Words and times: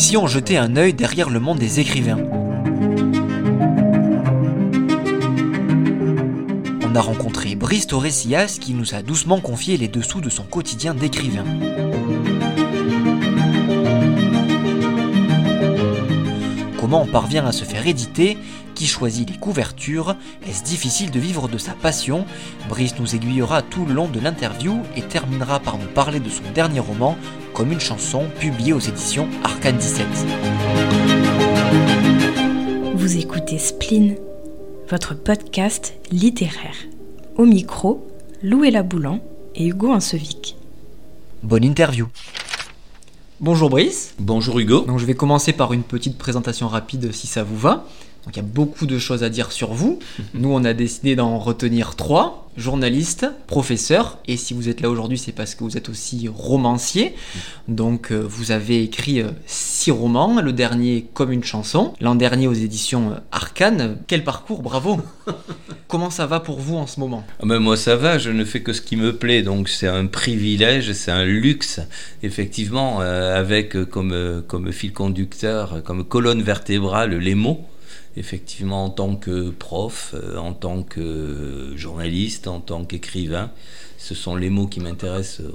si 0.00 0.16
on 0.16 0.26
jetait 0.26 0.56
un 0.56 0.76
œil 0.76 0.94
derrière 0.94 1.28
le 1.28 1.40
monde 1.40 1.58
des 1.58 1.78
écrivains. 1.78 2.16
On 6.82 6.94
a 6.94 7.00
rencontré 7.02 7.54
Brice 7.54 7.86
Torresillas 7.86 8.56
qui 8.60 8.72
nous 8.72 8.94
a 8.94 9.02
doucement 9.02 9.40
confié 9.40 9.76
les 9.76 9.88
dessous 9.88 10.22
de 10.22 10.30
son 10.30 10.44
quotidien 10.44 10.94
d'écrivain. 10.94 11.44
Comment 16.80 17.02
on 17.02 17.06
parvient 17.06 17.46
à 17.46 17.52
se 17.52 17.64
faire 17.64 17.86
éditer? 17.86 18.38
Qui 18.74 18.86
choisit 18.86 19.28
les 19.28 19.36
couvertures? 19.36 20.16
Est-ce 20.48 20.64
difficile 20.64 21.10
de 21.10 21.20
vivre 21.20 21.46
de 21.46 21.58
sa 21.58 21.72
passion? 21.72 22.24
Brice 22.70 22.98
nous 22.98 23.14
aiguillera 23.14 23.60
tout 23.60 23.84
le 23.84 23.92
long 23.92 24.08
de 24.08 24.18
l'interview 24.18 24.80
et 24.96 25.02
terminera 25.02 25.60
par 25.60 25.76
nous 25.76 25.86
parler 25.86 26.18
de 26.18 26.30
son 26.30 26.42
dernier 26.54 26.80
roman, 26.80 27.18
comme 27.60 27.72
une 27.72 27.78
chanson, 27.80 28.24
publié 28.38 28.72
aux 28.72 28.78
éditions 28.78 29.28
Arcane 29.44 29.76
17. 29.76 30.06
Vous 32.94 33.18
écoutez 33.18 33.58
Spleen, 33.58 34.16
votre 34.88 35.12
podcast 35.14 35.92
littéraire. 36.10 36.74
Au 37.36 37.44
micro, 37.44 38.08
Lou 38.42 38.64
Boulan 38.82 39.20
et 39.54 39.66
Hugo 39.66 39.92
Ansevic. 39.92 40.56
Bonne 41.42 41.64
interview 41.64 42.08
Bonjour 43.40 43.68
Brice. 43.68 44.14
Bonjour 44.18 44.58
Hugo. 44.58 44.86
Donc 44.86 44.98
je 44.98 45.04
vais 45.04 45.12
commencer 45.12 45.52
par 45.52 45.74
une 45.74 45.82
petite 45.82 46.16
présentation 46.16 46.66
rapide 46.66 47.12
si 47.12 47.26
ça 47.26 47.42
vous 47.42 47.58
va. 47.58 47.84
Donc 48.24 48.36
il 48.36 48.38
y 48.38 48.40
a 48.40 48.48
beaucoup 48.48 48.86
de 48.86 48.98
choses 48.98 49.22
à 49.22 49.30
dire 49.30 49.52
sur 49.52 49.72
vous. 49.72 49.98
Nous 50.34 50.52
on 50.52 50.64
a 50.64 50.72
décidé 50.72 51.16
d'en 51.16 51.38
retenir 51.38 51.96
trois. 51.96 52.48
Journaliste, 52.56 53.26
professeur, 53.46 54.18
et 54.26 54.36
si 54.36 54.54
vous 54.54 54.68
êtes 54.68 54.80
là 54.80 54.90
aujourd'hui, 54.90 55.16
c'est 55.16 55.32
parce 55.32 55.54
que 55.54 55.62
vous 55.62 55.76
êtes 55.76 55.88
aussi 55.88 56.28
romancier. 56.28 57.14
Donc 57.68 58.10
euh, 58.10 58.20
vous 58.20 58.50
avez 58.50 58.82
écrit 58.82 59.22
euh, 59.22 59.28
six 59.46 59.92
romans, 59.92 60.40
le 60.42 60.52
dernier 60.52 61.06
comme 61.14 61.30
une 61.30 61.44
chanson, 61.44 61.94
l'an 62.00 62.16
dernier 62.16 62.48
aux 62.48 62.52
éditions 62.52 63.12
euh, 63.12 63.20
Arcane. 63.30 63.98
Quel 64.08 64.24
parcours, 64.24 64.62
bravo. 64.62 65.00
Comment 65.88 66.10
ça 66.10 66.26
va 66.26 66.40
pour 66.40 66.58
vous 66.58 66.76
en 66.76 66.88
ce 66.88 66.98
moment? 66.98 67.24
Ah 67.38 67.46
ben 67.46 67.60
Moi 67.60 67.76
ça 67.76 67.94
va, 67.94 68.18
je 68.18 68.30
ne 68.30 68.44
fais 68.44 68.62
que 68.62 68.72
ce 68.72 68.82
qui 68.82 68.96
me 68.96 69.16
plaît, 69.16 69.42
donc 69.42 69.68
c'est 69.68 69.88
un 69.88 70.06
privilège, 70.06 70.92
c'est 70.92 71.12
un 71.12 71.24
luxe, 71.24 71.80
effectivement, 72.22 73.00
avec 73.00 73.84
comme, 73.86 74.42
comme 74.46 74.70
fil 74.72 74.92
conducteur, 74.92 75.82
comme 75.84 76.04
colonne 76.04 76.42
vertébrale 76.42 77.16
les 77.16 77.34
mots 77.34 77.69
effectivement 78.16 78.84
en 78.84 78.90
tant 78.90 79.16
que 79.16 79.50
prof, 79.50 80.14
euh, 80.14 80.36
en 80.36 80.52
tant 80.52 80.82
que 80.82 81.72
journaliste, 81.76 82.46
en 82.46 82.60
tant 82.60 82.84
qu'écrivain. 82.84 83.50
Ce 83.98 84.14
sont 84.14 84.34
les 84.34 84.50
mots 84.50 84.66
qui 84.66 84.80
m'intéressent 84.80 85.46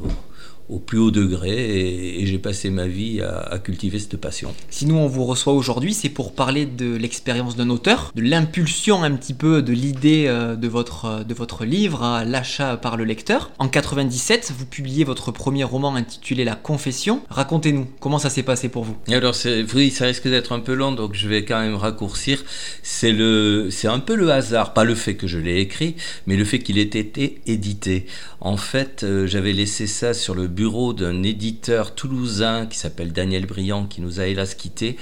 au 0.69 0.79
plus 0.79 0.97
haut 0.97 1.11
degré 1.11 2.19
et, 2.19 2.25
j'ai 2.25 2.39
passé 2.39 2.69
ma 2.69 2.87
vie 2.87 3.21
à, 3.21 3.59
cultiver 3.59 3.99
cette 3.99 4.17
passion. 4.17 4.53
Si 4.69 4.85
nous 4.85 4.95
on 4.95 5.07
vous 5.07 5.25
reçoit 5.25 5.53
aujourd'hui, 5.53 5.93
c'est 5.93 6.09
pour 6.09 6.33
parler 6.33 6.65
de 6.65 6.95
l'expérience 6.95 7.55
d'un 7.55 7.69
auteur, 7.69 8.11
de 8.15 8.21
l'impulsion 8.21 9.03
un 9.03 9.11
petit 9.11 9.33
peu 9.33 9.61
de 9.61 9.73
l'idée 9.73 10.25
euh, 10.27 10.55
de 10.55 10.67
votre, 10.67 11.05
euh, 11.05 11.23
de 11.23 11.33
votre 11.33 11.65
livre 11.65 12.03
à 12.03 12.25
l'achat 12.25 12.77
par 12.77 12.97
le 12.97 13.03
lecteur. 13.03 13.51
En 13.59 13.67
97, 13.67 14.53
vous 14.57 14.65
publiez 14.65 15.03
votre 15.03 15.31
premier 15.31 15.63
roman 15.63 15.95
intitulé 15.95 16.43
La 16.43 16.55
Confession. 16.55 17.21
Racontez-nous, 17.29 17.87
comment 17.99 18.19
ça 18.19 18.29
s'est 18.29 18.43
passé 18.43 18.69
pour 18.69 18.83
vous? 18.83 18.97
Alors 19.07 19.35
oui, 19.75 19.91
ça 19.91 20.05
risque 20.05 20.27
d'être 20.27 20.51
un 20.51 20.59
peu 20.59 20.73
long, 20.73 20.91
donc 20.91 21.13
je 21.13 21.27
vais 21.27 21.45
quand 21.45 21.59
même 21.59 21.75
raccourcir. 21.75 22.43
C'est 22.81 23.11
le, 23.11 23.69
c'est 23.69 23.87
un 23.87 23.99
peu 23.99 24.15
le 24.15 24.31
hasard, 24.31 24.73
pas 24.73 24.83
le 24.83 24.95
fait 24.95 25.15
que 25.15 25.27
je 25.27 25.37
l'ai 25.37 25.59
écrit, 25.59 25.95
mais 26.25 26.35
le 26.35 26.45
fait 26.45 26.59
qu'il 26.59 26.77
ait 26.79 26.83
été 26.83 27.41
édité. 27.45 28.07
En 28.41 28.57
fait, 28.57 29.03
euh, 29.03 29.27
j'avais 29.27 29.53
laissé 29.53 29.87
ça 29.87 30.13
sur 30.13 30.35
le 30.35 30.47
bureau 30.55 30.93
d'un 30.93 31.21
éditeur 31.23 31.93
toulousain 31.93 32.65
qui 32.65 32.77
s'appelle 32.77 33.11
Daniel 33.11 33.45
Briand, 33.45 33.85
qui 33.85 34.01
nous 34.01 34.19
a 34.19 34.25
hélas 34.25 34.55
quittés, 34.55 34.97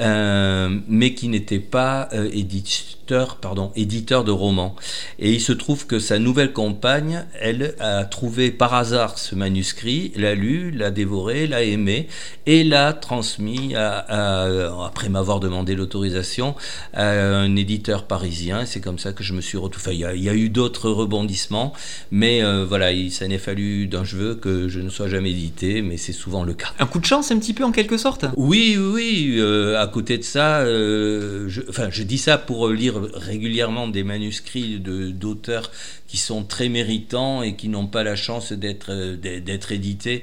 euh, 0.00 0.78
mais 0.88 1.14
qui 1.14 1.28
n'était 1.28 1.60
pas 1.60 2.08
euh, 2.12 2.28
éditeur, 2.32 3.36
pardon, 3.36 3.72
éditeur 3.76 4.24
de 4.24 4.32
romans. 4.32 4.74
Et 5.18 5.32
il 5.32 5.40
se 5.40 5.52
trouve 5.52 5.86
que 5.86 5.98
sa 5.98 6.18
nouvelle 6.18 6.52
compagne, 6.52 7.24
elle, 7.40 7.74
a 7.78 8.04
trouvé 8.04 8.50
par 8.50 8.74
hasard 8.74 9.18
ce 9.18 9.34
manuscrit, 9.34 10.12
l'a 10.16 10.34
lu, 10.34 10.72
l'a 10.72 10.90
dévoré, 10.90 11.46
l'a 11.46 11.62
aimé, 11.62 12.08
et 12.46 12.64
l'a 12.64 12.92
transmis, 12.92 13.74
après 13.76 15.08
m'avoir 15.08 15.40
demandé 15.40 15.74
l'autorisation, 15.74 16.54
à 16.92 17.08
un 17.08 17.54
éditeur 17.54 18.06
parisien. 18.06 18.66
C'est 18.66 18.80
comme 18.80 18.98
ça 18.98 19.12
que 19.12 19.22
je 19.22 19.32
me 19.32 19.40
suis 19.40 19.56
retrouvé. 19.56 19.76
Il 19.94 20.22
y, 20.22 20.28
a 20.28 20.34
eu 20.34 20.48
d'autres 20.48 20.90
rebondissements, 20.90 21.72
mais 22.10 22.42
euh, 22.42 22.64
voilà, 22.64 22.92
il, 22.92 23.12
ça 23.12 23.28
n'est 23.28 23.38
fallu 23.38 23.86
d'un 23.86 24.04
cheveu 24.04 24.34
que 24.34 24.68
je 24.68 24.80
ne 24.80 24.88
sois 24.96 25.08
jamais 25.08 25.30
édité, 25.30 25.82
mais 25.82 25.98
c'est 25.98 26.12
souvent 26.12 26.42
le 26.42 26.54
cas. 26.54 26.68
Un 26.78 26.86
coup 26.86 26.98
de 26.98 27.04
chance 27.04 27.30
un 27.30 27.38
petit 27.38 27.52
peu 27.52 27.64
en 27.64 27.72
quelque 27.72 27.98
sorte? 27.98 28.24
Oui, 28.36 28.78
oui, 28.78 29.36
euh, 29.38 29.80
à 29.80 29.86
côté 29.86 30.16
de 30.16 30.22
ça, 30.22 30.60
euh, 30.60 31.48
je, 31.48 31.60
enfin 31.68 31.88
je 31.90 32.02
dis 32.02 32.18
ça 32.18 32.38
pour 32.38 32.68
lire 32.68 33.00
régulièrement 33.14 33.88
des 33.88 34.04
manuscrits 34.04 34.78
d'auteurs 34.80 35.70
qui 36.08 36.16
sont 36.16 36.44
très 36.44 36.68
méritants 36.68 37.42
et 37.42 37.56
qui 37.56 37.68
n'ont 37.68 37.86
pas 37.86 38.04
la 38.04 38.16
chance 38.16 38.52
d'être 38.52 38.90
euh, 38.90 39.16
d'être 39.16 39.72
édités. 39.72 40.22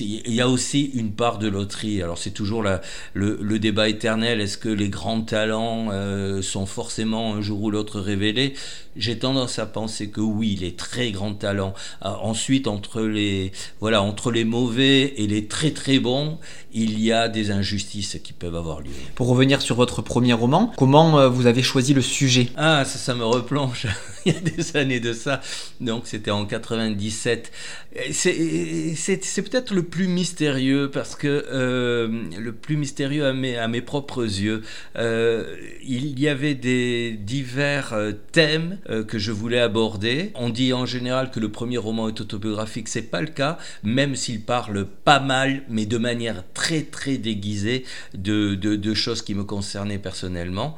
Il 0.00 0.34
y 0.34 0.42
a 0.42 0.48
aussi 0.48 0.90
une 0.94 1.12
part 1.12 1.38
de 1.38 1.48
loterie. 1.48 2.02
Alors 2.02 2.18
c'est 2.18 2.32
toujours 2.32 2.62
la, 2.62 2.82
le, 3.14 3.38
le, 3.40 3.58
débat 3.58 3.88
éternel. 3.88 4.40
Est-ce 4.40 4.58
que 4.58 4.68
les 4.68 4.90
grands 4.90 5.22
talents 5.22 5.88
euh, 5.90 6.42
sont 6.42 6.66
forcément 6.66 7.34
un 7.34 7.40
jour 7.40 7.62
ou 7.62 7.70
l'autre 7.70 8.00
révélés? 8.00 8.52
J'ai 8.96 9.18
tendance 9.18 9.58
à 9.58 9.64
penser 9.64 10.10
que 10.10 10.20
oui, 10.20 10.58
les 10.60 10.72
très 10.72 11.10
grands 11.10 11.32
talents. 11.32 11.72
Ah, 12.02 12.18
ensuite, 12.20 12.66
entre 12.66 13.02
les 13.02 13.52
voilà, 13.80 14.02
entre 14.08 14.30
les 14.30 14.44
mauvais 14.44 15.14
et 15.16 15.26
les 15.26 15.46
très 15.46 15.70
très 15.70 15.98
bons, 15.98 16.38
il 16.72 17.00
y 17.00 17.12
a 17.12 17.28
des 17.28 17.50
injustices 17.50 18.18
qui 18.22 18.32
peuvent 18.32 18.56
avoir 18.56 18.80
lieu. 18.80 18.90
Pour 19.14 19.28
revenir 19.28 19.62
sur 19.62 19.76
votre 19.76 20.02
premier 20.02 20.32
roman, 20.32 20.72
comment 20.76 21.18
euh, 21.18 21.28
vous 21.28 21.46
avez 21.46 21.62
choisi 21.62 21.94
le 21.94 22.02
sujet? 22.02 22.48
Ah, 22.56 22.84
ça, 22.84 22.98
ça 22.98 23.14
me 23.14 23.24
replonge 23.24 23.86
il 24.26 24.34
y 24.34 24.36
a 24.36 24.40
des 24.40 24.76
années 24.76 25.00
de 25.00 25.12
ça. 25.12 25.40
Donc 25.80 26.06
c'était 26.06 26.30
en 26.30 26.44
97. 26.44 27.50
C'est 28.12 29.42
peut-être 29.42 29.74
le 29.74 29.82
plus 29.82 30.08
mystérieux 30.08 30.90
parce 30.92 31.16
que 31.16 31.46
euh, 31.50 32.24
le 32.38 32.52
plus 32.52 32.76
mystérieux 32.76 33.24
à 33.24 33.32
mes, 33.32 33.56
à 33.56 33.68
mes 33.68 33.80
propres 33.80 34.22
yeux. 34.22 34.62
Euh, 34.96 35.56
il 35.82 36.18
y 36.20 36.28
avait 36.28 36.54
des 36.54 37.18
divers 37.18 37.94
thèmes 38.32 38.78
que 39.08 39.18
je 39.18 39.32
voulais 39.32 39.60
aborder. 39.60 40.32
On 40.34 40.50
dit 40.50 40.72
en 40.72 40.86
général 40.86 41.30
que 41.30 41.40
le 41.40 41.50
premier 41.50 41.78
roman 41.78 42.08
est 42.08 42.20
autobiographique. 42.20 42.88
C'est 42.88 43.02
pas 43.02 43.20
le 43.20 43.28
cas, 43.28 43.58
même 43.82 44.14
s'il 44.14 44.42
parle 44.42 44.86
pas 45.04 45.20
mal, 45.20 45.62
mais 45.68 45.86
de 45.86 45.98
manière 45.98 46.44
très 46.58 46.82
très 46.82 47.18
déguisée 47.18 47.84
de, 48.14 48.94
choses 48.94 49.22
qui 49.22 49.36
me 49.36 49.44
concernaient 49.44 49.98
personnellement. 49.98 50.74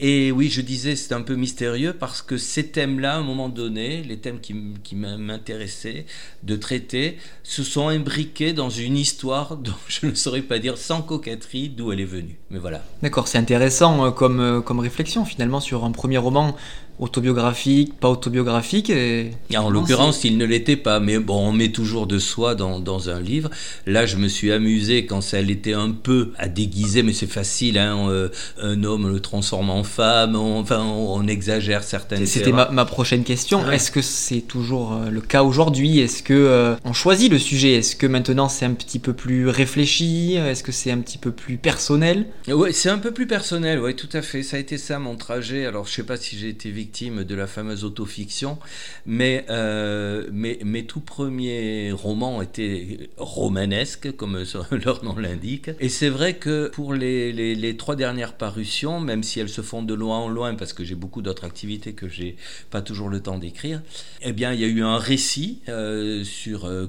Et 0.00 0.32
oui, 0.32 0.50
je 0.50 0.60
disais 0.60 0.96
c'est 0.96 1.14
un 1.14 1.22
peu 1.22 1.36
mystérieux 1.36 1.92
parce 1.92 2.20
que 2.20 2.36
ces 2.36 2.66
thèmes-là, 2.66 3.14
à 3.14 3.18
un 3.18 3.22
moment 3.22 3.48
donné, 3.48 4.02
les 4.02 4.18
thèmes 4.18 4.40
qui, 4.40 4.56
qui 4.82 4.96
m'intéressaient 4.96 6.04
de 6.42 6.56
traiter, 6.56 7.16
se 7.44 7.62
sont 7.62 7.86
imbriqués 7.86 8.52
dans 8.52 8.70
une 8.70 8.96
histoire 8.96 9.56
dont 9.68 9.80
je 9.86 10.06
ne 10.06 10.14
saurais 10.14 10.42
pas 10.42 10.58
dire 10.58 10.76
sans 10.76 11.00
coquetterie 11.00 11.68
d'où 11.68 11.92
elle 11.92 12.00
est 12.00 12.04
venue. 12.04 12.36
Mais 12.50 12.58
voilà. 12.58 12.82
D'accord, 13.00 13.28
c'est 13.28 13.38
intéressant 13.38 14.06
euh, 14.06 14.10
comme, 14.10 14.40
euh, 14.40 14.60
comme 14.60 14.80
réflexion 14.80 15.24
finalement 15.24 15.60
sur 15.60 15.84
un 15.84 15.92
premier 15.92 16.18
roman 16.18 16.56
autobiographique, 17.00 17.98
pas 17.98 18.10
autobiographique. 18.10 18.90
Et... 18.90 19.30
En 19.56 19.70
l'occurrence, 19.70 20.22
il 20.24 20.36
ne 20.36 20.44
l'était 20.44 20.76
pas, 20.76 21.00
mais 21.00 21.18
bon, 21.18 21.48
on 21.48 21.52
met 21.52 21.70
toujours 21.70 22.06
de 22.06 22.18
soi 22.18 22.54
dans, 22.54 22.78
dans, 22.78 23.08
un 23.08 23.20
livre. 23.20 23.50
Là, 23.86 24.04
je 24.04 24.16
me 24.16 24.28
suis 24.28 24.52
amusé 24.52 25.06
quand 25.06 25.22
ça 25.22 25.40
l'était 25.40 25.72
un 25.72 25.90
peu 25.90 26.32
à 26.36 26.48
déguiser, 26.48 27.02
mais 27.02 27.14
c'est 27.14 27.26
facile, 27.26 27.78
hein, 27.78 28.06
euh, 28.10 28.28
un 28.60 28.84
homme 28.84 29.10
le 29.10 29.20
transforme 29.20 29.70
en 29.70 29.82
femme, 29.82 30.36
on, 30.36 30.60
enfin, 30.60 30.82
on, 30.82 31.26
exagère 31.26 31.82
certaines 31.82 32.26
C'était 32.26 32.52
ma, 32.52 32.70
ma, 32.70 32.84
prochaine 32.84 33.24
question. 33.24 33.68
Est-ce 33.70 33.90
que 33.90 34.02
c'est 34.02 34.42
toujours 34.42 34.92
euh, 34.92 35.10
le 35.10 35.20
cas 35.20 35.42
aujourd'hui? 35.42 36.00
Est-ce 36.00 36.22
que 36.22 36.34
euh, 36.34 36.74
on 36.84 36.92
choisit 36.92 37.30
le 37.30 37.38
sujet? 37.38 37.74
Est-ce 37.74 37.96
que 37.96 38.06
maintenant 38.06 38.48
c'est 38.48 38.66
un 38.66 38.74
petit 38.74 38.98
peu 38.98 39.14
plus 39.14 39.48
réfléchi? 39.48 40.34
Est-ce 40.34 40.62
que 40.62 40.72
c'est 40.72 40.90
un 40.90 40.98
petit 40.98 41.18
peu 41.18 41.30
plus 41.30 41.56
personnel? 41.56 42.26
Oui, 42.48 42.70
c'est 42.74 42.90
un 42.90 42.98
peu 42.98 43.12
plus 43.12 43.26
personnel, 43.26 43.80
oui, 43.80 43.96
tout 43.96 44.08
à 44.12 44.20
fait. 44.20 44.42
Ça 44.42 44.58
a 44.58 44.60
été 44.60 44.76
ça 44.76 44.98
mon 44.98 45.16
trajet. 45.16 45.64
Alors, 45.64 45.86
je 45.86 45.92
sais 45.92 46.02
pas 46.02 46.16
si 46.16 46.36
j'ai 46.36 46.48
été 46.48 46.70
victime 46.70 46.89
de 46.90 47.34
la 47.34 47.46
fameuse 47.46 47.84
autofiction, 47.84 48.58
mais 49.06 49.44
euh, 49.48 50.28
mes, 50.32 50.58
mes, 50.64 50.84
tout 50.84 51.00
premiers 51.00 51.92
romans 51.92 52.42
étaient 52.42 53.10
romanesques, 53.16 54.14
comme 54.16 54.42
leur 54.84 55.04
nom 55.04 55.16
l'indique. 55.16 55.70
Et 55.78 55.88
c'est 55.88 56.08
vrai 56.08 56.34
que 56.34 56.68
pour 56.68 56.94
les, 56.94 57.76
trois 57.76 57.96
dernières 57.96 58.34
parutions, 58.34 59.00
même 59.00 59.22
si 59.22 59.40
elles 59.40 59.48
se 59.48 59.62
font 59.62 59.82
de 59.82 59.94
loin 59.94 60.18
en 60.18 60.28
loin, 60.28 60.54
parce 60.54 60.72
que 60.72 60.84
j'ai 60.84 60.94
beaucoup 60.94 61.22
d'autres 61.22 61.44
activités 61.44 61.92
que 61.92 62.08
j'ai 62.08 62.36
pas 62.70 62.82
toujours 62.82 63.08
le 63.08 63.20
temps 63.20 63.38
d'écrire, 63.38 63.82
eh 64.22 64.32
bien, 64.32 64.52
il 64.52 64.60
y 64.60 64.64
a 64.64 64.68
eu 64.68 64.82
un 64.82 64.98
récit 64.98 65.60
euh, 65.68 66.24
sur 66.24 66.66
euh, 66.66 66.86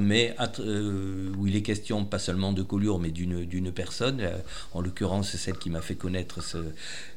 mais 0.00 0.36
où 1.36 1.46
il 1.46 1.56
est 1.56 1.62
question 1.62 2.04
pas 2.04 2.18
seulement 2.18 2.52
de 2.52 2.62
Collioure, 2.62 3.00
mais 3.00 3.10
d'une 3.10 3.72
personne, 3.72 4.22
en 4.72 4.80
l'occurrence 4.80 5.36
celle 5.36 5.58
qui 5.58 5.70
m'a 5.70 5.80
fait 5.80 5.94
connaître 5.94 6.42
ce, 6.42 6.58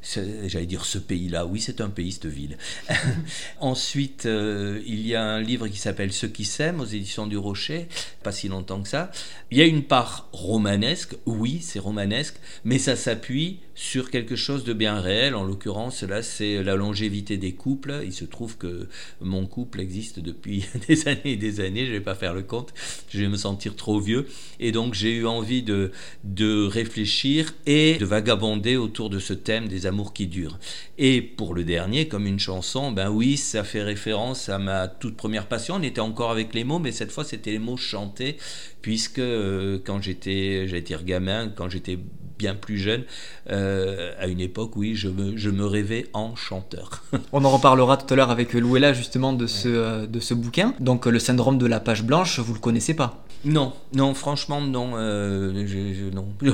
j'allais 0.05 0.65
dire 0.65 0.85
ce 0.85 0.97
pays-là. 0.97 1.45
Oui, 1.45 1.59
c'est 1.59 1.81
un 1.81 1.89
pays, 1.89 2.11
cette 2.11 2.27
ville. 2.27 2.57
Ensuite, 3.59 4.25
euh, 4.25 4.81
il 4.85 5.05
y 5.05 5.15
a 5.15 5.23
un 5.23 5.41
livre 5.41 5.67
qui 5.67 5.77
s'appelle 5.77 6.13
Ceux 6.13 6.27
qui 6.27 6.45
s'aiment 6.45 6.79
aux 6.79 6.85
éditions 6.85 7.27
du 7.27 7.37
Rocher, 7.37 7.87
pas 8.23 8.31
si 8.31 8.47
longtemps 8.47 8.81
que 8.81 8.89
ça. 8.89 9.11
Il 9.51 9.57
y 9.57 9.61
a 9.61 9.65
une 9.65 9.83
part 9.83 10.29
romanesque, 10.31 11.15
oui, 11.25 11.59
c'est 11.61 11.79
romanesque, 11.79 12.35
mais 12.63 12.77
ça 12.77 12.95
s'appuie 12.95 13.59
sur 13.75 14.09
quelque 14.09 14.37
chose 14.37 14.63
de 14.63 14.73
bien 14.73 14.99
réel. 14.99 15.35
En 15.35 15.43
l'occurrence, 15.43 16.01
là, 16.03 16.23
c'est 16.23 16.63
la 16.63 16.75
longévité 16.75 17.37
des 17.37 17.53
couples. 17.53 18.01
Il 18.05 18.13
se 18.13 18.25
trouve 18.25 18.57
que 18.57 18.87
mon 19.21 19.45
couple 19.45 19.81
existe 19.81 20.19
depuis 20.19 20.65
des 20.87 21.07
années 21.07 21.33
et 21.33 21.35
des 21.35 21.59
années. 21.59 21.85
Je 21.85 21.91
vais 21.91 22.01
pas 22.01 22.15
faire 22.15 22.33
le 22.33 22.41
compte. 22.41 22.73
Je 23.09 23.19
vais 23.19 23.27
me 23.27 23.35
sentir 23.35 23.75
trop 23.75 23.99
vieux. 23.99 24.27
Et 24.59 24.71
donc, 24.71 24.93
j'ai 24.93 25.13
eu 25.13 25.25
envie 25.25 25.61
de, 25.61 25.91
de 26.23 26.65
réfléchir 26.65 27.53
et 27.65 27.97
de 27.97 28.05
vagabonder 28.05 28.77
autour 28.77 29.09
de 29.09 29.19
ce 29.19 29.33
thème 29.33 29.67
des 29.67 29.85
amours 29.85 30.13
qui 30.13 30.27
durent. 30.27 30.57
Et 30.97 31.21
pour 31.21 31.53
le 31.53 31.65
dernier, 31.65 32.07
comme 32.07 32.25
une 32.25 32.39
chanson, 32.39 32.93
ben 32.93 33.09
oui, 33.09 33.35
ça 33.35 33.65
fait 33.65 33.83
référence 33.83 34.47
à 34.47 34.57
ma 34.57 34.87
toute 34.87 35.17
première 35.17 35.47
passion. 35.47 35.75
On 35.75 35.83
était 35.83 35.99
encore 35.99 36.31
avec 36.31 36.53
les 36.53 36.63
mots, 36.63 36.79
mais 36.79 36.93
cette 36.93 37.11
fois, 37.11 37.25
c'était 37.25 37.51
les 37.51 37.59
mots 37.59 37.77
chantés 37.77 38.37
puisque 38.81 39.19
euh, 39.19 39.79
quand 39.83 40.01
j'étais, 40.01 40.67
j'étais 40.67 40.95
gamin, 41.03 41.49
quand 41.49 41.69
j'étais 41.69 41.97
bien 42.45 42.53
plus 42.53 42.77
jeune, 42.77 43.05
euh, 43.49 44.11
à 44.19 44.27
une 44.27 44.39
époque, 44.39 44.75
oui, 44.75 44.93
je 44.93 45.07
me, 45.07 45.35
je 45.35 45.49
me 45.49 45.65
rêvais 45.65 46.05
en 46.13 46.35
chanteur. 46.35 47.01
On 47.33 47.43
en 47.43 47.49
reparlera 47.49 47.97
tout 47.97 48.13
à 48.13 48.15
l'heure 48.17 48.29
avec 48.29 48.53
Louella 48.53 48.93
justement 48.93 49.33
de 49.33 49.47
ce, 49.47 49.67
euh, 49.67 50.05
de 50.05 50.19
ce 50.19 50.35
bouquin. 50.35 50.75
Donc 50.79 51.07
le 51.07 51.17
syndrome 51.17 51.57
de 51.57 51.65
la 51.65 51.79
page 51.79 52.03
blanche, 52.03 52.37
vous 52.39 52.53
le 52.53 52.59
connaissez 52.59 52.93
pas? 52.93 53.25
Non, 53.45 53.73
non, 53.93 54.15
franchement, 54.15 54.59
non. 54.59 54.93
Euh, 54.95 55.67
je, 55.67 56.09
non. 56.09 56.27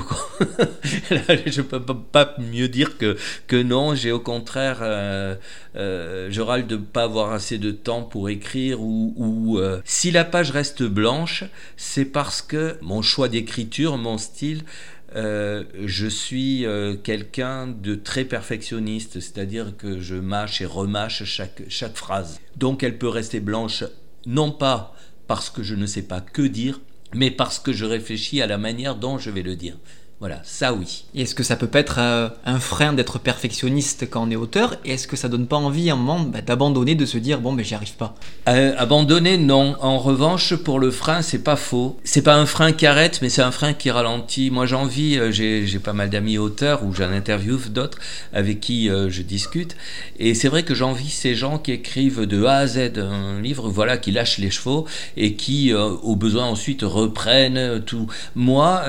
je 1.45 1.61
peux 1.61 1.79
pas 1.79 2.35
mieux 2.37 2.67
dire 2.67 2.97
que, 2.97 3.15
que 3.47 3.55
non. 3.55 3.95
J'ai 3.95 4.11
au 4.11 4.19
contraire, 4.19 4.79
euh, 4.81 5.35
euh, 5.77 6.27
je 6.29 6.41
râle 6.41 6.67
de 6.67 6.75
ne 6.75 6.81
pas 6.81 7.03
avoir 7.03 7.31
assez 7.31 7.57
de 7.57 7.71
temps 7.71 8.03
pour 8.03 8.27
écrire 8.27 8.81
ou, 8.81 9.13
ou 9.15 9.59
si 9.85 10.11
la 10.11 10.25
page 10.25 10.51
reste 10.51 10.83
blanche, 10.83 11.45
c'est 11.77 12.05
parce 12.05 12.41
que 12.41 12.77
mon 12.81 13.01
choix 13.01 13.29
d'écriture, 13.29 13.97
mon 13.97 14.17
style, 14.17 14.63
je 15.13 16.07
suis 16.07 16.65
quelqu'un 17.03 17.67
de 17.67 17.95
très 17.95 18.25
perfectionniste, 18.25 19.19
c'est-à-dire 19.19 19.75
que 19.77 19.99
je 19.99 20.15
mâche 20.15 20.61
et 20.61 20.65
remâche 20.65 21.23
chaque, 21.23 21.63
chaque 21.67 21.95
phrase. 21.95 22.39
Donc 22.55 22.83
elle 22.83 22.97
peut 22.97 23.09
rester 23.09 23.39
blanche, 23.39 23.83
non 24.25 24.51
pas 24.51 24.95
parce 25.27 25.49
que 25.49 25.63
je 25.63 25.75
ne 25.75 25.85
sais 25.85 26.03
pas 26.03 26.21
que 26.21 26.41
dire, 26.41 26.81
mais 27.13 27.31
parce 27.31 27.59
que 27.59 27.73
je 27.73 27.85
réfléchis 27.85 28.41
à 28.41 28.47
la 28.47 28.57
manière 28.57 28.95
dont 28.95 29.17
je 29.17 29.29
vais 29.29 29.43
le 29.43 29.55
dire. 29.55 29.77
Voilà, 30.21 30.39
ça 30.43 30.71
oui. 30.71 31.05
est-ce 31.15 31.33
que 31.33 31.41
ça 31.41 31.55
peut 31.55 31.65
pas 31.65 31.79
être 31.79 31.95
euh, 31.97 32.29
un 32.45 32.59
frein 32.59 32.93
d'être 32.93 33.17
perfectionniste 33.17 34.07
quand 34.07 34.27
on 34.27 34.29
est 34.29 34.35
auteur? 34.35 34.75
Et 34.85 34.91
est-ce 34.91 35.07
que 35.07 35.15
ça 35.15 35.29
donne 35.29 35.47
pas 35.47 35.55
envie 35.55 35.89
à 35.89 35.93
un 35.93 35.95
moment 35.95 36.19
bah, 36.19 36.41
d'abandonner, 36.41 36.93
de 36.93 37.07
se 37.07 37.17
dire 37.17 37.41
bon, 37.41 37.53
mais 37.53 37.63
j'y 37.63 37.73
arrive 37.73 37.93
pas? 37.93 38.13
Euh, 38.47 38.75
Abandonner, 38.77 39.39
non. 39.39 39.75
En 39.81 39.97
revanche, 39.97 40.53
pour 40.53 40.79
le 40.79 40.91
frein, 40.91 41.23
c'est 41.23 41.43
pas 41.43 41.55
faux. 41.55 41.97
C'est 42.03 42.21
pas 42.21 42.35
un 42.35 42.45
frein 42.45 42.71
qui 42.71 42.85
arrête, 42.85 43.17
mais 43.23 43.29
c'est 43.29 43.41
un 43.41 43.49
frein 43.49 43.73
qui 43.73 43.89
ralentit. 43.89 44.51
Moi, 44.51 44.71
envie, 44.73 45.17
euh, 45.17 45.31
j'ai 45.31 45.79
pas 45.79 45.93
mal 45.93 46.11
d'amis 46.11 46.37
auteurs 46.37 46.85
ou 46.85 46.93
j'en 46.93 47.11
interview 47.11 47.57
d'autres 47.57 47.97
avec 48.31 48.59
qui 48.59 48.89
je 48.89 49.21
discute. 49.23 49.75
Et 50.19 50.35
c'est 50.35 50.49
vrai 50.49 50.61
que 50.61 50.75
j'envie 50.75 51.09
ces 51.09 51.33
gens 51.33 51.57
qui 51.57 51.71
écrivent 51.71 52.27
de 52.27 52.43
A 52.43 52.57
à 52.57 52.67
Z 52.67 52.91
un 52.97 53.41
livre, 53.41 53.69
voilà, 53.69 53.97
qui 53.97 54.11
lâchent 54.11 54.37
les 54.37 54.51
chevaux 54.51 54.85
et 55.17 55.33
qui, 55.33 55.73
au 55.73 56.15
besoin, 56.15 56.45
ensuite 56.45 56.83
reprennent 56.83 57.81
tout. 57.83 58.05
Moi, 58.35 58.83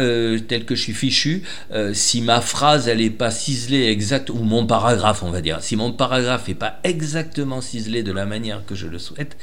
tel 0.47 0.67
que 0.67 0.75
je 0.75 0.83
suis 0.83 0.93
fichu, 0.93 1.22
euh, 1.73 1.95
si 1.95 2.21
ma 2.23 2.41
phrase 2.41 2.89
elle 2.89 3.01
est 3.01 3.11
pas 3.11 3.31
ciselée 3.31 3.89
exact 3.89 4.31
ou 4.31 4.39
mon 4.39 4.67
paragraphe 4.67 5.23
on 5.23 5.31
va 5.31 5.41
dire, 5.41 5.63
si 5.63 5.77
mon 5.77 5.93
paragraphe 5.93 6.49
est 6.49 6.55
pas 6.55 6.79
exactement 6.85 7.61
ciselé 7.61 8.03
de 8.03 8.13
la 8.13 8.27
manière 8.27 8.65
que 8.67 8.75
je 8.75 8.87
le 8.87 8.99
souhaite, 8.99 9.37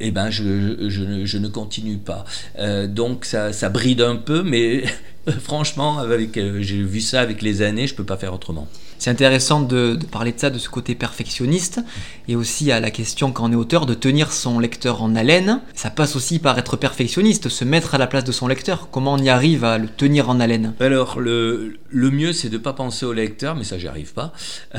eh 0.00 0.10
ben 0.10 0.30
je, 0.30 0.88
je, 0.88 1.38
ne 1.38 1.48
continue 1.48 1.98
pas. 1.98 2.24
Euh, 2.58 2.86
donc 2.86 3.24
ça, 3.24 3.52
ça 3.52 3.68
bride 3.68 4.00
un 4.00 4.16
peu, 4.16 4.42
mais 4.42 4.84
franchement, 5.40 5.98
avec, 5.98 6.36
euh, 6.36 6.60
j'ai 6.60 6.82
vu 6.82 7.00
ça 7.00 7.20
avec 7.20 7.42
les 7.42 7.62
années, 7.62 7.86
je 7.86 7.94
peux 7.94 8.04
pas 8.04 8.16
faire 8.16 8.34
autrement. 8.34 8.68
C'est 9.02 9.10
intéressant 9.10 9.62
de, 9.62 9.98
parler 10.12 10.30
de 10.30 10.38
ça, 10.38 10.48
de 10.48 10.60
ce 10.60 10.68
côté 10.68 10.94
perfectionniste, 10.94 11.80
et 12.28 12.36
aussi 12.36 12.70
à 12.70 12.78
la 12.78 12.92
question 12.92 13.32
quand 13.32 13.48
on 13.48 13.50
est 13.50 13.56
auteur 13.56 13.84
de 13.84 13.94
tenir 13.94 14.30
son 14.30 14.60
lecteur 14.60 15.02
en 15.02 15.16
haleine. 15.16 15.60
Ça 15.74 15.90
passe 15.90 16.14
aussi 16.14 16.38
par 16.38 16.56
être 16.56 16.76
perfectionniste, 16.76 17.48
se 17.48 17.64
mettre 17.64 17.96
à 17.96 17.98
la 17.98 18.06
place 18.06 18.22
de 18.22 18.30
son 18.30 18.46
lecteur. 18.46 18.90
Comment 18.92 19.14
on 19.14 19.18
y 19.18 19.28
arrive 19.28 19.64
à 19.64 19.76
le 19.76 19.88
tenir 19.88 20.30
en 20.30 20.38
haleine? 20.38 20.74
Alors, 20.78 21.18
le, 21.18 21.80
mieux, 21.90 22.32
c'est 22.32 22.48
de 22.48 22.58
ne 22.58 22.62
pas 22.62 22.74
penser 22.74 23.04
au 23.04 23.12
lecteur, 23.12 23.56
mais 23.56 23.64
ça, 23.64 23.76
j'y 23.76 23.88
arrive 23.88 24.12
pas. 24.12 24.32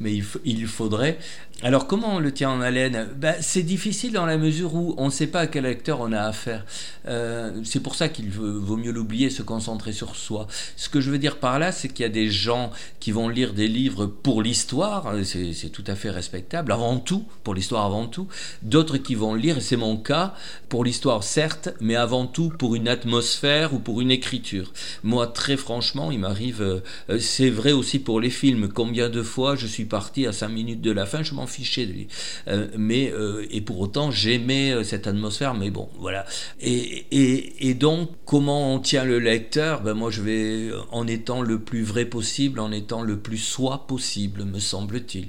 mais 0.00 0.22
il 0.46 0.66
faudrait 0.66 1.18
alors 1.60 1.88
comment 1.88 2.14
on 2.14 2.18
le 2.20 2.32
tient 2.32 2.50
en 2.50 2.60
haleine? 2.60 3.08
Ben, 3.16 3.34
C'est 3.40 3.64
difficile 3.64 4.12
dans 4.12 4.26
la 4.26 4.38
mesure 4.38 4.76
où 4.76 4.94
on 4.96 5.06
ne 5.06 5.10
sait 5.10 5.26
pas 5.26 5.40
à 5.40 5.46
quel 5.48 5.64
lecteur 5.64 5.98
on 6.00 6.12
a 6.12 6.20
affaire. 6.20 6.64
Euh, 7.08 7.50
c'est 7.64 7.80
pour 7.80 7.96
ça 7.96 8.08
qu'il 8.08 8.30
vaut 8.30 8.76
mieux 8.76 8.92
l'oublier, 8.92 9.28
se 9.28 9.42
concentrer 9.42 9.92
sur 9.92 10.14
soi. 10.14 10.46
Ce 10.76 10.88
que 10.88 11.00
je 11.00 11.10
veux 11.10 11.18
dire 11.18 11.38
par 11.38 11.58
là, 11.58 11.72
c'est 11.72 11.88
qu'il 11.88 12.04
y 12.04 12.06
a 12.06 12.12
des 12.12 12.30
gens 12.30 12.70
qui 13.00 13.10
vont 13.10 13.28
lire 13.28 13.54
des 13.54 13.66
livres 13.66 14.06
pour 14.06 14.40
l'histoire, 14.40 15.12
c'est 15.24 15.70
tout 15.72 15.82
à 15.88 15.96
fait 15.96 16.10
respectable, 16.10 16.70
avant 16.70 16.98
tout, 16.98 17.24
pour 17.42 17.54
l'histoire 17.54 17.84
avant 17.84 18.06
tout. 18.06 18.28
D'autres 18.62 18.98
qui 18.98 19.16
vont 19.16 19.34
lire, 19.34 19.58
et 19.58 19.60
c'est 19.60 19.76
mon 19.76 19.96
cas, 19.96 20.34
pour 20.68 20.84
l'histoire 20.84 21.24
certes, 21.24 21.70
mais 21.80 21.96
avant 21.96 22.26
tout 22.26 22.50
pour 22.50 22.76
une 22.76 22.86
atmosphère 22.86 23.74
ou 23.74 23.80
pour 23.80 24.00
une 24.00 24.12
écriture. 24.12 24.72
Moi, 25.02 25.26
très 25.26 25.56
franchement, 25.56 26.12
il 26.12 26.20
m'arrive, 26.20 26.62
euh, 26.62 27.18
c'est 27.18 27.50
vrai 27.50 27.72
aussi 27.72 27.98
pour 27.98 28.20
les 28.20 28.30
films, 28.30 28.68
combien 28.68 29.08
de 29.08 29.24
fois 29.24 29.56
je 29.56 29.66
suis 29.66 29.86
parti 29.86 30.24
à 30.24 30.32
5 30.32 30.48
minutes 30.48 30.82
de 30.82 30.92
la 30.92 31.04
fin, 31.04 31.24
je 31.24 31.34
m'en 31.34 31.47
fichais 31.48 31.86
de 31.86 31.92
lui. 31.92 32.08
Euh, 32.46 32.68
mais, 32.76 33.10
euh, 33.12 33.46
et 33.50 33.60
pour 33.60 33.80
autant, 33.80 34.10
j'aimais 34.10 34.84
cette 34.84 35.06
atmosphère, 35.06 35.54
mais 35.54 35.70
bon, 35.70 35.88
voilà. 35.98 36.24
Et, 36.60 37.06
et, 37.10 37.68
et, 37.68 37.74
donc, 37.74 38.10
comment 38.24 38.74
on 38.74 38.78
tient 38.78 39.04
le 39.04 39.18
lecteur? 39.18 39.82
Ben 39.82 39.94
Moi, 39.94 40.10
je 40.10 40.22
vais 40.22 40.70
en 40.92 41.06
étant 41.06 41.42
le 41.42 41.58
plus 41.58 41.82
vrai 41.82 42.04
possible, 42.04 42.60
en 42.60 42.72
étant 42.72 43.02
le 43.02 43.18
plus 43.18 43.38
soi 43.38 43.86
possible, 43.86 44.44
me 44.44 44.58
semble-t-il. 44.58 45.28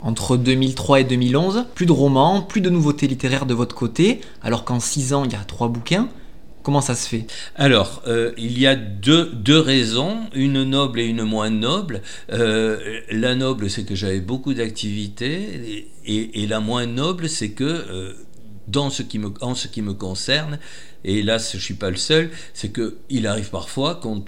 Entre 0.00 0.36
2003 0.36 1.00
et 1.00 1.04
2011, 1.04 1.66
plus 1.74 1.86
de 1.86 1.92
romans, 1.92 2.42
plus 2.42 2.60
de 2.60 2.68
nouveautés 2.68 3.06
littéraires 3.06 3.46
de 3.46 3.54
votre 3.54 3.74
côté, 3.74 4.20
alors 4.42 4.64
qu'en 4.64 4.80
6 4.80 5.14
ans, 5.14 5.24
il 5.24 5.32
y 5.32 5.36
a 5.36 5.44
3 5.44 5.68
bouquins. 5.68 6.08
Comment 6.64 6.80
ça 6.80 6.94
se 6.94 7.06
fait? 7.06 7.26
Alors, 7.56 8.02
euh, 8.06 8.32
il 8.38 8.58
y 8.58 8.66
a 8.66 8.74
deux, 8.74 9.26
deux, 9.34 9.60
raisons, 9.60 10.20
une 10.34 10.62
noble 10.64 10.98
et 10.98 11.04
une 11.04 11.22
moins 11.22 11.50
noble. 11.50 12.00
Euh, 12.32 13.00
la 13.10 13.34
noble, 13.34 13.68
c'est 13.68 13.84
que 13.84 13.94
j'avais 13.94 14.20
beaucoup 14.20 14.54
d'activités, 14.54 15.90
et, 16.06 16.46
la 16.46 16.60
moins 16.60 16.86
noble, 16.86 17.28
c'est 17.28 17.50
que, 17.50 17.64
euh, 17.64 18.14
dans 18.66 18.88
ce 18.88 19.02
qui 19.02 19.18
me, 19.18 19.34
en 19.42 19.54
ce 19.54 19.68
qui 19.68 19.82
me 19.82 19.92
concerne, 19.92 20.58
et 21.04 21.22
là, 21.22 21.36
je 21.36 21.58
ne 21.58 21.60
suis 21.60 21.74
pas 21.74 21.90
le 21.90 21.96
seul, 21.96 22.30
c'est 22.54 22.72
qu'il 22.72 23.26
arrive 23.26 23.50
parfois 23.50 23.96
qu'on 23.96 24.24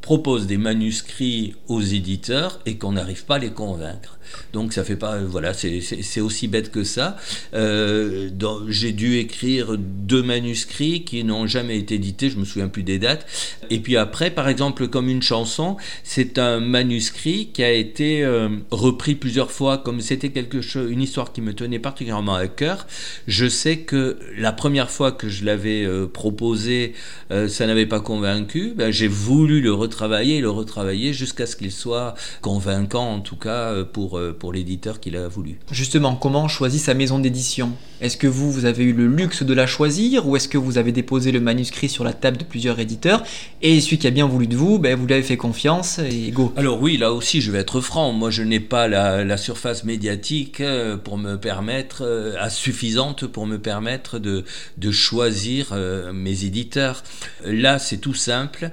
propose 0.00 0.46
des 0.46 0.58
manuscrits 0.58 1.56
aux 1.66 1.82
éditeurs 1.82 2.60
et 2.66 2.78
qu'on 2.78 2.92
n'arrive 2.92 3.24
pas 3.24 3.34
à 3.34 3.38
les 3.40 3.50
convaincre. 3.50 4.19
Donc 4.52 4.72
ça 4.72 4.84
fait 4.84 4.96
pas, 4.96 5.18
voilà, 5.18 5.52
c'est 5.54 6.20
aussi 6.20 6.48
bête 6.48 6.70
que 6.70 6.84
ça. 6.84 7.16
Euh, 7.54 8.30
J'ai 8.68 8.92
dû 8.92 9.16
écrire 9.18 9.76
deux 9.78 10.22
manuscrits 10.22 11.04
qui 11.04 11.24
n'ont 11.24 11.46
jamais 11.46 11.78
été 11.78 11.96
édités, 11.96 12.30
je 12.30 12.38
me 12.38 12.44
souviens 12.44 12.68
plus 12.68 12.82
des 12.82 12.98
dates. 12.98 13.26
Et 13.70 13.80
puis 13.80 13.96
après, 13.96 14.30
par 14.30 14.48
exemple, 14.48 14.88
comme 14.88 15.08
une 15.08 15.22
chanson, 15.22 15.76
c'est 16.04 16.38
un 16.38 16.60
manuscrit 16.60 17.50
qui 17.52 17.62
a 17.62 17.72
été 17.72 18.24
euh, 18.24 18.48
repris 18.70 19.14
plusieurs 19.14 19.50
fois, 19.50 19.78
comme 19.78 20.00
c'était 20.00 20.30
quelque 20.30 20.60
chose, 20.60 20.90
une 20.90 21.02
histoire 21.02 21.32
qui 21.32 21.40
me 21.40 21.54
tenait 21.54 21.78
particulièrement 21.78 22.34
à 22.34 22.48
cœur. 22.48 22.86
Je 23.26 23.48
sais 23.48 23.78
que 23.78 24.18
la 24.36 24.52
première 24.52 24.90
fois 24.90 25.12
que 25.12 25.28
je 25.28 25.44
l'avais 25.44 25.84
euh, 25.84 26.06
proposé, 26.06 26.94
euh, 27.30 27.48
ça 27.48 27.66
n'avait 27.66 27.86
pas 27.86 28.00
convaincu. 28.00 28.72
Ben, 28.76 28.90
J'ai 28.90 29.08
voulu 29.08 29.60
le 29.60 29.72
retravailler 29.72 30.38
et 30.38 30.40
le 30.40 30.50
retravailler 30.50 31.12
jusqu'à 31.12 31.46
ce 31.46 31.56
qu'il 31.56 31.72
soit 31.72 32.14
convaincant, 32.40 33.12
en 33.12 33.20
tout 33.20 33.36
cas 33.36 33.84
pour 33.84 34.19
euh, 34.20 34.32
pour 34.32 34.52
l'éditeur 34.52 35.00
qu'il 35.00 35.16
a 35.16 35.28
voulu. 35.28 35.58
Justement, 35.70 36.14
comment 36.14 36.44
on 36.44 36.48
choisit 36.48 36.80
sa 36.80 36.94
maison 36.94 37.18
d'édition? 37.18 37.72
Est-ce 38.00 38.16
que 38.16 38.26
vous, 38.26 38.50
vous 38.50 38.64
avez 38.64 38.84
eu 38.84 38.92
le 38.92 39.06
luxe 39.06 39.42
de 39.42 39.52
la 39.52 39.66
choisir 39.66 40.26
ou 40.26 40.36
est-ce 40.36 40.48
que 40.48 40.56
vous 40.56 40.78
avez 40.78 40.92
déposé 40.92 41.32
le 41.32 41.40
manuscrit 41.40 41.88
sur 41.88 42.04
la 42.04 42.12
table 42.12 42.38
de 42.38 42.44
plusieurs 42.44 42.78
éditeurs? 42.78 43.22
Et 43.60 43.80
celui 43.80 43.98
qui 43.98 44.06
a 44.06 44.10
bien 44.10 44.26
voulu 44.26 44.46
de 44.46 44.56
vous, 44.56 44.78
ben, 44.78 44.96
vous 44.96 45.06
lui 45.06 45.14
avez 45.14 45.22
fait 45.22 45.36
confiance 45.36 45.98
et 45.98 46.30
go 46.30 46.52
Alors 46.56 46.80
oui, 46.80 46.96
là 46.96 47.12
aussi, 47.12 47.40
je 47.40 47.50
vais 47.50 47.58
être 47.58 47.80
franc. 47.80 48.12
Moi, 48.12 48.30
je 48.30 48.42
n'ai 48.42 48.60
pas 48.60 48.88
la, 48.88 49.36
surface 49.36 49.84
médiatique 49.84 50.60
euh, 50.60 50.96
pour 50.96 51.18
me 51.18 51.36
permettre, 51.36 52.02
euh, 52.04 52.34
à 52.38 52.50
suffisante 52.50 53.26
pour 53.26 53.46
me 53.46 53.58
permettre 53.58 54.18
de, 54.18 54.44
de 54.78 54.90
choisir 54.90 55.74
mes 56.14 56.44
éditeurs. 56.44 57.02
Là, 57.44 57.78
c'est 57.78 57.98
tout 57.98 58.14
simple. 58.14 58.70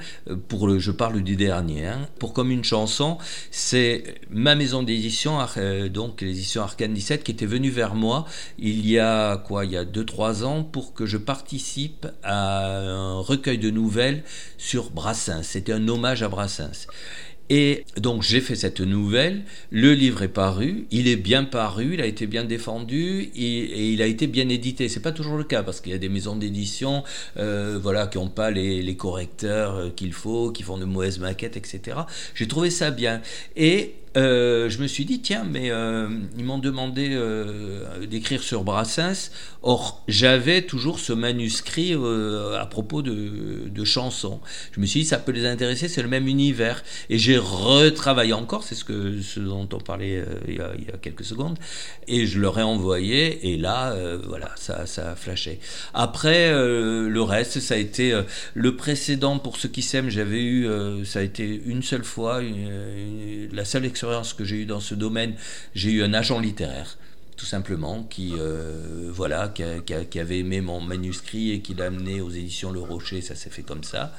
Pour 0.48 0.68
le, 0.68 0.80
je 0.80 0.92
parle 0.92 1.22
du 1.22 1.36
dernier. 1.36 1.86
Hein. 1.86 2.08
Pour 2.20 2.34
comme 2.34 2.52
une 2.52 2.64
chanson, 2.64 3.18
c'est 3.52 4.16
ma 4.30 4.56
maison 4.56 4.84
d'édition 4.84 5.37
euh, 5.58 5.90
donc 5.90 6.22
l'édition 6.22 6.62
Arcane 6.62 6.94
17, 6.94 7.24
qui 7.24 7.32
était 7.32 7.46
venue 7.46 7.70
vers 7.70 7.96
moi 7.96 8.26
il 8.60 8.88
y 8.88 9.00
a 9.00 9.38
quoi, 9.38 9.66
il 9.66 9.72
y 9.72 9.78
a 9.78 9.86
2-3 9.86 10.44
ans 10.44 10.64
pour 10.64 10.94
que 10.94 11.06
je 11.06 11.18
participe 11.18 12.08
à 12.24 12.68
un 12.68 13.20
recueil 13.20 13.58
de 13.58 13.70
nouvelles 13.70 14.24
sur 14.58 14.92
Brassens. 14.92 15.44
C'était 15.44 15.74
un 15.74 15.88
hommage 15.88 16.24
à 16.24 16.30
Brassens. 16.30 16.88
Et 17.50 17.86
donc 17.96 18.24
j'ai 18.24 18.42
fait 18.42 18.56
cette 18.56 18.82
nouvelle, 18.82 19.44
le 19.72 19.94
livre 19.94 20.22
est 20.22 20.28
paru, 20.28 20.86
il 20.92 21.08
est 21.08 21.16
bien 21.16 21.46
paru, 21.46 21.94
il 21.94 22.02
a 22.02 22.06
été 22.06 22.28
bien 22.28 22.44
défendu 22.44 23.32
et, 23.36 23.90
il 23.94 24.02
a 24.02 24.06
été 24.06 24.28
bien 24.28 24.50
édité. 24.50 24.90
C'est 24.90 25.00
pas 25.00 25.14
toujours 25.14 25.38
le 25.38 25.46
cas 25.46 25.64
parce 25.64 25.80
qu'il 25.80 25.94
y 25.94 25.96
a 25.96 25.98
des 25.98 26.10
maisons 26.10 26.36
d'édition, 26.36 27.04
euh, 27.38 27.80
voilà, 27.82 28.08
qui 28.08 28.18
n'ont 28.18 28.28
pas 28.28 28.52
les, 28.52 28.82
les 28.82 28.96
correcteurs 28.98 29.76
euh, 29.76 29.90
qu'il 29.90 30.12
faut, 30.12 30.52
qui 30.52 30.64
font 30.64 30.78
de 30.78 30.84
mauvaises 30.84 31.20
maquettes, 31.20 31.56
etc. 31.56 32.00
J'ai 32.36 32.50
trouvé 32.50 32.70
ça 32.70 32.92
bien 32.92 33.22
et 33.56 33.94
euh, 34.16 34.70
je 34.70 34.80
me 34.80 34.88
suis 34.88 35.06
dit, 35.06 35.20
tiens, 35.20 35.46
mais 35.50 35.70
euh, 35.70 36.08
ils 36.38 36.44
m'ont 36.44 36.60
demandé 36.60 37.10
euh, 37.12 38.06
d'écrire 38.06 38.42
sur 38.42 38.64
Brassens. 38.64 39.32
Or, 39.64 40.04
j'avais 40.08 40.62
toujours 40.62 41.00
ce 41.00 41.14
manuscrit 41.14 41.94
à 41.94 42.66
propos 42.66 43.02
de, 43.02 43.84
chansons. 43.84 44.40
Je 44.72 44.80
me 44.80 44.86
suis 44.86 45.02
dit, 45.02 45.06
ça 45.06 45.18
peut 45.18 45.32
les 45.32 45.46
intéresser, 45.46 45.88
c'est 45.88 46.02
le 46.02 46.08
même 46.08 46.28
univers. 46.28 46.84
Et 47.10 47.18
j'ai 47.18 47.38
retravaillé 47.38 48.34
encore, 48.34 48.64
c'est 48.64 48.76
ce, 48.76 48.84
que, 48.84 49.40
dont 49.40 49.68
on 49.72 49.80
parlait 49.80 50.24
il 50.48 50.56
y, 50.56 50.62
a, 50.62 50.98
quelques 51.02 51.24
secondes. 51.24 51.58
Et 52.08 52.26
je 52.28 52.40
leur 52.40 52.60
ai 52.60 52.64
envoyé, 52.64 53.52
et 53.52 53.58
là, 53.58 53.96
voilà, 54.26 54.52
ça, 54.56 54.86
ça 54.86 55.12
a 55.12 55.16
flashé. 55.16 55.60
Après, 55.94 56.52
le 56.52 57.22
reste, 57.22 57.60
ça 57.60 57.74
a 57.74 57.78
été 57.78 58.20
le 58.54 58.76
précédent, 58.76 59.38
pour 59.40 59.58
ceux 59.58 59.70
qui 59.70 59.82
s'aiment, 59.82 60.10
j'avais 60.10 60.44
eu, 60.44 60.68
ça 61.06 61.20
a 61.20 61.24
été 61.24 61.62
une 61.66 61.84
seule 61.84 62.04
fois, 62.04 62.42
la 62.42 63.66
seule 63.66 63.86
expérience 63.86 63.97
que 64.36 64.44
j'ai 64.46 64.58
eu 64.58 64.66
dans 64.66 64.80
ce 64.80 64.96
domaine, 64.96 65.36
j'ai 65.76 65.92
eu 65.92 66.04
un 66.04 66.14
agent 66.14 66.40
littéraire 66.40 66.98
tout 67.38 67.46
simplement, 67.46 68.04
qui, 68.04 68.34
euh, 68.38 69.10
voilà, 69.14 69.54
qui, 69.54 70.20
avait 70.20 70.40
aimé 70.40 70.60
mon 70.60 70.82
manuscrit 70.82 71.52
et 71.52 71.62
qui 71.62 71.76
l'a 71.76 71.86
amené 71.86 72.20
aux 72.20 72.32
éditions 72.32 72.72
Le 72.72 72.80
Rocher, 72.80 73.22
ça 73.22 73.36
s'est 73.36 73.52
fait 73.52 73.62
comme 73.62 73.84
ça. 73.84 74.14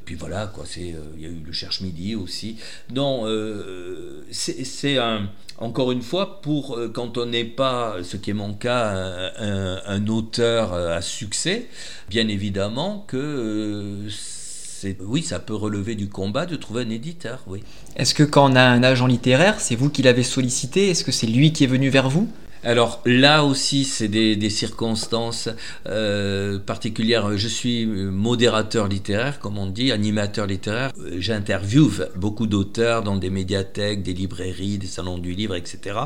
Et 0.00 0.04
puis 0.04 0.14
voilà, 0.14 0.46
quoi, 0.48 0.64
c'est, 0.66 0.92
euh, 0.92 1.00
il 1.16 1.22
y 1.22 1.26
a 1.26 1.30
eu 1.30 1.42
Le 1.44 1.52
Cherche 1.52 1.80
Midi 1.80 2.14
aussi. 2.14 2.58
Non, 2.94 3.22
euh, 3.24 4.22
c'est, 4.30 4.98
un, 4.98 5.30
encore 5.56 5.92
une 5.92 6.02
fois, 6.02 6.42
pour 6.42 6.78
quand 6.92 7.16
on 7.16 7.26
n'est 7.26 7.44
pas, 7.44 7.96
ce 8.02 8.18
qui 8.18 8.30
est 8.30 8.34
mon 8.34 8.52
cas, 8.52 9.32
un, 9.38 9.80
un 9.86 10.06
auteur 10.06 10.74
à 10.74 11.00
succès, 11.00 11.68
bien 12.10 12.28
évidemment 12.28 13.04
que 13.08 14.06
oui, 15.00 15.22
ça 15.22 15.38
peut 15.38 15.54
relever 15.54 15.94
du 15.94 16.08
combat 16.08 16.46
de 16.46 16.56
trouver 16.56 16.82
un 16.82 16.90
éditeur, 16.90 17.42
oui. 17.46 17.62
Est-ce 17.96 18.14
que 18.14 18.22
quand 18.22 18.52
on 18.52 18.56
a 18.56 18.62
un 18.62 18.82
agent 18.82 19.06
littéraire, 19.06 19.60
c'est 19.60 19.76
vous 19.76 19.90
qui 19.90 20.02
l'avez 20.02 20.22
sollicité? 20.22 20.90
Est-ce 20.90 21.04
que 21.04 21.12
c'est 21.12 21.26
lui 21.26 21.52
qui 21.52 21.64
est 21.64 21.68
venu 21.68 21.88
vers 21.88 22.08
vous? 22.08 22.28
Alors 22.64 23.00
là 23.06 23.44
aussi, 23.44 23.84
c'est 23.84 24.08
des, 24.08 24.50
circonstances 24.50 25.48
euh, 25.86 26.58
particulières. 26.58 27.36
Je 27.36 27.48
suis 27.48 27.86
modérateur 27.86 28.88
littéraire, 28.88 29.38
comme 29.38 29.58
on 29.58 29.66
dit, 29.66 29.92
animateur 29.92 30.46
littéraire. 30.46 30.90
J'interviewe 31.18 32.08
beaucoup 32.16 32.46
d'auteurs 32.46 33.02
dans 33.02 33.16
des 33.16 33.30
médiathèques, 33.30 34.02
des 34.02 34.12
librairies, 34.12 34.78
des 34.78 34.86
salons 34.86 35.18
du 35.18 35.32
livre, 35.32 35.54
etc. 35.54 35.98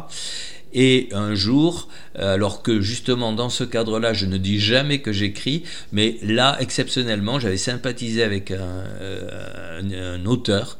Et 0.74 1.08
un 1.12 1.34
jour, 1.34 1.88
alors 2.14 2.62
que 2.62 2.80
justement 2.80 3.32
dans 3.32 3.50
ce 3.50 3.64
cadre-là, 3.64 4.12
je 4.12 4.26
ne 4.26 4.38
dis 4.38 4.58
jamais 4.58 5.00
que 5.00 5.12
j'écris, 5.12 5.64
mais 5.92 6.16
là, 6.22 6.56
exceptionnellement, 6.60 7.38
j'avais 7.38 7.56
sympathisé 7.56 8.22
avec 8.22 8.50
un, 8.50 8.84
euh, 9.00 10.24
auteur 10.24 10.78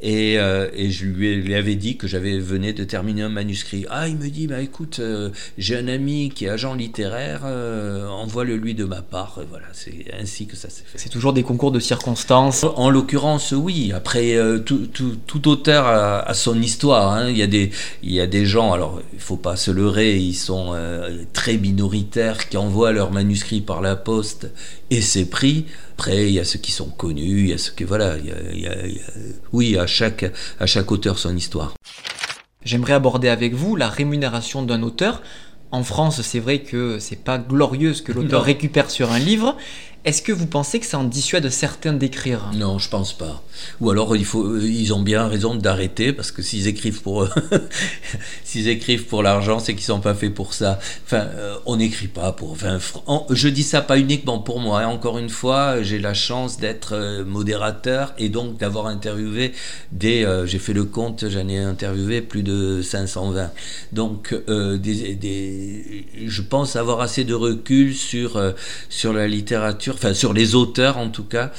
et, 0.00 0.38
euh, 0.38 0.68
et, 0.74 0.90
je 0.90 1.06
lui 1.06 1.54
avais 1.54 1.74
dit 1.74 1.96
que 1.96 2.06
j'avais 2.06 2.38
venu 2.38 2.72
de 2.72 2.84
terminer 2.84 3.22
un 3.22 3.28
manuscrit. 3.28 3.84
Ah, 3.90 4.06
il 4.06 4.16
me 4.16 4.28
dit, 4.28 4.46
bah 4.46 4.60
écoute, 4.60 4.98
euh, 5.00 5.30
j'ai 5.56 5.76
un 5.76 5.88
ami 5.88 6.30
qui 6.32 6.44
est 6.44 6.48
agent 6.48 6.74
littéraire, 6.74 7.42
euh, 7.44 8.06
envoie-le 8.06 8.56
lui 8.56 8.74
de 8.74 8.84
ma 8.84 9.02
part. 9.02 9.40
Et 9.42 9.46
voilà, 9.48 9.66
c'est 9.72 10.06
ainsi 10.20 10.46
que 10.46 10.54
ça 10.54 10.70
s'est 10.70 10.84
fait. 10.86 10.98
C'est 10.98 11.08
toujours 11.08 11.32
des 11.32 11.42
concours 11.42 11.72
de 11.72 11.80
circonstances. 11.80 12.64
En, 12.76 12.90
l'occurrence, 12.90 13.52
oui. 13.52 13.92
Après, 13.92 14.36
tout, 14.64 14.86
tout, 14.86 15.16
tout, 15.26 15.48
auteur 15.48 15.86
a, 15.86 16.32
son 16.34 16.60
histoire. 16.62 17.12
Hein. 17.12 17.30
Il, 17.30 17.36
y 17.36 17.42
a 17.42 17.48
des, 17.48 17.70
il 18.04 18.12
y 18.12 18.20
a 18.20 18.26
des 18.28 18.46
gens, 18.46 18.72
alors 18.72 19.02
il 19.12 19.20
faut 19.20 19.36
pas 19.36 19.56
se 19.56 19.72
leurrer, 19.72 20.16
ils 20.16 20.34
sont 20.34 20.74
très 21.32 21.56
minoritaires, 21.56 22.48
qui 22.48 22.56
envoient 22.56 22.92
leur 22.92 23.10
manuscrit 23.10 23.60
par 23.60 23.80
la 23.80 23.96
poste 23.96 24.48
et 24.90 25.00
c'est 25.00 25.26
pris. 25.26 25.66
Après, 25.98 26.28
il 26.28 26.32
y 26.32 26.38
a 26.38 26.44
ceux 26.44 26.60
qui 26.60 26.70
sont 26.70 26.90
connus, 26.90 27.40
il 27.40 27.48
y 27.48 27.52
a 27.52 27.58
ceux 27.58 27.72
qui 27.72 27.82
voilà, 27.82 28.16
il 28.18 28.60
y 28.60 28.68
a, 28.68 28.72
oui, 29.52 29.76
à 29.76 29.88
chaque 29.88 30.32
à 30.60 30.66
chaque 30.66 30.92
auteur 30.92 31.18
son 31.18 31.36
histoire. 31.36 31.74
J'aimerais 32.64 32.92
aborder 32.92 33.28
avec 33.28 33.52
vous 33.52 33.74
la 33.74 33.88
rémunération 33.88 34.62
d'un 34.62 34.84
auteur. 34.84 35.22
En 35.72 35.82
France, 35.82 36.22
c'est 36.22 36.38
vrai 36.38 36.60
que 36.60 37.00
c'est 37.00 37.24
pas 37.24 37.36
glorieux 37.36 37.94
ce 37.94 38.02
que 38.02 38.12
l'auteur 38.12 38.44
récupère 38.44 38.90
sur 38.92 39.10
un 39.10 39.18
livre. 39.18 39.56
Est-ce 40.04 40.22
que 40.22 40.32
vous 40.32 40.46
pensez 40.46 40.78
que 40.78 40.86
ça 40.86 40.98
en 40.98 41.04
dissuade 41.04 41.50
certains 41.50 41.92
d'écrire? 41.92 42.50
Non, 42.54 42.78
je 42.78 42.88
pense 42.88 43.12
pas. 43.12 43.42
Ou 43.80 43.90
alors 43.90 44.14
il 44.14 44.24
faut, 44.24 44.56
ils 44.58 44.94
ont 44.94 45.02
bien 45.02 45.26
raison 45.26 45.56
d'arrêter 45.56 46.12
parce 46.12 46.30
que 46.30 46.40
s'ils 46.40 46.68
écrivent 46.68 47.02
pour 47.02 47.28
s'ils 48.44 48.68
écrivent 48.68 49.06
pour 49.06 49.24
l'argent, 49.24 49.58
c'est 49.58 49.74
qu'ils 49.74 49.82
sont 49.82 50.00
pas 50.00 50.14
faits 50.14 50.32
pour 50.32 50.54
ça. 50.54 50.78
Enfin, 51.04 51.26
euh, 51.34 51.56
on 51.66 51.76
n'écrit 51.76 52.06
pas 52.06 52.30
pour 52.32 52.54
20 52.54 52.78
francs. 52.78 53.26
Je 53.30 53.48
dis 53.48 53.64
ça 53.64 53.80
pas 53.80 53.98
uniquement 53.98 54.38
pour 54.38 54.60
moi. 54.60 54.82
Hein. 54.82 54.86
Encore 54.86 55.18
une 55.18 55.30
fois, 55.30 55.82
j'ai 55.82 55.98
la 55.98 56.14
chance 56.14 56.58
d'être 56.58 56.94
euh, 56.94 57.24
modérateur 57.24 58.14
et 58.18 58.28
donc 58.28 58.56
d'avoir 58.56 58.86
interviewé 58.86 59.52
des. 59.90 60.24
Euh, 60.24 60.46
j'ai 60.46 60.60
fait 60.60 60.74
le 60.74 60.84
compte, 60.84 61.28
j'en 61.28 61.48
ai 61.48 61.58
interviewé 61.58 62.22
plus 62.22 62.44
de 62.44 62.82
520. 62.82 63.50
Donc, 63.92 64.34
je 64.46 66.42
pense 66.42 66.76
avoir 66.76 67.00
assez 67.00 67.24
de 67.24 67.34
recul 67.34 67.94
sur 67.94 68.40
sur 68.88 69.12
la 69.12 69.26
littérature 69.26 69.87
enfin 69.94 70.14
sur 70.14 70.32
les 70.32 70.54
auteurs 70.54 70.98
en 70.98 71.08
tout 71.08 71.24
cas, 71.24 71.52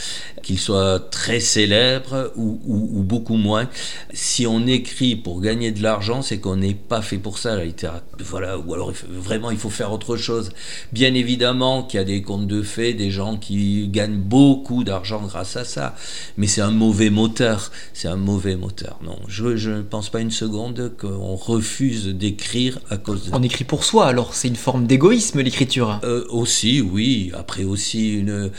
qu'ils 0.43 0.59
soient 0.59 0.99
très 0.99 1.39
célèbres 1.39 2.31
ou, 2.35 3.03
beaucoup 3.03 3.37
moins. 3.37 3.67
Si 4.13 4.45
on 4.45 4.67
écrit 4.67 5.15
pour 5.15 5.41
gagner 5.41 5.71
de 5.71 5.81
l'argent, 5.81 6.21
c'est 6.21 6.39
qu'on 6.39 6.57
n'est 6.57 6.73
pas 6.73 7.01
fait 7.01 7.17
pour 7.17 7.37
ça, 7.37 7.55
la 7.55 7.65
littérature. 7.65 8.03
Voilà, 8.19 8.57
ou 8.57 8.73
alors 8.73 8.93
vraiment 9.09 9.51
il 9.51 9.57
faut 9.57 9.69
faire 9.69 9.91
autre 9.91 10.17
chose. 10.17 10.51
Bien 10.91 11.13
évidemment 11.13 11.83
qu'il 11.83 11.99
y 11.99 12.01
a 12.01 12.05
des 12.05 12.21
contes 12.21 12.47
de 12.47 12.61
fées, 12.61 12.93
des 12.93 13.11
gens 13.11 13.37
qui 13.37 13.87
gagnent 13.87 14.19
beaucoup 14.19 14.83
d'argent 14.83 15.21
grâce 15.25 15.55
à 15.57 15.65
ça, 15.65 15.95
mais 16.37 16.47
c'est 16.47 16.61
un 16.61 16.71
mauvais 16.71 17.09
moteur. 17.09 17.71
C'est 17.93 18.07
un 18.07 18.15
mauvais 18.15 18.55
moteur. 18.55 18.99
Non, 19.03 19.17
je 19.27 19.69
ne 19.69 19.81
pense 19.81 20.09
pas 20.09 20.19
une 20.19 20.31
seconde 20.31 20.93
qu'on 20.99 21.35
refuse 21.35 22.07
d'écrire 22.07 22.79
à 22.89 22.97
cause 22.97 23.25
de. 23.25 23.31
On 23.33 23.43
écrit 23.43 23.63
pour 23.63 23.83
soi, 23.83 24.07
alors 24.07 24.33
c'est 24.33 24.47
une 24.47 24.55
forme 24.55 24.85
d'égoïsme 24.87 25.39
l'écriture. 25.41 25.99
Euh, 26.03 26.25
aussi, 26.29 26.81
oui. 26.81 27.31
Après 27.33 27.63
aussi 27.63 28.18
Euh, 28.27 28.49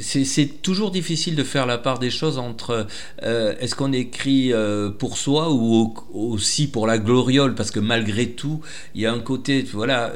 c'est 0.00 0.62
toujours 0.62 0.90
difficile 0.90 1.36
de 1.36 1.44
faire 1.44 1.66
la 1.66 1.78
part 1.78 1.98
des 1.98 2.10
choses 2.10 2.38
entre 2.38 2.86
euh, 3.22 3.54
est-ce 3.60 3.74
qu'on 3.74 3.92
écrit 3.92 4.52
euh, 4.52 4.90
pour 4.90 5.16
soi 5.16 5.52
ou 5.52 5.94
aussi 6.12 6.68
pour 6.68 6.86
la 6.86 6.98
gloriole? 6.98 7.54
Parce 7.54 7.70
que 7.70 7.80
malgré 7.80 8.30
tout 8.30 8.60
il 8.94 9.02
y 9.02 9.06
a 9.06 9.12
un 9.12 9.20
côté 9.20 9.62
voilà 9.62 10.12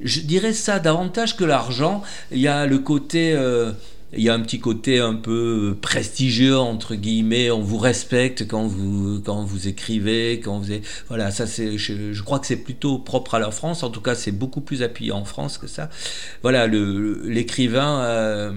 je 0.00 0.20
dirais 0.20 0.52
ça 0.52 0.78
davantage 0.78 1.36
que 1.36 1.44
l'argent. 1.44 2.02
Il 2.30 2.40
y 2.40 2.48
a 2.48 2.66
le 2.66 2.78
côté 2.78 3.36
il 4.14 4.22
y 4.22 4.28
a 4.28 4.34
un 4.34 4.40
petit 4.40 4.60
côté 4.60 4.98
un 4.98 5.14
peu 5.14 5.76
prestigieux 5.80 6.58
entre 6.58 6.94
guillemets. 6.94 7.50
On 7.50 7.62
vous 7.62 7.78
respecte 7.78 8.46
quand 8.46 8.66
vous 8.66 9.20
quand 9.24 9.42
vous 9.44 9.68
écrivez 9.68 10.40
quand 10.40 10.58
vous 10.58 10.72
voilà 11.08 11.30
ça 11.30 11.46
c'est 11.46 11.78
je, 11.78 12.22
crois 12.22 12.38
que 12.38 12.46
c'est 12.46 12.56
plutôt 12.56 12.98
propre 12.98 13.34
à 13.34 13.38
la 13.38 13.50
France. 13.50 13.82
En 13.82 13.90
tout 13.90 14.02
cas 14.02 14.14
c'est 14.14 14.32
beaucoup 14.32 14.60
plus 14.60 14.82
appuyé 14.82 15.12
en 15.12 15.24
France 15.24 15.56
que 15.56 15.66
ça. 15.66 15.88
Voilà 16.42 16.66
le 16.66 17.22
l'écrivain 17.24 18.02
euh, 18.02 18.52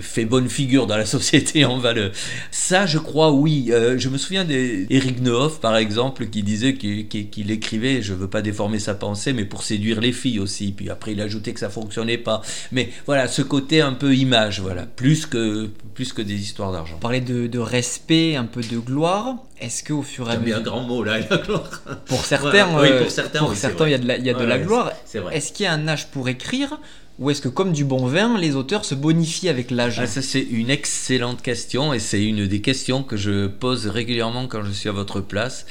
fait 0.00 0.24
bonne 0.24 0.48
figure 0.48 0.86
dans 0.86 0.96
la 0.96 1.06
société 1.16 1.66
on 1.66 1.78
va 1.78 1.92
le 1.92 2.10
ça 2.50 2.86
je 2.86 2.98
crois 2.98 3.32
oui. 3.32 3.68
Euh, 3.70 3.98
je 3.98 4.08
me 4.08 4.16
souviens 4.16 4.44
d'Éric 4.44 5.20
Nehoff 5.20 5.60
par 5.60 5.76
exemple 5.76 6.26
qui 6.26 6.42
disait 6.42 6.74
qu'il 6.74 7.50
écrivait 7.50 8.00
je 8.00 8.14
veux 8.14 8.28
pas 8.28 8.40
déformer 8.40 8.78
sa 8.78 8.94
pensée 8.94 9.34
mais 9.34 9.44
pour 9.44 9.62
séduire 9.62 10.00
les 10.00 10.12
filles 10.12 10.40
aussi. 10.40 10.72
Puis 10.72 10.88
après 10.88 11.12
il 11.12 11.20
ajoutait 11.20 11.52
que 11.52 11.60
ça 11.60 11.68
fonctionnait 11.68 12.18
pas. 12.18 12.40
Mais 12.72 12.90
voilà 13.04 13.28
ce 13.28 13.42
côté 13.42 13.82
un 13.82 13.92
peu 13.92 14.14
image 14.14 14.60
voilà 14.60 14.85
plus 14.94 15.26
que, 15.26 15.68
plus 15.94 16.12
que 16.12 16.22
des 16.22 16.34
histoires 16.34 16.72
d'argent. 16.72 16.96
Parler 16.98 17.20
de, 17.20 17.46
de, 17.46 17.58
respect, 17.58 18.36
un 18.36 18.44
peu 18.44 18.60
de 18.60 18.78
gloire. 18.78 19.36
Est-ce 19.60 19.82
qu'au 19.84 20.02
fur 20.02 20.30
et 20.30 20.34
à 20.34 20.38
mesure. 20.38 20.58
un 20.58 20.60
grand 20.60 20.82
mot 20.82 21.02
là, 21.02 21.18
la 21.30 21.36
gloire. 21.38 21.82
Pour 22.06 22.24
certains, 22.24 22.80
oui, 22.80 22.88
pour 23.00 23.10
certains, 23.10 23.40
pour 23.40 23.54
certains 23.54 23.86
il 23.86 23.92
y 23.92 23.94
a 23.94 23.98
de 23.98 24.06
la, 24.06 24.16
il 24.16 24.26
y 24.26 24.30
a 24.30 24.34
de 24.34 24.44
la 24.44 24.58
gloire. 24.58 24.92
Est-ce 25.32 25.52
qu'il 25.52 25.64
y 25.64 25.66
a 25.66 25.72
un 25.72 25.88
âge 25.88 26.08
pour 26.08 26.28
écrire 26.28 26.78
ou 27.18 27.30
est-ce 27.30 27.40
que, 27.40 27.48
comme 27.48 27.72
du 27.72 27.84
bon 27.84 28.06
vin, 28.06 28.38
les 28.38 28.56
auteurs 28.56 28.84
se 28.84 28.94
bonifient 28.94 29.48
avec 29.48 29.70
l'âge? 29.70 29.98
Ah, 29.98 30.06
Ça, 30.06 30.20
c'est 30.20 30.40
une 30.42 30.68
excellente 30.68 31.40
question 31.40 31.94
et 31.94 31.98
c'est 31.98 32.22
une 32.22 32.46
des 32.46 32.60
questions 32.60 33.02
que 33.02 33.16
je 33.16 33.46
pose 33.46 33.86
régulièrement 33.86 34.48
quand 34.48 34.62
je 34.64 34.70
suis 34.70 34.90
à 34.90 34.92
votre 34.92 35.22
place. 35.22 35.64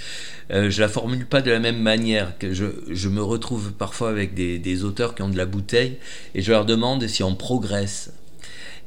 Euh, 0.51 0.71
je 0.71 0.81
la 0.81 0.87
formule 0.87 1.27
pas 1.27 1.41
de 1.41 1.51
la 1.51 1.59
même 1.59 1.79
manière. 1.79 2.37
que 2.39 2.51
Je, 2.53 2.65
je 2.89 3.09
me 3.09 3.21
retrouve 3.21 3.73
parfois 3.73 4.09
avec 4.09 4.33
des, 4.33 4.57
des, 4.57 4.83
auteurs 4.83 5.13
qui 5.13 5.21
ont 5.21 5.29
de 5.29 5.37
la 5.37 5.45
bouteille 5.45 5.97
et 6.33 6.41
je 6.41 6.51
leur 6.51 6.65
demande 6.65 7.05
si 7.07 7.21
on 7.21 7.35
progresse. 7.35 8.11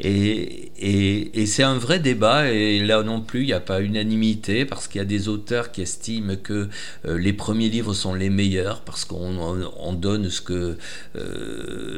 Et, 0.00 1.47
c'est 1.47 1.62
un 1.62 1.78
vrai 1.78 1.99
débat, 1.99 2.52
et 2.52 2.78
là 2.81 3.02
non 3.02 3.21
plus, 3.21 3.40
il 3.40 3.47
n'y 3.47 3.52
a 3.52 3.61
pas 3.61 3.81
unanimité, 3.81 4.64
parce 4.64 4.87
qu'il 4.87 5.00
y 5.00 5.02
a 5.02 5.07
des 5.07 5.28
auteurs 5.28 5.73
qui 5.73 5.83
estiment 5.83 6.37
que 6.37 6.69
euh, 7.07 7.19
les 7.19 7.33
premiers 7.33 7.69
livres 7.69 7.95
sont 7.95 8.14
les 8.14 8.31
meilleurs, 8.31 8.83
parce 8.83 9.05
qu'on 9.05 9.38
on, 9.76 9.93
donne 9.95 10.28
euh, 10.50 10.76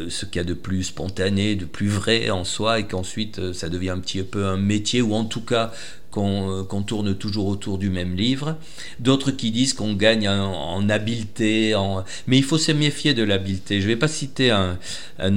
ce 0.08 0.24
qu'il 0.24 0.36
y 0.36 0.38
a 0.38 0.44
de 0.44 0.54
plus 0.54 0.84
spontané, 0.84 1.56
de 1.56 1.66
plus 1.66 1.88
vrai 1.88 2.30
en 2.30 2.44
soi, 2.44 2.78
et 2.78 2.86
qu'ensuite 2.86 3.38
euh, 3.38 3.52
ça 3.52 3.68
devient 3.68 3.90
un 3.90 3.98
petit 3.98 4.22
peu 4.22 4.46
un 4.46 4.56
métier, 4.56 5.02
ou 5.02 5.14
en 5.14 5.24
tout 5.24 5.42
cas 5.42 5.72
qu'on 6.10 6.82
tourne 6.86 7.14
toujours 7.14 7.46
autour 7.46 7.78
du 7.78 7.90
même 7.90 8.16
livre. 8.16 8.56
D'autres 8.98 9.30
qui 9.30 9.50
disent 9.50 9.74
qu'on 9.74 9.94
gagne 9.94 10.28
en, 10.28 10.88
habileté. 10.88 11.74
En... 11.74 12.04
Mais 12.26 12.36
il 12.38 12.44
faut 12.44 12.58
se 12.58 12.72
méfier 12.72 13.14
de 13.14 13.22
l'habileté. 13.22 13.80
Je 13.80 13.86
ne 13.86 13.92
vais 13.92 13.96
pas 13.96 14.08
citer 14.08 14.50
un, 14.50 14.78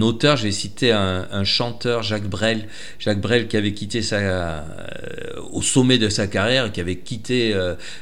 auteur, 0.01 0.37
je 0.37 0.43
vais 0.43 0.51
citer 0.51 0.91
un, 0.91 1.43
chanteur, 1.43 2.03
Jacques 2.03 2.29
Brel. 2.29 2.67
Jacques 2.99 3.21
Brel 3.21 3.47
qui 3.47 3.57
avait 3.57 3.73
quitté 3.73 4.01
sa, 4.01 4.65
au 5.51 5.61
sommet 5.61 5.97
de 5.97 6.09
sa 6.09 6.27
carrière, 6.27 6.71
qui 6.71 6.81
avait 6.81 6.97
quitté 6.97 7.55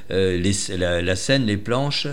la, 0.10 1.16
scène, 1.16 1.46
les 1.46 1.58
planches. 1.58 2.08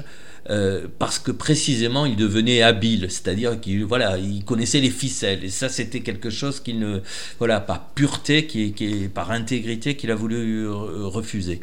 Euh, 0.50 0.86
parce 0.98 1.18
que 1.18 1.30
précisément 1.30 2.06
il 2.06 2.16
devenait 2.16 2.62
habile, 2.62 3.10
c'est-à-dire 3.10 3.60
qu'il 3.60 3.84
voilà, 3.84 4.16
il 4.16 4.44
connaissait 4.44 4.80
les 4.80 4.88
ficelles 4.88 5.44
et 5.44 5.50
ça 5.50 5.68
c'était 5.68 6.00
quelque 6.00 6.30
chose 6.30 6.60
qu'il 6.60 6.78
ne 6.78 7.00
voilà 7.38 7.60
par 7.60 7.90
pureté, 7.90 8.46
qui, 8.46 8.72
qui 8.72 9.08
par 9.12 9.30
intégrité 9.30 9.94
qu'il 9.94 10.10
a 10.10 10.14
voulu 10.14 10.66
refuser. 10.68 11.60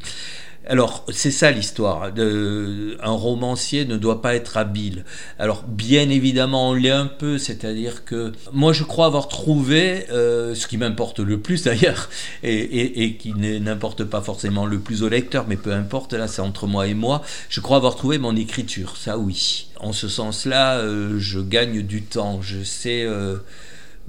Alors, 0.67 1.05
c'est 1.11 1.31
ça 1.31 1.51
l'histoire. 1.51 2.11
Un 2.17 3.11
romancier 3.11 3.85
ne 3.85 3.97
doit 3.97 4.21
pas 4.21 4.33
être 4.35 4.57
habile. 4.57 5.05
Alors, 5.37 5.63
bien 5.63 6.09
évidemment, 6.09 6.71
on 6.71 6.73
l'est 6.73 6.89
un 6.89 7.05
peu, 7.05 7.37
c'est-à-dire 7.37 8.03
que 8.03 8.31
moi, 8.51 8.73
je 8.73 8.83
crois 8.83 9.05
avoir 9.05 9.27
trouvé, 9.27 10.09
euh, 10.11 10.55
ce 10.55 10.65
qui 10.67 10.77
m'importe 10.77 11.19
le 11.19 11.39
plus 11.39 11.63
d'ailleurs, 11.65 12.09
et, 12.41 13.15
qui 13.17 13.33
n'importe 13.33 14.05
pas 14.05 14.21
forcément 14.21 14.65
le 14.65 14.79
plus 14.79 15.03
au 15.03 15.09
lecteur, 15.09 15.45
mais 15.47 15.57
peu 15.57 15.71
importe, 15.71 16.13
là, 16.13 16.27
c'est 16.27 16.41
entre 16.41 16.65
moi 16.65 16.87
et 16.87 16.95
moi, 16.95 17.21
je 17.49 17.61
crois 17.61 17.77
avoir 17.77 17.95
trouvé 17.95 18.17
mon 18.17 18.35
écriture, 18.35 18.97
ça 18.97 19.19
oui. 19.19 19.67
En 19.79 19.93
ce 19.93 20.07
sens-là, 20.07 20.79
euh, 20.79 21.19
je 21.19 21.39
gagne 21.39 21.83
du 21.83 22.01
temps, 22.01 22.41
je 22.41 22.63
sais, 22.63 23.03
euh, 23.03 23.37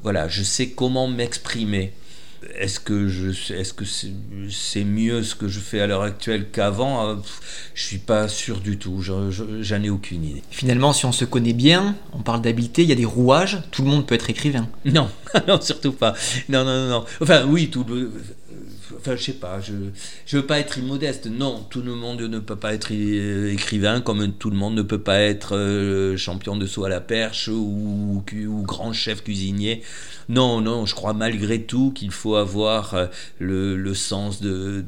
voilà, 0.03 0.27
je 0.29 0.43
sais 0.43 0.71
comment 0.71 1.07
m'exprimer. 1.07 1.93
Est-ce 2.59 2.81
que 2.81 3.09
je, 3.09 3.31
est-ce 3.53 3.73
que 3.73 3.85
c'est, 3.85 4.85
mieux 4.85 5.23
ce 5.23 5.35
que 5.35 5.49
je 5.49 5.61
fais 5.61 5.81
à 5.81 5.87
l'heure 5.87 6.03
actuelle 6.03 6.51
qu'avant? 6.51 7.07
Euh, 7.09 7.15
Je 7.75 7.83
suis 7.83 7.99
pas 7.99 8.29
sûr 8.29 8.61
du 8.61 8.79
tout. 8.79 9.01
j'en 9.03 9.83
ai 9.83 9.91
aucune 9.91 10.25
idée. 10.25 10.43
Finalement, 10.51 10.93
si 10.93 11.07
on 11.07 11.13
se 11.13 11.25
connaît 11.25 11.53
bien, 11.53 11.97
on 12.13 12.19
parle 12.19 12.43
d'habileté, 12.43 12.83
il 12.83 12.89
y 12.89 12.93
a 12.93 12.97
des 12.97 13.05
rouages. 13.05 13.59
Tout 13.71 13.83
le 13.83 13.89
monde 13.89 14.07
peut 14.07 14.15
être 14.15 14.31
écrivain. 14.31 14.69
Non, 14.85 15.09
non, 15.49 15.61
surtout 15.61 15.93
pas. 15.93 16.15
Non, 16.49 16.65
non, 16.65 16.89
non. 16.89 17.05
Enfin, 17.21 17.45
oui, 17.47 17.69
tout 17.71 17.85
le 17.89 18.13
enfin 18.99 19.17
je 19.17 19.23
sais 19.23 19.33
pas, 19.33 19.61
je 19.61 19.73
je 20.27 20.37
veux 20.37 20.47
pas 20.47 20.59
être 20.59 20.79
immodeste. 20.79 21.27
Non, 21.27 21.67
tout 21.71 21.83
le 21.83 21.95
monde 21.95 22.21
ne 22.21 22.39
peut 22.39 22.57
pas 22.57 22.75
être 22.75 22.93
écrivain 22.93 24.01
comme 24.01 24.33
tout 24.33 24.51
le 24.51 24.57
monde 24.57 24.75
ne 24.75 24.83
peut 24.83 25.01
pas 25.01 25.21
être 25.21 25.57
euh, 25.57 26.17
champion 26.17 26.57
de 26.57 26.67
saut 26.67 26.85
à 26.85 26.89
la 26.89 27.01
perche 27.01 27.49
ou, 27.49 28.23
grand 28.65 28.93
chef 28.93 29.23
cuisinier. 29.23 29.83
Non, 30.29 30.61
non, 30.61 30.87
je 30.87 30.95
crois 30.95 31.13
malgré 31.13 31.63
tout 31.63 31.93
qu'il 31.93 32.11
faut 32.11 32.35
avoir 32.35 32.95
euh, 32.95 33.07
le, 33.39 33.77
le 33.77 33.95
sens 33.95 34.41
de, 34.41 34.85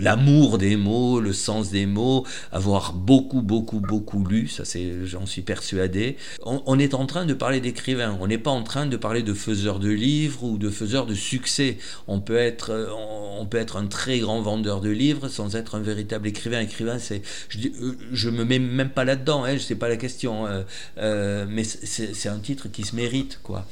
l'amour 0.00 0.58
des 0.58 0.76
mots, 0.76 1.20
le 1.20 1.32
sens 1.32 1.70
des 1.70 1.86
mots, 1.86 2.24
avoir 2.52 2.92
beaucoup, 2.92 3.42
beaucoup, 3.42 3.80
beaucoup 3.80 4.24
lu, 4.24 4.46
ça 4.46 4.64
c'est, 4.64 5.04
j'en 5.04 5.26
suis 5.26 5.42
persuadé. 5.42 6.16
On, 6.44 6.78
est 6.78 6.94
en 6.94 7.06
train 7.06 7.26
de 7.26 7.34
parler 7.34 7.60
d'écrivain, 7.60 8.16
on 8.20 8.28
n'est 8.28 8.38
pas 8.38 8.50
en 8.50 8.62
train 8.62 8.86
de 8.86 8.96
parler 8.96 9.22
de 9.22 9.34
faiseurs 9.34 9.80
de 9.80 9.90
livres 9.90 10.44
ou 10.44 10.58
de 10.58 10.70
faiseurs 10.70 11.06
de 11.06 11.14
succès. 11.14 11.78
On 12.06 12.20
peut 12.20 12.36
être, 12.36 12.70
euh, 12.70 13.37
on 13.38 13.46
peut 13.46 13.58
être 13.58 13.76
un 13.76 13.86
très 13.86 14.18
grand 14.18 14.40
vendeur 14.40 14.80
de 14.80 14.90
livres 14.90 15.28
sans 15.28 15.56
être 15.56 15.74
un 15.74 15.80
véritable 15.80 16.28
écrivain. 16.28 16.60
Écrivain, 16.60 16.98
c'est, 16.98 17.22
je, 17.48 17.68
euh, 17.68 17.96
je 18.12 18.30
me 18.30 18.44
mets 18.44 18.58
même 18.58 18.90
pas 18.90 19.04
là-dedans, 19.04 19.44
hein, 19.44 19.58
sais 19.58 19.74
pas 19.74 19.88
la 19.88 19.96
question, 19.96 20.46
euh, 20.46 20.62
euh, 20.98 21.46
mais 21.48 21.64
c'est 21.64 22.28
un 22.28 22.38
titre 22.38 22.68
qui 22.68 22.84
se 22.84 22.96
mérite, 22.96 23.40
quoi. 23.42 23.66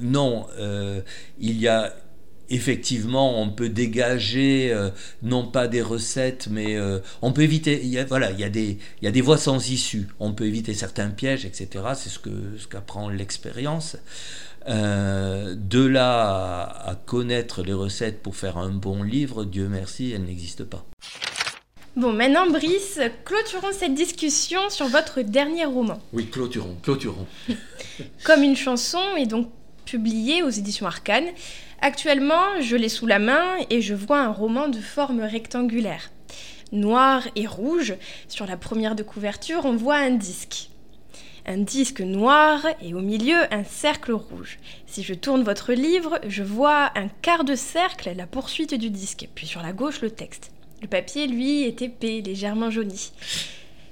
Non, 0.00 0.46
il 1.40 1.60
y 1.60 1.66
a 1.66 1.94
effectivement, 2.48 3.40
on 3.40 3.50
peut 3.50 3.68
dégager 3.68 4.76
non 5.22 5.46
pas 5.46 5.66
des 5.66 5.82
recettes, 5.82 6.46
mais 6.48 6.76
on 7.22 7.32
peut 7.32 7.42
éviter. 7.42 7.80
Il 7.82 7.88
y 7.88 7.98
a, 7.98 8.04
voilà, 8.04 8.30
il 8.30 8.38
y 8.38 8.44
a 8.44 8.48
des, 8.48 8.78
il 9.02 9.04
y 9.04 9.08
a 9.08 9.10
des 9.10 9.20
voies 9.20 9.36
sans 9.36 9.68
issue. 9.68 10.06
On 10.20 10.32
peut 10.32 10.46
éviter 10.46 10.74
certains 10.74 11.10
pièges, 11.10 11.44
etc. 11.44 11.84
C'est 11.96 12.08
ce 12.08 12.20
que 12.20 12.30
ce 12.56 12.68
qu'apprend 12.68 13.08
l'expérience. 13.08 13.96
Euh, 14.68 15.54
de 15.56 15.84
là 15.84 16.62
à, 16.84 16.94
connaître 16.94 17.62
les 17.62 17.72
recettes 17.72 18.22
pour 18.22 18.36
faire 18.36 18.58
un 18.58 18.70
bon 18.70 19.02
livre, 19.02 19.44
Dieu 19.44 19.68
merci, 19.68 20.12
elles 20.12 20.24
n'existent 20.24 20.64
pas. 20.64 20.84
Bon, 21.96 22.12
maintenant, 22.12 22.48
Brice, 22.48 23.00
clôturons 23.24 23.72
cette 23.72 23.94
discussion 23.94 24.70
sur 24.70 24.86
votre 24.86 25.22
dernier 25.22 25.64
roman. 25.64 25.98
Oui, 26.12 26.28
clôturons, 26.28 26.76
clôturons. 26.82 27.26
Comme 28.24 28.42
une 28.42 28.56
chanson 28.56 29.00
est 29.16 29.26
donc 29.26 29.50
publiée 29.86 30.42
aux 30.42 30.50
éditions 30.50 30.86
Arcane. 30.86 31.26
Actuellement, 31.80 32.60
je 32.60 32.76
l'ai 32.76 32.88
sous 32.88 33.06
la 33.06 33.18
main 33.18 33.56
et 33.70 33.80
je 33.80 33.94
vois 33.94 34.20
un 34.20 34.30
roman 34.30 34.68
de 34.68 34.78
forme 34.78 35.20
rectangulaire. 35.20 36.10
Noir 36.72 37.26
et 37.34 37.46
rouge, 37.46 37.94
sur 38.28 38.46
la 38.46 38.56
première 38.56 38.94
de 38.94 39.02
couverture, 39.02 39.64
on 39.64 39.74
voit 39.74 39.96
un 39.96 40.10
disque 40.10 40.69
un 41.50 41.58
disque 41.58 42.00
noir 42.00 42.64
et 42.80 42.94
au 42.94 43.00
milieu 43.00 43.52
un 43.52 43.64
cercle 43.64 44.12
rouge. 44.12 44.58
Si 44.86 45.02
je 45.02 45.14
tourne 45.14 45.42
votre 45.42 45.72
livre, 45.72 46.20
je 46.28 46.44
vois 46.44 46.92
un 46.96 47.08
quart 47.08 47.42
de 47.42 47.56
cercle, 47.56 48.12
la 48.16 48.28
poursuite 48.28 48.74
du 48.74 48.88
disque, 48.88 49.28
puis 49.34 49.48
sur 49.48 49.60
la 49.60 49.72
gauche 49.72 50.00
le 50.00 50.10
texte. 50.10 50.52
Le 50.80 50.86
papier, 50.86 51.26
lui, 51.26 51.64
est 51.64 51.82
épais, 51.82 52.22
légèrement 52.24 52.70
jauni. 52.70 53.10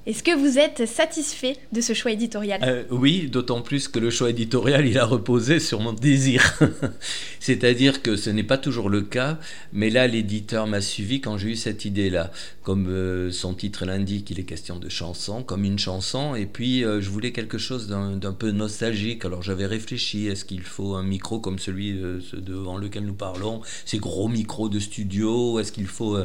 Est-ce 0.09 0.23
que 0.23 0.35
vous 0.35 0.59
êtes 0.59 0.87
satisfait 0.87 1.59
de 1.71 1.83
ce 1.83 1.93
choix 1.93 2.13
éditorial? 2.13 2.63
Euh, 2.65 2.85
Oui, 2.91 3.29
d'autant 3.31 3.61
plus 3.61 3.89
que 3.89 3.99
le 3.99 4.09
choix 4.09 4.31
éditorial, 4.31 4.87
il 4.87 4.97
a 4.97 5.05
reposé 5.05 5.61
sur 5.61 5.81
mon 5.81 5.93
désir. 5.93 6.59
C'est-à-dire 7.41 8.01
que 8.01 8.17
ce 8.17 8.31
n'est 8.31 8.43
pas 8.43 8.57
toujours 8.57 8.89
le 8.89 9.03
cas, 9.03 9.39
mais 9.75 9.91
là, 9.91 10.07
l'éditeur 10.07 10.67
m'a 10.67 10.81
suivi 10.81 11.21
quand 11.21 11.37
j'ai 11.37 11.51
eu 11.51 11.57
cette 11.57 11.85
idée-là. 11.85 12.33
Comme 12.63 12.89
euh, 12.89 13.31
son 13.31 13.53
titre 13.53 13.85
l'indique, 13.85 14.31
il 14.31 14.41
est 14.41 14.45
question 14.45 14.79
de 14.79 14.89
chanson, 14.89 15.43
comme 15.43 15.63
une 15.63 15.79
chanson, 15.79 16.35
et 16.35 16.47
puis 16.47 16.87
euh, 16.87 17.03
je 17.03 17.11
voulais 17.11 17.33
quelque 17.33 17.59
chose 17.59 17.87
d'un 17.87 18.33
peu 18.33 18.51
nostalgique. 18.51 19.27
Alors 19.27 19.43
j'avais 19.43 19.67
réfléchi, 19.67 20.27
est-ce 20.27 20.47
qu'il 20.47 20.63
faut 20.63 20.95
un 20.95 21.03
micro 21.03 21.39
comme 21.39 21.59
celui 21.59 22.01
devant 22.33 22.79
lequel 22.79 23.05
nous 23.05 23.13
parlons, 23.13 23.61
ces 23.85 23.99
gros 23.99 24.29
micros 24.29 24.71
de 24.71 24.79
studio, 24.79 25.59
est-ce 25.59 25.71
qu'il 25.71 25.87
faut... 25.87 26.17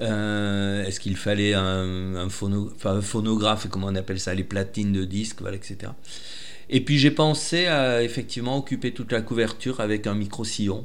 Euh, 0.00 0.84
est-ce 0.84 1.00
qu'il 1.00 1.16
fallait 1.16 1.54
un, 1.54 2.28
phonographe, 2.30 3.66
comment 3.68 3.88
on 3.88 3.94
appelle 3.94 4.20
ça, 4.20 4.34
les 4.34 4.44
platines 4.44 4.92
de 4.92 5.04
disques, 5.04 5.40
voilà, 5.40 5.56
etc. 5.56 5.92
Et 6.70 6.80
puis 6.80 6.98
j'ai 6.98 7.10
pensé 7.10 7.66
à 7.66 8.02
effectivement 8.02 8.56
occuper 8.56 8.92
toute 8.92 9.12
la 9.12 9.20
couverture 9.20 9.80
avec 9.80 10.06
un 10.06 10.14
micro-sillon. 10.14 10.84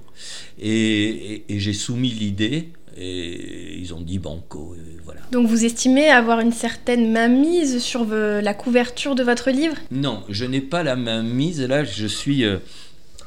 Et, 0.61 1.43
j'ai 1.49 1.73
soumis 1.73 2.09
l'idée. 2.09 2.69
Et 2.99 3.77
ils 3.77 3.93
ont 3.93 4.01
dit 4.01 4.17
banco, 4.17 4.75
voilà. 5.05 5.21
Donc 5.31 5.47
vous 5.47 5.65
estimez 5.65 6.09
avoir 6.09 6.39
une 6.39 6.51
certaine 6.51 7.11
mainmise 7.11 7.77
sur 7.77 8.05
la 8.05 8.53
couverture 8.55 9.13
de 9.13 9.21
votre 9.21 9.51
livre? 9.51 9.75
Non, 9.91 10.23
je 10.29 10.45
n'ai 10.45 10.61
pas 10.61 10.81
la 10.81 10.95
mainmise. 10.95 11.61
Là, 11.61 11.83
je 11.83 12.07
suis... 12.07 12.43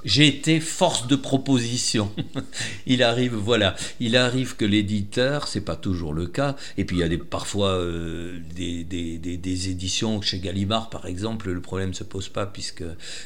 Euh, 0.00 0.10
j'ai 0.10 0.26
été 0.26 0.60
force 0.60 1.06
de 1.06 1.16
proposition. 1.16 2.12
il 2.86 3.02
arrive, 3.02 3.34
voilà, 3.34 3.76
il 4.00 4.16
arrive 4.16 4.56
que 4.56 4.64
l'éditeur, 4.64 5.48
c'est 5.48 5.60
pas 5.60 5.76
toujours 5.76 6.12
le 6.12 6.26
cas, 6.26 6.56
et 6.76 6.84
puis 6.84 6.96
il 6.96 7.00
y 7.00 7.02
a 7.02 7.08
des, 7.08 7.18
parfois 7.18 7.70
euh, 7.70 8.38
des, 8.54 8.84
des, 8.84 9.18
des, 9.18 9.68
éditions 9.68 10.20
chez 10.22 10.38
Gallimard, 10.38 10.90
par 10.90 11.06
exemple, 11.06 11.50
le 11.50 11.60
problème 11.60 11.94
se 11.94 12.04
pose 12.04 12.28
pas 12.28 12.46
puisque 12.46 12.84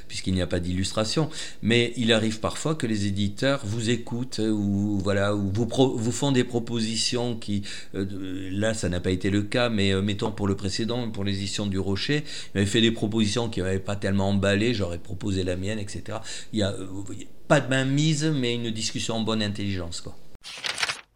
puisqu'il 0.09 0.35
n'y 0.35 0.43
a 0.43 0.47
pas 0.47 0.61
d'illustration, 0.61 1.31
mais 1.63 1.93
il 1.97 2.13
arrive 2.13 2.41
parfois 2.41 2.75
que 2.75 2.87
les 2.87 3.07
éditeurs 3.07 3.61
vous 3.65 3.91
écoutent 3.91 4.41
ou 4.41 4.99
voilà, 5.03 5.35
ou 5.35 5.51
vous, 5.53 5.69
vous 5.97 6.13
font 6.13 6.33
des 6.33 6.45
propositions 6.45 7.37
qui, 7.37 7.63
euh, 7.95 8.49
là, 8.51 8.75
ça 8.75 8.89
n'a 8.89 9.01
pas 9.01 9.11
été 9.11 9.31
le 9.31 9.43
cas, 9.43 9.69
mais 9.69 9.93
euh, 9.93 10.03
mettons 10.03 10.33
pour 10.33 10.49
le 10.49 10.57
précédent, 10.57 11.11
pour 11.11 11.25
les 11.25 11.37
éditions 11.37 11.67
du 11.67 11.79
Rocher, 11.79 12.25
il 12.55 12.59
avait 12.59 12.67
fait 12.67 12.81
des 12.81 12.91
propositions 12.91 13.49
qui 13.49 13.61
n'avaient 13.61 13.79
pas 13.79 13.97
tellement 13.97 14.31
emballé, 14.31 14.75
j'aurais 14.75 14.99
proposé 14.99 15.45
la 15.45 15.57
mienne, 15.57 15.79
etc. 15.79 16.19
Il 16.53 16.59
y 16.59 16.63
a 16.63 16.64
euh, 16.73 17.05
pas 17.49 17.61
de 17.61 17.69
main 17.69 17.85
mise, 17.85 18.25
mais 18.25 18.55
une 18.55 18.71
discussion 18.71 19.17
en 19.17 19.21
bonne 19.21 19.43
intelligence. 19.43 20.01
Quoi. 20.01 20.17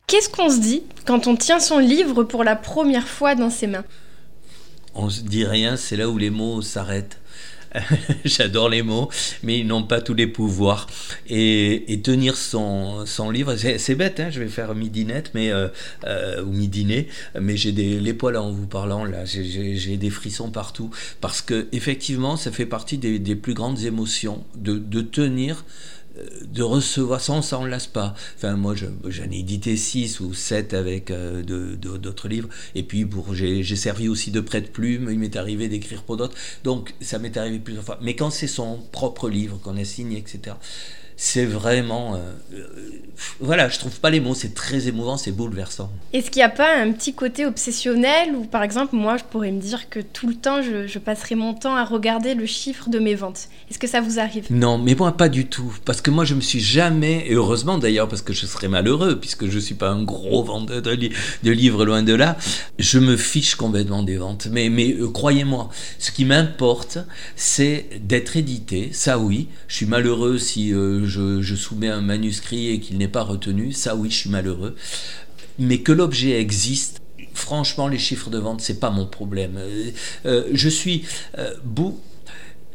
Qu'est-ce 0.07 0.29
qu'on 0.29 0.49
se 0.49 0.61
dit 0.61 0.83
quand 1.05 1.27
on 1.27 1.37
tient 1.37 1.61
son 1.61 1.79
livre 1.79 2.25
pour 2.25 2.45
la 2.45 2.57
première 2.57 3.07
fois 3.07 3.35
dans 3.35 3.51
ses 3.51 3.67
mains? 3.67 3.85
On 4.95 5.11
se 5.11 5.21
dit 5.21 5.45
rien, 5.45 5.77
c'est 5.77 5.97
là 5.97 6.09
où 6.09 6.19
les 6.19 6.31
mots 6.31 6.63
s'arrêtent. 6.63 7.21
J'adore 8.25 8.69
les 8.69 8.83
mots, 8.83 9.09
mais 9.43 9.59
ils 9.59 9.67
n'ont 9.67 9.83
pas 9.83 10.01
tous 10.01 10.15
les 10.15 10.27
pouvoirs. 10.27 10.87
Et, 11.29 12.01
tenir 12.05 12.37
son, 12.37 13.05
son 13.07 13.31
livre, 13.31 13.57
c'est 13.57 13.95
bête, 13.95 14.21
hein, 14.21 14.31
je 14.31 14.41
vais 14.41 14.49
faire 14.49 14.75
midinette, 14.75 15.33
mais 15.35 15.51
euh, 15.51 15.69
euh, 16.05 16.43
ou 16.45 16.55
mais 17.41 17.57
j'ai 17.57 17.73
les 17.73 18.15
poils 18.15 18.37
en 18.37 18.51
vous 18.51 18.67
parlant 18.67 19.05
là, 19.05 19.25
j'ai 19.25 19.97
des 19.97 20.11
frissons 20.11 20.51
partout 20.51 20.91
parce 21.21 21.43
que 21.43 21.67
effectivement, 21.73 22.37
ça 22.37 22.53
fait 22.53 22.67
partie 22.67 22.99
des, 22.99 23.19
des 23.19 23.35
plus 23.35 23.55
grandes 23.55 23.83
émotions 23.83 24.45
de, 24.57 24.79
de 24.79 25.01
tenir 25.01 25.65
de 26.45 26.63
recevoir 26.63 27.21
ça, 27.21 27.59
on 27.59 27.65
lasse 27.65 27.87
pas. 27.87 28.15
Enfin, 28.37 28.57
moi, 28.57 28.75
j'en 28.75 29.31
ai 29.31 29.39
édité 29.39 29.77
6 29.77 30.21
ou 30.21 30.35
7 30.35 30.75
avec 30.75 31.11
euh, 31.11 31.43
d'autres 31.43 32.29
livres. 32.29 32.49
Et 32.75 32.83
puis, 32.83 33.07
j'ai 33.33 33.77
servi 33.77 34.09
aussi 34.09 34.31
de 34.31 34.41
prête-plume. 34.41 35.09
Il 35.11 35.19
m'est 35.19 35.37
arrivé 35.37 35.69
d'écrire 35.69 36.03
pour 36.03 36.17
d'autres. 36.17 36.37
Donc, 36.65 36.95
ça 37.01 37.19
m'est 37.19 37.37
arrivé 37.37 37.59
plusieurs 37.59 37.85
fois. 37.85 37.99
Mais 38.03 38.17
quand 38.17 38.31
c'est 38.31 38.47
son 38.47 38.79
propre 38.93 39.29
livre, 39.29 39.59
qu'on 39.63 39.77
a 39.77 39.85
signé, 39.85 40.19
etc., 40.19 40.57
c'est 41.19 41.45
vraiment... 41.45 42.15
Euh, 42.15 42.63
voilà, 43.41 43.69
je 43.69 43.79
trouve 43.79 43.99
pas 44.01 44.11
les 44.11 44.21
mots, 44.21 44.35
c'est 44.35 44.55
très 44.55 44.87
émouvant, 44.89 45.17
c'est 45.17 45.33
bouleversant. 45.33 45.91
Est-ce 46.13 46.31
qu'il 46.31 46.41
n'y 46.41 46.45
a 46.45 46.49
pas 46.49 46.77
un 46.77 46.93
petit 46.93 47.15
côté 47.15 47.47
obsessionnel 47.47 48.35
ou 48.37 48.45
par 48.45 48.63
exemple, 48.63 48.95
moi, 48.95 49.17
je 49.17 49.25
pourrais 49.25 49.51
me 49.51 49.61
dire 49.61 49.89
que 49.89 50.01
tout 50.01 50.29
le 50.29 50.35
temps, 50.35 50.63
je, 50.63 50.99
passerai 50.99 51.35
mon 51.35 51.55
temps 51.55 51.75
à 51.75 51.85
regarder 51.85 52.35
le 52.35 52.47
chiffre 52.47 52.89
de 52.89 52.99
mes 52.99 53.15
ventes? 53.15 53.49
Est-ce 53.71 53.79
que 53.79 53.87
ça 53.87 54.01
vous 54.01 54.19
arrive? 54.19 54.47
Non, 54.51 54.79
mais 54.79 54.95
moi, 54.95 55.17
pas 55.17 55.29
du 55.29 55.47
tout. 55.47 55.77
Parce 55.85 56.01
que 56.01 56.11
moi, 56.11 56.25
je 56.25 56.35
me 56.35 56.41
suis 56.41 56.61
jamais, 56.61 57.25
et 57.27 57.35
heureusement 57.35 57.79
d'ailleurs, 57.79 58.09
parce 58.09 58.23
que 58.23 58.33
je 58.33 58.47
serais 58.47 58.69
malheureux, 58.69 59.19
puisque 59.19 59.49
je 59.49 59.59
suis 59.59 59.75
pas 59.75 59.91
un 59.91 60.03
gros 60.03 60.45
vendeur 60.45 60.83
de, 60.83 61.51
livres, 61.51 61.85
loin 61.85 62.03
de 62.03 62.15
là, 62.15 62.37
je 62.79 62.99
me 62.99 63.17
fiche 63.17 63.57
complètement 63.57 64.03
des 64.05 64.17
ventes. 64.17 64.49
Mais, 64.51 64.69
mais 64.69 64.93
euh, 64.93 65.09
croyez-moi, 65.09 65.71
ce 65.99 66.13
qui 66.13 66.25
m'importe, 66.25 66.99
c'est 67.35 67.87
d'être 68.03 68.37
édité. 68.37 68.91
Ça, 68.93 69.19
oui. 69.19 69.49
Je 69.67 69.77
suis 69.77 69.87
malheureux 69.87 70.39
si 70.39 70.73
euh, 70.73 71.08
je, 71.09 71.55
soumets 71.55 71.89
un 71.89 72.01
manuscrit 72.01 72.69
et 72.69 72.81
qu'il 72.81 72.99
n'est 72.99 73.09
pas 73.09 73.23
retenu, 73.23 73.73
ça 73.73 73.97
oui, 73.97 74.11
je 74.11 74.17
suis 74.17 74.31
malheureux. 74.31 74.77
Mais 75.59 75.79
que 75.79 75.93
l'objet 75.93 76.41
existe, 76.41 77.01
franchement, 77.35 77.89
les 77.89 77.99
chiffres 77.99 78.31
de 78.31 78.39
vente, 78.39 78.61
c'est 78.61 78.81
pas 78.81 78.91
mon 78.91 79.07
problème. 79.07 79.57
Euh, 79.57 79.91
euh, 80.27 80.45
je 80.53 80.69
suis 80.69 81.05
euh, 81.39 81.55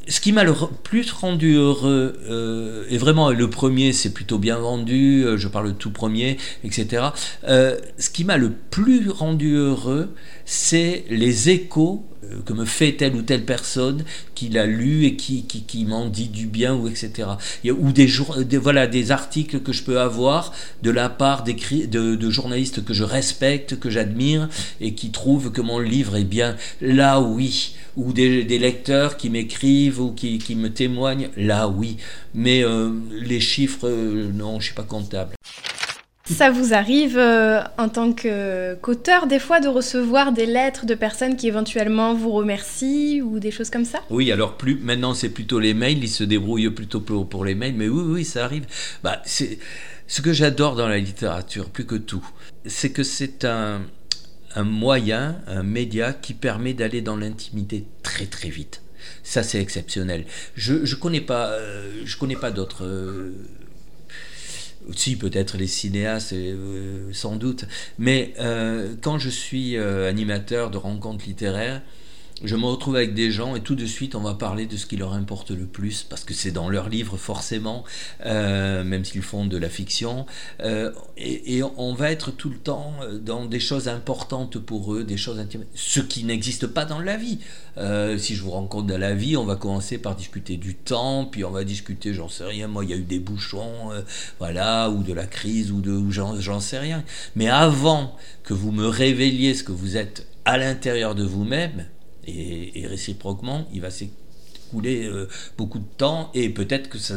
ce 0.08 0.20
qui 0.20 0.34
m'a 0.34 0.44
le 0.44 0.54
plus 0.84 1.12
rendu 1.12 1.54
heureux, 1.56 2.86
et 2.90 2.98
vraiment 2.98 3.32
le 3.32 3.50
premier 3.50 3.94
c'est 3.94 4.10
plutôt 4.10 4.38
bien 4.38 4.58
vendu, 4.58 5.24
je 5.38 5.48
parle 5.48 5.76
tout 5.76 5.92
premier, 5.92 6.36
etc. 6.66 7.06
ce 7.48 8.10
qui 8.10 8.26
m'a 8.26 8.36
le 8.36 8.52
plus 8.52 9.10
rendu 9.10 9.56
heureux, 9.56 10.14
c'est 10.46 11.06
les 11.10 11.50
échos 11.50 12.06
euh, 12.24 12.42
que 12.46 12.54
me 12.54 12.66
fait 12.66 12.94
telle 12.94 13.16
ou 13.16 13.22
telle 13.22 13.46
personne 13.46 14.04
qui 14.36 14.50
l'a 14.50 14.66
lu 14.66 15.06
et 15.06 15.16
qui, 15.16 15.44
qui, 15.44 15.86
m'en 15.86 16.08
dit 16.08 16.28
du 16.28 16.48
bien 16.48 16.76
ou 16.76 16.88
etc. 16.88 17.30
ou 17.66 17.92
des, 17.92 18.08
des, 18.46 18.58
voilà, 18.58 18.88
des 18.88 19.12
articles 19.12 19.62
que 19.62 19.74
je 19.74 19.84
peux 19.84 20.00
avoir 20.00 20.54
de 20.82 20.92
la 20.92 21.10
part 21.10 21.44
de, 21.44 22.16
de 22.16 22.30
journalistes 22.30 22.84
que 22.84 22.94
je 22.94 23.04
respecte, 23.04 23.80
que 23.80 23.90
j'admire 23.90 24.50
et 24.82 24.94
qui 24.94 25.12
trouvent 25.12 25.52
que 25.52 25.62
mon 25.62 25.80
livre 25.80 26.16
est 26.16 26.24
bien. 26.24 26.56
Là 26.82 27.22
oui. 27.22 27.76
Ou 27.96 28.12
des, 28.12 28.44
lecteurs 28.44 29.18
qui 29.18 29.30
m'écrivent 29.30 30.02
ou 30.02 30.12
qui, 30.12 30.40
qui, 30.40 30.56
me 30.56 30.72
témoignent. 30.72 31.30
Là 31.38 31.68
oui. 31.68 31.98
Mais 32.34 32.64
euh, 32.64 32.92
les 33.12 33.40
chiffres, 33.40 33.88
euh, 33.88 34.32
non, 34.34 34.60
je 34.60 34.66
suis 34.66 34.76
pas 34.76 34.84
comptable. 34.84 35.36
Ça 36.26 36.52
vous 36.52 36.74
arrive 36.74 37.18
euh, 37.18 37.62
en 37.78 37.90
tant 37.90 38.14
qu'auteur 38.14 39.28
des 39.28 39.40
fois 39.40 39.60
de 39.60 39.68
recevoir 39.68 40.32
des 40.32 40.46
lettres 40.46 40.86
de 40.86 40.96
personnes 40.96 41.36
qui 41.36 41.50
éventuellement 41.50 42.14
vous 42.14 42.32
remercient 42.32 43.22
ou 43.22 43.40
des 43.40 43.52
choses 43.52 43.70
comme 43.70 43.84
ça? 43.84 44.00
Oui, 44.10 44.32
alors 44.32 44.58
maintenant 44.82 45.14
c'est 45.14 45.30
plutôt 45.30 45.60
les 45.60 45.74
mails, 45.74 46.02
ils 46.02 46.10
se 46.10 46.24
débrouillent 46.24 46.70
plutôt 46.70 47.02
pour, 47.02 47.44
les 47.44 47.56
mails, 47.56 47.76
mais 47.76 47.90
oui, 47.90 48.04
oui, 48.06 48.26
ça 48.26 48.46
arrive. 48.46 48.66
Bah, 49.04 49.22
c'est 49.26 49.60
ce 50.08 50.22
que 50.22 50.32
j'adore 50.32 50.76
dans 50.78 50.88
la 50.88 50.98
littérature, 50.98 51.70
plus 51.70 51.86
que 51.86 51.96
tout, 51.96 52.26
c'est 52.66 52.92
que 52.92 53.04
c'est 53.04 53.44
un, 53.44 53.82
moyen, 54.56 55.42
un 55.48 55.64
média 55.64 56.14
qui 56.14 56.34
permet 56.34 56.74
d'aller 56.74 57.02
dans 57.02 57.18
l'intimité 57.18 57.84
très 58.02 58.28
très 58.28 58.50
vite. 58.50 58.82
Ça 59.24 59.44
c'est 59.44 59.60
exceptionnel. 59.60 60.26
Je 60.56 60.86
je 60.86 60.96
connais 60.96 61.20
pas 61.20 61.50
euh, 61.50 62.04
je 62.06 62.16
connais 62.18 62.38
pas 62.38 62.52
d'autres 62.52 62.86
euh, 62.86 63.34
si 64.96 65.16
peut-être 65.16 65.58
les 65.58 65.68
cinéastes, 65.68 66.34
euh, 66.34 67.10
sans 67.14 67.36
doute. 67.36 67.66
Mais 67.98 68.34
euh, 68.40 68.96
quand 69.02 69.20
je 69.20 69.30
suis 69.30 69.78
euh, 69.78 70.10
animateur 70.10 70.70
de 70.72 70.78
rencontres 70.78 71.26
littéraires, 71.26 71.82
je 72.44 72.56
me 72.56 72.66
retrouve 72.66 72.96
avec 72.96 73.14
des 73.14 73.32
gens 73.32 73.56
et 73.56 73.62
tout 73.62 73.76
de 73.76 73.86
suite 73.86 74.16
on 74.16 74.22
va 74.22 74.34
parler 74.34 74.66
de 74.66 74.76
ce 74.76 74.86
qui 74.86 74.98
leur 74.98 75.14
importe 75.14 75.52
le 75.52 75.66
plus 75.66 76.04
parce 76.04 76.24
que 76.24 76.34
c'est 76.34 76.52
dans 76.52 76.70
leurs 76.70 76.90
livres 76.90 77.18
forcément, 77.18 77.84
euh, 78.26 78.84
même 78.84 79.06
s'ils 79.06 79.22
font 79.22 79.46
de 79.46 79.58
la 79.58 79.70
fiction. 79.70 80.26
Euh, 80.62 80.92
et, 81.18 81.62
on 81.78 81.94
va 81.94 82.12
être 82.12 82.32
tout 82.32 82.50
le 82.50 82.58
temps 82.58 82.94
dans 83.22 83.46
des 83.46 83.60
choses 83.60 83.88
importantes 83.88 84.60
pour 84.60 84.94
eux, 84.94 85.04
des 85.04 85.18
choses 85.18 85.40
intimes, 85.40 85.64
ce 85.76 86.00
qui 86.00 86.24
n'existe 86.24 86.68
pas 86.68 86.86
dans 86.86 87.00
la 87.00 87.16
vie. 87.16 87.40
Euh, 87.78 88.18
si 88.18 88.36
je 88.36 88.44
vous 88.44 88.52
rencontre 88.52 88.88
dans 88.88 88.98
la 88.98 89.14
vie, 89.14 89.38
on 89.38 89.46
va 89.46 89.56
commencer 89.56 89.98
par 89.98 90.16
discuter 90.16 90.58
du 90.58 90.76
temps, 90.76 91.26
puis 91.26 91.46
on 91.46 91.52
va 91.52 91.64
discuter, 91.64 92.14
j'en 92.14 92.28
sais 92.28 92.44
rien, 92.44 92.68
moi 92.68 92.84
il 92.84 92.90
y 92.90 92.94
a 92.94 92.98
eu 92.98 93.04
des 93.04 93.20
bouchons, 93.20 93.92
voilà, 94.40 94.90
ou 94.90 95.04
de 95.04 95.14
la 95.14 95.26
crise, 95.26 95.72
ou 95.72 95.82
de, 95.82 96.10
j'en 96.10 96.60
sais 96.60 96.80
rien. 96.80 97.04
Mais 97.36 97.50
avant 97.50 98.16
que 98.44 98.54
vous 98.54 98.72
me 98.72 98.88
révéliez 98.88 99.54
ce 99.54 99.64
que 99.64 99.72
vous 99.72 99.96
êtes 99.96 100.28
à 100.46 100.58
l'intérieur 100.58 101.16
de 101.16 101.24
vous-même, 101.24 101.86
et, 102.28 102.86
réciproquement, 102.88 103.68
il 103.74 103.82
va 103.82 103.90
s'écouler 103.90 105.06
euh, 105.06 105.28
beaucoup 105.58 105.80
de 105.80 105.88
temps 105.98 106.30
et 106.34 106.50
peut-être 106.50 106.90
que 106.90 106.98
ça, 106.98 107.16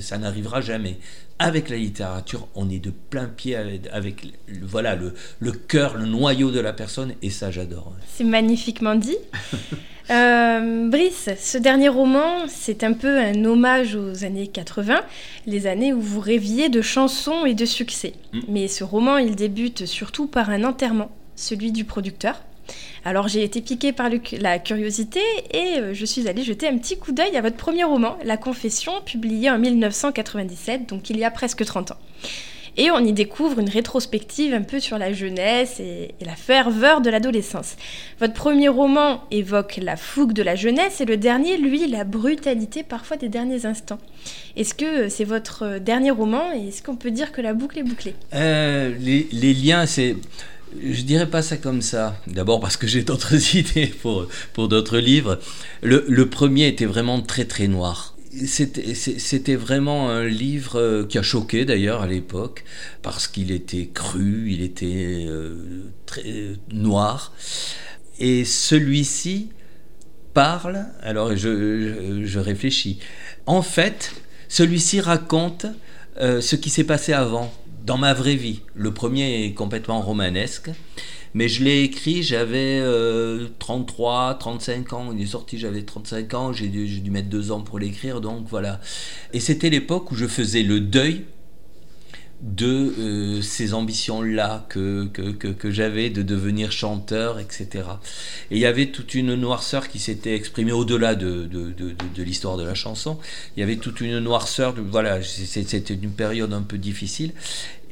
ça 0.00 0.18
n'arrivera 0.18 0.60
jamais. 0.60 0.98
Avec 1.38 1.70
la 1.70 1.76
littérature, 1.76 2.46
on 2.54 2.70
est 2.70 2.78
de 2.78 2.90
plein 2.90 3.26
pied 3.26 3.56
avec, 3.56 4.24
le, 4.46 4.64
voilà, 4.64 4.94
le, 4.94 5.14
le 5.40 5.52
cœur, 5.52 5.96
le 5.96 6.06
noyau 6.06 6.52
de 6.52 6.60
la 6.60 6.72
personne, 6.72 7.14
et 7.20 7.30
ça 7.30 7.50
j'adore. 7.50 7.92
C'est 8.14 8.24
magnifiquement 8.24 8.94
dit. 8.94 9.16
Euh, 10.10 10.88
Brice, 10.90 11.30
ce 11.38 11.58
dernier 11.58 11.88
roman, 11.88 12.46
c'est 12.48 12.84
un 12.84 12.92
peu 12.92 13.18
un 13.18 13.44
hommage 13.44 13.94
aux 13.94 14.24
années 14.24 14.48
80, 14.48 15.00
les 15.46 15.66
années 15.66 15.92
où 15.92 16.00
vous 16.00 16.20
rêviez 16.20 16.68
de 16.68 16.82
chansons 16.82 17.46
et 17.46 17.54
de 17.54 17.64
succès. 17.64 18.14
Mm. 18.32 18.40
Mais 18.48 18.68
ce 18.68 18.84
roman, 18.84 19.18
il 19.18 19.36
débute 19.36 19.86
surtout 19.86 20.26
par 20.26 20.50
un 20.50 20.64
enterrement, 20.64 21.10
celui 21.36 21.72
du 21.72 21.84
producteur. 21.84 22.42
Alors 23.04 23.28
j'ai 23.28 23.42
été 23.42 23.60
piquée 23.60 23.92
par 23.92 24.08
la 24.38 24.58
curiosité 24.58 25.20
et 25.50 25.78
euh, 25.78 25.94
je 25.94 26.04
suis 26.04 26.28
allée 26.28 26.42
jeter 26.42 26.68
un 26.68 26.78
petit 26.78 26.98
coup 26.98 27.12
d'œil 27.12 27.36
à 27.36 27.40
votre 27.40 27.56
premier 27.56 27.84
roman, 27.84 28.16
La 28.24 28.36
Confession, 28.36 28.92
publié 29.04 29.50
en 29.50 29.58
1997, 29.58 30.88
donc 30.88 31.10
il 31.10 31.18
y 31.18 31.24
a 31.24 31.30
presque 31.30 31.64
30 31.64 31.92
ans. 31.92 31.98
Et 32.78 32.90
on 32.90 33.00
y 33.00 33.12
découvre 33.12 33.58
une 33.58 33.68
rétrospective 33.68 34.54
un 34.54 34.62
peu 34.62 34.80
sur 34.80 34.96
la 34.96 35.12
jeunesse 35.12 35.78
et, 35.78 36.14
la 36.24 36.34
ferveur 36.34 37.02
de 37.02 37.10
l'adolescence. 37.10 37.76
Votre 38.18 38.32
premier 38.32 38.68
roman 38.68 39.24
évoque 39.30 39.78
la 39.82 39.96
fougue 39.96 40.32
de 40.32 40.42
la 40.42 40.54
jeunesse 40.54 41.00
et 41.00 41.04
le 41.04 41.18
dernier, 41.18 41.58
lui, 41.58 41.86
la 41.86 42.04
brutalité 42.04 42.82
parfois 42.82 43.18
des 43.18 43.28
derniers 43.28 43.66
instants. 43.66 43.98
Est-ce 44.56 44.74
que 44.74 45.10
c'est 45.10 45.24
votre 45.24 45.78
dernier 45.78 46.12
roman 46.12 46.52
et 46.54 46.68
est-ce 46.68 46.82
qu'on 46.82 46.96
peut 46.96 47.10
dire 47.10 47.32
que 47.32 47.42
la 47.42 47.52
boucle 47.52 47.78
est 47.78 47.82
bouclée? 47.82 48.14
Euh, 48.32 48.94
les, 48.98 49.54
liens, 49.54 49.84
c'est 49.84 50.16
je 50.80 51.02
dirais 51.02 51.28
pas 51.28 51.42
ça 51.42 51.56
comme 51.56 51.82
ça. 51.82 52.20
D'abord 52.26 52.60
parce 52.60 52.76
que 52.76 52.86
j'ai 52.86 53.02
d'autres 53.02 53.56
idées 53.56 53.92
pour, 54.02 54.26
pour 54.52 54.68
d'autres 54.68 54.98
livres. 54.98 55.38
Le, 55.82 56.24
premier 56.28 56.68
était 56.68 56.86
vraiment 56.86 57.20
très 57.20 57.44
très 57.44 57.68
noir. 57.68 58.16
C'était 58.46 59.56
vraiment 59.56 60.08
un 60.08 60.24
livre 60.24 60.80
euh, 60.80 61.04
qui 61.04 61.18
a 61.18 61.22
choqué 61.22 61.66
d'ailleurs 61.66 62.00
à 62.00 62.06
l'époque 62.06 62.64
parce 63.02 63.28
qu'il 63.28 63.50
était 63.50 63.90
cru, 63.92 64.50
il 64.50 64.62
était 64.62 65.26
euh, 65.28 65.90
très 66.06 66.54
noir. 66.72 67.34
Et 68.18 68.46
celui-ci 68.46 69.50
parle, 70.32 70.86
alors 71.02 71.36
je, 71.36 72.22
je, 72.24 72.38
réfléchis. 72.38 73.00
En 73.44 73.60
fait, 73.60 74.12
celui-ci 74.48 75.02
raconte 75.02 75.66
euh, 76.18 76.40
ce 76.40 76.56
qui 76.56 76.70
s'est 76.70 76.84
passé 76.84 77.12
avant 77.12 77.52
dans 77.84 77.98
ma 77.98 78.14
vraie 78.14 78.36
vie. 78.36 78.60
Le 78.74 78.92
premier 78.92 79.44
est 79.44 79.54
complètement 79.54 80.00
romanesque, 80.00 80.70
mais 81.34 81.48
je 81.48 81.64
l'ai 81.64 81.82
écrit, 81.82 82.22
j'avais 82.22 82.80
33, 83.58 84.30
euh, 84.30 84.34
35 84.34 84.92
ans. 84.92 85.12
Il 85.16 85.22
est 85.22 85.26
sorti, 85.26 85.58
j'avais 85.58 85.82
35 85.82 86.34
ans, 86.34 86.52
j'ai 86.52 86.68
dû, 86.68 86.86
dû, 87.00 87.10
mettre 87.10 87.28
deux 87.28 87.52
ans 87.52 87.60
pour 87.60 87.78
l'écrire, 87.78 88.20
donc 88.20 88.46
voilà. 88.48 88.80
Et 89.32 89.40
c'était 89.40 89.70
l'époque 89.70 90.12
où 90.12 90.14
je 90.14 90.26
faisais 90.26 90.62
le 90.62 90.80
deuil 90.80 91.24
de 92.42 92.92
euh, 92.98 93.40
ces 93.40 93.72
ambitions-là 93.72 94.66
que, 94.68 95.06
que, 95.06 95.70
j'avais 95.70 96.10
de 96.10 96.22
devenir 96.22 96.72
chanteur, 96.72 97.38
etc. 97.38 97.84
Et 98.50 98.56
il 98.56 98.58
y 98.58 98.66
avait 98.66 98.86
toute 98.86 99.14
une 99.14 99.36
noirceur 99.36 99.88
qui 99.88 100.00
s'était 100.00 100.34
exprimée 100.34 100.72
au-delà 100.72 101.14
de, 101.14 101.44
de, 101.46 102.22
l'histoire 102.22 102.56
de 102.56 102.64
la 102.64 102.74
chanson. 102.74 103.18
Il 103.56 103.60
y 103.60 103.62
avait 103.62 103.76
toute 103.76 104.00
une 104.00 104.18
noirceur, 104.18 104.74
voilà, 104.90 105.22
c'était 105.22 105.94
une 105.94 106.10
période 106.10 106.52
un 106.52 106.62
peu 106.62 106.78
difficile. 106.78 107.32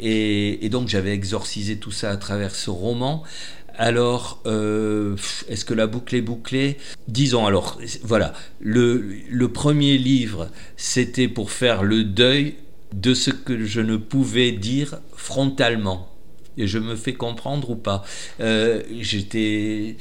Et, 0.01 0.69
donc 0.69 0.89
j'avais 0.89 1.13
exorcisé 1.13 1.77
tout 1.77 1.93
ça 1.93 2.11
à 2.11 2.17
travers 2.17 2.55
ce 2.55 2.71
roman. 2.71 3.23
Alors, 3.79 4.43
euh, 4.47 5.17
est-ce 5.49 5.65
que 5.65 5.75
la 5.75 5.87
boucle 5.87 6.17
est 6.17 6.23
bouclée? 6.23 6.77
Disons 7.07 7.47
alors, 7.47 7.79
voilà, 8.03 8.35
le, 8.61 9.15
le 9.31 9.53
premier 9.53 9.97
livre, 9.97 10.49
c'était 10.77 11.29
pour 11.29 11.53
faire 11.53 11.83
le 11.83 12.03
deuil 12.03 12.57
de 12.93 13.15
ce 13.15 13.31
que 13.31 13.65
je 13.65 13.81
ne 13.81 13.97
pouvais 13.97 14.53
dire 14.53 15.01
frontalement. 15.15 16.09
et 16.57 16.67
je 16.67 16.79
me 16.79 16.97
fais 16.97 17.15
comprendre 17.15 17.71
ou 17.71 17.77
pas. 17.77 18.05
Euh, 18.41 18.83
j'étais, 19.01 19.97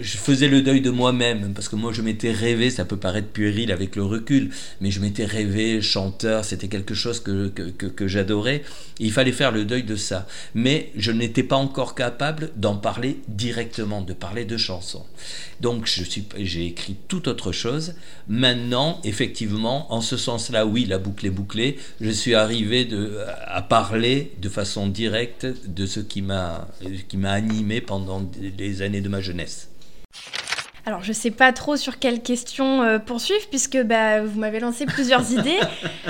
je 0.00 0.16
faisais 0.16 0.48
le 0.48 0.62
deuil 0.62 0.80
de 0.80 0.90
moi-même 0.90 1.52
parce 1.54 1.68
que 1.68 1.76
moi 1.76 1.92
je 1.92 2.02
m'étais 2.02 2.32
rêvé, 2.32 2.70
ça 2.70 2.84
peut 2.84 2.96
paraître 2.96 3.28
puéril 3.28 3.70
avec 3.70 3.96
le 3.96 4.02
recul, 4.02 4.50
mais 4.80 4.90
je 4.90 5.00
m'étais 5.00 5.24
rêvé 5.24 5.80
chanteur, 5.80 6.44
c'était 6.44 6.68
quelque 6.68 6.94
chose 6.94 7.20
que, 7.20 7.48
que, 7.48 7.86
que, 7.86 8.08
j'adorais. 8.08 8.62
Il 8.98 9.12
fallait 9.12 9.32
faire 9.32 9.52
le 9.52 9.64
deuil 9.64 9.84
de 9.84 9.96
ça, 9.96 10.26
mais 10.54 10.90
je 10.96 11.12
n'étais 11.12 11.42
pas 11.42 11.56
encore 11.56 11.94
capable 11.94 12.50
d'en 12.56 12.76
parler 12.76 13.18
directement, 13.28 14.02
de 14.02 14.12
parler 14.12 14.44
de 14.44 14.56
chansons. 14.56 15.04
Donc 15.60 15.86
j'ai 16.38 16.66
écrit 16.66 16.96
tout 17.08 17.28
autre 17.28 17.52
chose. 17.52 17.94
Maintenant, 18.28 19.00
effectivement, 19.04 19.92
en 19.92 20.00
ce 20.00 20.16
sens-là, 20.16 20.66
oui, 20.66 20.84
la 20.84 20.98
boucle 20.98 21.26
est 21.26 21.30
bouclée. 21.30 21.78
Je 22.00 22.10
suis 22.10 22.34
arrivé 22.34 22.88
à 23.46 23.62
parler 23.62 24.32
de 24.40 24.48
façon 24.48 24.88
directe 24.88 25.46
de 25.66 25.86
ce 25.86 26.00
qui 26.00 26.22
m'a 26.22 26.66
animé 27.24 27.80
pendant 27.80 28.28
les 28.58 28.82
années 28.82 29.00
de 29.00 29.08
ma 29.08 29.20
jeunesse. 29.20 29.43
Alors, 30.86 31.02
je 31.02 31.08
ne 31.08 31.14
sais 31.14 31.30
pas 31.30 31.52
trop 31.52 31.76
sur 31.76 31.98
quelle 31.98 32.22
question 32.22 32.82
euh, 32.82 32.98
poursuivre, 32.98 33.46
puisque 33.48 33.80
bah, 33.82 34.22
vous 34.22 34.38
m'avez 34.38 34.60
lancé 34.60 34.84
plusieurs 34.84 35.30
idées. 35.32 35.58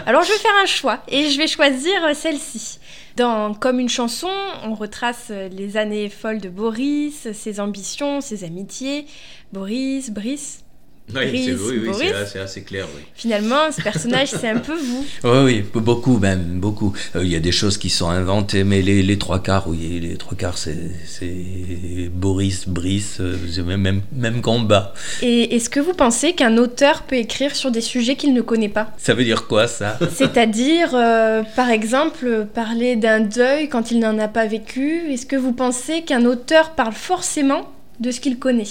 Alors, 0.04 0.22
je 0.22 0.32
vais 0.32 0.38
faire 0.38 0.56
un 0.60 0.66
choix, 0.66 1.00
et 1.06 1.30
je 1.30 1.38
vais 1.38 1.46
choisir 1.46 2.04
euh, 2.04 2.14
celle-ci. 2.14 2.80
Dans 3.16 3.54
Comme 3.54 3.78
une 3.78 3.88
chanson, 3.88 4.30
on 4.64 4.74
retrace 4.74 5.28
euh, 5.30 5.48
les 5.48 5.76
années 5.76 6.08
folles 6.08 6.40
de 6.40 6.48
Boris, 6.48 7.30
ses 7.32 7.60
ambitions, 7.60 8.20
ses 8.20 8.42
amitiés. 8.42 9.06
Boris, 9.52 10.10
Brice, 10.10 10.63
oui, 11.12 11.56
c'est 12.26 12.40
assez 12.40 12.62
clair. 12.62 12.86
Oui. 12.96 13.02
Finalement, 13.14 13.70
ce 13.70 13.82
personnage, 13.82 14.28
c'est 14.28 14.48
un 14.48 14.58
peu 14.58 14.76
vous. 14.76 15.04
Oui, 15.24 15.38
oui, 15.44 15.80
beaucoup 15.80 16.18
même, 16.18 16.60
beaucoup. 16.60 16.92
Euh, 17.16 17.24
il 17.24 17.30
y 17.30 17.36
a 17.36 17.40
des 17.40 17.52
choses 17.52 17.78
qui 17.78 17.90
sont 17.90 18.08
inventées, 18.08 18.64
mais 18.64 18.82
les, 18.82 19.02
les 19.02 19.18
trois 19.18 19.42
quarts, 19.42 19.68
oui, 19.68 20.00
les 20.00 20.16
trois 20.16 20.36
quarts, 20.36 20.58
c'est 20.58 20.74
Boris, 22.12 22.68
Brice, 22.68 23.18
euh, 23.20 23.36
même, 23.64 24.02
même 24.12 24.40
combat. 24.40 24.94
Et 25.22 25.56
est-ce 25.56 25.70
que 25.70 25.80
vous 25.80 25.94
pensez 25.94 26.34
qu'un 26.34 26.56
auteur 26.56 27.02
peut 27.02 27.16
écrire 27.16 27.54
sur 27.54 27.70
des 27.70 27.80
sujets 27.80 28.16
qu'il 28.16 28.34
ne 28.34 28.42
connaît 28.42 28.68
pas? 28.68 28.90
Ça 28.98 29.14
veut 29.14 29.24
dire 29.24 29.46
quoi, 29.46 29.66
ça? 29.66 29.98
C'est-à-dire, 30.14 30.90
euh, 30.94 31.42
par 31.56 31.70
exemple, 31.70 32.46
parler 32.54 32.96
d'un 32.96 33.20
deuil 33.20 33.68
quand 33.68 33.90
il 33.90 34.00
n'en 34.00 34.18
a 34.18 34.28
pas 34.28 34.46
vécu. 34.46 35.10
Est-ce 35.10 35.26
que 35.26 35.36
vous 35.36 35.52
pensez 35.52 36.02
qu'un 36.02 36.24
auteur 36.24 36.70
parle 36.70 36.94
forcément 36.94 37.70
de 38.00 38.10
ce 38.10 38.20
qu'il 38.20 38.38
connaît? 38.38 38.64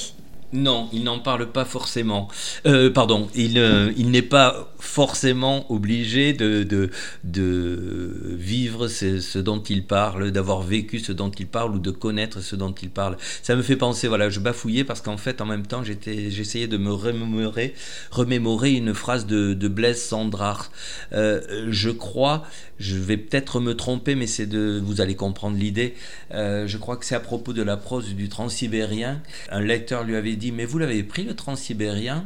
Non, 0.54 0.88
il 0.94 1.04
n'en 1.04 1.18
parle 1.18 1.52
pas 1.52 1.66
forcément. 1.66 2.28
Euh, 2.68 2.92
pardon, 2.92 3.28
il, 3.34 3.58
euh, 3.58 3.92
n'est 3.98 4.22
pas 4.22 4.72
forcément 4.78 5.66
obligé 5.72 6.34
de, 6.34 6.90
vivre 7.24 8.88
ce, 8.88 9.40
dont 9.40 9.62
il 9.64 9.86
parle, 9.86 10.30
d'avoir 10.32 10.62
vécu 10.62 11.00
ce 11.00 11.12
dont 11.12 11.32
il 11.32 11.48
parle 11.48 11.76
ou 11.76 11.80
de 11.80 11.90
connaître 11.90 12.42
ce 12.42 12.56
dont 12.56 12.72
il 12.72 12.92
parle. 12.92 13.18
Ça 13.42 13.56
me 13.56 13.64
fait 13.64 13.78
penser, 13.78 14.08
voilà, 14.08 14.30
je 14.30 14.40
bafouillais 14.40 14.84
parce 14.84 15.02
qu'en 15.02 15.18
fait, 15.18 15.42
en 15.42 15.46
même 15.46 15.66
temps, 15.66 15.84
j'essayais 15.84 16.68
de 16.68 16.78
me 16.78 16.94
remémorer, 16.94 17.74
remémorer 18.12 18.74
une 18.74 18.94
phrase 18.94 19.26
de, 19.26 19.56
de 19.56 19.68
Blaise 19.68 20.02
Sandrard. 20.02 20.72
Euh, 21.14 21.68
je 21.72 21.90
crois, 21.90 22.44
je 22.80 22.98
vais 22.98 23.18
peut-être 23.18 23.60
me 23.60 23.76
tromper, 23.76 24.16
mais 24.16 24.28
c'est 24.28 24.46
de, 24.46 24.82
vous 24.84 25.02
allez 25.02 25.16
comprendre 25.16 25.58
l'idée. 25.58 25.96
Euh, 26.34 26.68
je 26.68 26.78
crois 26.78 26.98
que 26.98 27.06
c'est 27.06 27.16
à 27.16 27.20
propos 27.20 27.54
de 27.54 27.64
la 27.64 27.78
prose 27.78 28.14
du 28.14 28.30
transsibérien. 28.30 29.22
Un 29.50 29.62
lecteur 29.62 30.04
lui 30.04 30.16
avait 30.16 30.36
dit 30.36 30.43
mais 30.52 30.66
vous 30.66 30.80
l'avez 30.80 31.04
pris 31.04 31.24
le 31.24 31.36
transsibérien? 31.36 32.26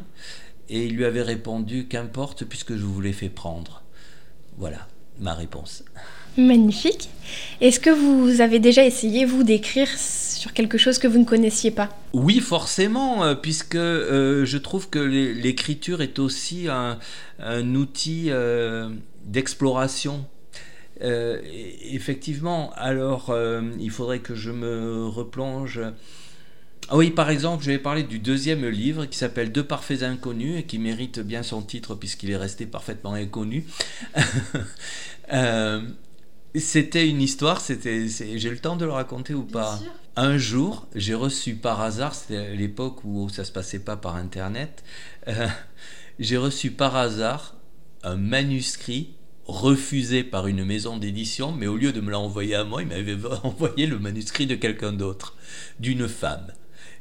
Et 0.70 0.86
il 0.86 0.96
lui 0.96 1.06
avait 1.06 1.22
répondu 1.22 1.88
Qu'importe, 1.88 2.44
puisque 2.46 2.76
je 2.76 2.84
vous 2.84 3.00
l'ai 3.00 3.14
fait 3.14 3.30
prendre. 3.30 3.84
Voilà 4.58 4.88
ma 5.20 5.34
réponse. 5.34 5.84
Magnifique. 6.38 7.10
Est-ce 7.62 7.80
que 7.80 7.90
vous 7.90 8.42
avez 8.42 8.60
déjà 8.60 8.86
essayé, 8.86 9.26
vous, 9.26 9.44
d'écrire 9.44 9.88
sur 9.98 10.54
quelque 10.54 10.78
chose 10.78 11.00
que 11.00 11.08
vous 11.08 11.18
ne 11.18 11.26
connaissiez 11.26 11.72
pas? 11.72 11.90
Oui, 12.14 12.40
forcément, 12.40 13.24
euh, 13.24 13.34
puisque 13.34 13.76
euh, 13.76 14.46
je 14.46 14.58
trouve 14.58 14.90
que 14.90 15.00
l'écriture 15.00 16.02
est 16.02 16.20
aussi 16.20 16.68
un, 16.70 17.00
outil 17.76 18.28
euh, 18.30 18.90
d'exploration. 19.26 20.26
effectivement, 21.02 22.72
alors 22.76 23.36
il 23.80 23.92
faudrait 23.92 24.20
que 24.20 24.36
je 24.36 24.52
me 24.52 25.08
replonge 25.08 25.80
oui, 26.94 27.12
par 27.12 27.30
exemple, 27.30 27.64
je 27.64 27.72
vais 27.72 27.80
parler 27.80 28.04
du 28.04 28.20
deuxième 28.20 28.66
livre 28.66 29.06
qui 29.06 29.18
s'appelle 29.18 29.52
Deux 29.52 29.64
parfaits 29.64 30.04
inconnus 30.04 30.60
et 30.60 30.64
qui 30.64 30.80
mérite 30.80 31.20
bien 31.20 31.44
son 31.44 31.62
titre 31.62 31.96
puisqu'il 31.96 32.32
est 32.32 32.38
resté 32.38 32.66
parfaitement 32.66 33.14
inconnu. 33.14 33.66
Euh, 35.34 35.82
c'était 36.56 37.10
une 37.10 37.22
histoire, 37.22 37.60
c'était, 37.60 38.08
j'ai 38.08 38.50
le 38.50 38.60
temps 38.60 38.78
de 38.78 38.86
le 38.86 38.94
raconter 38.94 39.34
ou 39.34 39.44
pas? 39.44 39.78
Un 40.16 40.38
jour, 40.38 40.88
j'ai 40.96 41.16
reçu 41.16 41.56
par 41.56 41.82
hasard, 41.82 42.16
c'était 42.16 42.56
l'époque 42.56 43.04
où 43.04 43.28
ça 43.28 43.44
se 43.44 43.52
passait 43.52 43.80
pas 43.80 43.98
par 43.98 44.16
internet, 44.16 44.86
euh, 45.28 45.50
j'ai 46.18 46.38
reçu 46.38 46.72
par 46.72 46.96
hasard 46.96 47.56
un 48.04 48.16
manuscrit 48.16 49.16
refusé 49.48 50.24
par 50.24 50.48
une 50.48 50.64
maison 50.64 50.96
d'édition, 50.96 51.52
mais 51.52 51.68
au 51.68 51.76
lieu 51.76 51.92
de 51.92 52.00
me 52.00 52.10
l'envoyer 52.12 52.56
à 52.56 52.64
moi, 52.64 52.82
il 52.82 52.88
m'avait 52.88 53.18
envoyé 53.44 53.86
le 53.86 54.00
manuscrit 54.00 54.48
de 54.48 54.56
quelqu'un 54.56 54.94
d'autre, 54.94 55.36
d'une 55.82 56.08
femme 56.08 56.48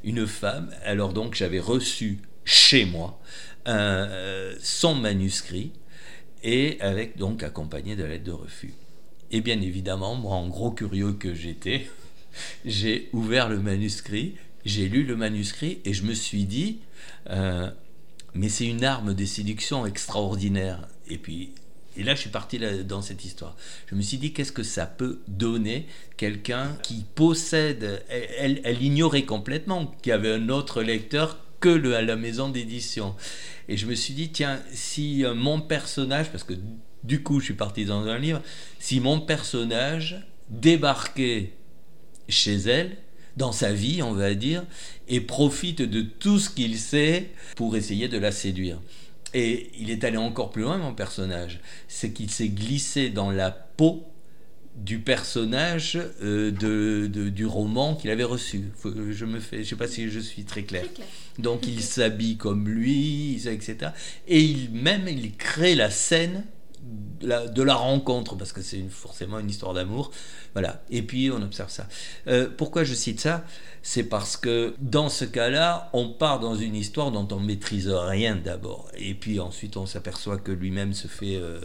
une 0.07 0.27
femme. 0.27 0.71
Alors 0.85 1.13
donc 1.13 1.35
j'avais 1.35 1.61
reçu 1.61 2.21
chez 2.47 2.87
moi 2.87 3.21
euh, 3.69 4.55
son 4.63 4.95
manuscrit 4.95 5.73
et 6.43 6.79
avec 6.81 7.19
donc 7.19 7.43
accompagné 7.43 7.97
de 7.97 8.05
lettre 8.05 8.25
de 8.25 8.33
refus. 8.33 8.73
Et 9.33 9.41
bien 9.41 9.61
évidemment, 9.61 10.15
moi 10.15 10.37
en 10.37 10.49
gros 10.49 10.71
curieux 10.71 11.13
que 11.13 11.35
j'étais, 11.35 11.91
j'ai 12.65 13.11
ouvert 13.13 13.49
le 13.49 13.59
manuscrit, 13.59 14.37
j'ai 14.65 14.89
lu 14.89 15.03
le 15.03 15.17
manuscrit 15.17 15.81
et 15.85 15.93
je 15.93 16.05
me 16.05 16.15
suis 16.15 16.45
dit, 16.45 16.79
euh, 17.29 17.69
mais 18.35 18.49
c'est 18.49 18.67
une 18.67 18.85
arme 18.85 19.13
de 19.13 19.25
séduction 19.25 19.87
extraordinaire. 19.87 20.87
Et 21.09 21.19
puis 21.19 21.51
et 21.97 22.03
là, 22.03 22.15
je 22.15 22.21
suis 22.21 22.31
parti 22.31 22.61
dans 22.85 23.03
cette 23.03 23.25
histoire. 23.25 23.57
Je 23.91 23.95
me 23.95 24.03
suis 24.03 24.19
dit, 24.19 24.33
qu'est-ce 24.33 24.53
que 24.53 24.63
ça 24.63 24.87
peut 24.87 25.21
donner 25.29 25.87
quelqu'un 26.17 26.77
qui 26.83 27.05
possède, 27.15 28.03
elle, 28.09 28.61
elle, 28.65 28.83
ignorait 28.83 29.25
complètement 29.25 29.95
qu'il 30.03 30.11
y 30.11 30.13
avait 30.13 30.33
un 30.33 30.49
autre 30.49 30.83
lecteur 30.83 31.39
que 31.61 31.69
le, 31.69 31.97
à 31.97 32.03
la 32.03 32.17
maison 32.17 32.49
d'édition. 32.49 33.15
Et 33.69 33.77
je 33.77 33.87
me 33.87 33.95
suis 33.95 34.15
dit, 34.15 34.31
tiens, 34.31 34.61
si 34.73 35.25
euh, 35.25 35.35
mon 35.35 35.61
personnage, 35.61 36.31
parce 36.31 36.45
que 36.45 36.55
du 37.03 37.23
coup, 37.23 37.41
je 37.41 37.47
suis 37.47 37.55
parti 37.55 37.85
dans 37.85 38.07
un 38.07 38.19
livre, 38.19 38.43
si 38.79 39.01
mon 39.01 39.21
personnage 39.21 40.27
débarquait 40.51 41.53
chez 42.29 42.57
elle, 42.57 42.97
dans 43.37 43.53
sa 43.53 43.73
vie, 43.73 44.03
on 44.03 44.13
va 44.13 44.35
dire, 44.35 44.65
et 45.09 45.21
profite 45.21 45.83
de 45.83 46.01
tout 46.01 46.39
ce 46.39 46.49
qu'il 46.49 46.79
sait 46.79 47.31
pour 47.55 47.77
essayer 47.77 48.09
de 48.09 48.19
la 48.19 48.33
séduire. 48.33 48.81
Et 49.35 49.71
il 49.79 49.91
est 49.91 50.05
allé 50.05 50.17
encore 50.17 50.51
plus 50.51 50.63
loin, 50.63 50.79
mon 50.79 50.95
personnage. 50.95 51.61
C'est 51.89 52.11
qu'il 52.11 52.31
s'est 52.31 52.49
glissé 52.49 53.11
dans 53.11 53.31
la 53.31 53.51
peau 53.51 54.07
du 54.77 54.99
personnage 54.99 55.99
euh, 56.23 56.51
de, 56.51 57.07
du 57.29 57.47
roman 57.47 57.95
qu'il 57.95 58.11
avait 58.11 58.25
reçu. 58.25 58.65
Je 59.11 59.25
me 59.25 59.41
fais, 59.41 59.65
je 59.65 59.71
sais 59.71 59.77
pas 59.77 59.89
si 59.89 60.11
je 60.11 60.21
suis 60.21 60.45
très 60.45 60.63
clair. 60.63 60.85
Donc 61.39 61.67
il 61.67 61.83
s'habille 61.83 62.37
comme 62.37 62.69
lui, 62.69 63.37
etc. 63.47 63.93
Et 64.29 64.41
il 64.41 64.71
même 64.71 65.09
il 65.09 65.35
crée 65.37 65.75
la 65.75 65.91
scène 65.91 66.45
de 67.21 67.63
la 67.63 67.75
rencontre 67.75 68.37
parce 68.37 68.53
que 68.53 68.63
c'est 68.63 68.83
forcément 68.91 69.39
une 69.39 69.51
histoire 69.51 69.75
d'amour. 69.75 70.11
Voilà. 70.53 70.83
Et 70.91 71.03
puis 71.03 71.31
on 71.31 71.43
observe 71.43 71.71
ça. 71.71 71.89
Euh, 72.29 72.49
pourquoi 72.55 72.85
je 72.85 72.95
cite 72.95 73.21
ça? 73.21 73.45
C'est 73.83 74.03
parce 74.03 74.37
que 74.37 74.75
dans 74.81 75.09
ce 75.09 75.25
cas-là, 75.25 75.91
on 75.93 76.09
part 76.09 76.41
dans 76.41 76.57
une 76.57 76.75
histoire 76.75 77.13
dont 77.13 77.29
on 77.31 77.39
maîtrise 77.39 77.89
rien 77.89 78.35
d'abord, 78.35 78.91
et 78.97 79.15
puis 79.15 79.39
ensuite 79.39 79.77
on 79.77 79.87
s'aperçoit 79.87 80.39
que 80.39 80.51
lui-même 80.51 80.93
se 80.93 81.07
fait 81.07 81.37
euh, 81.37 81.61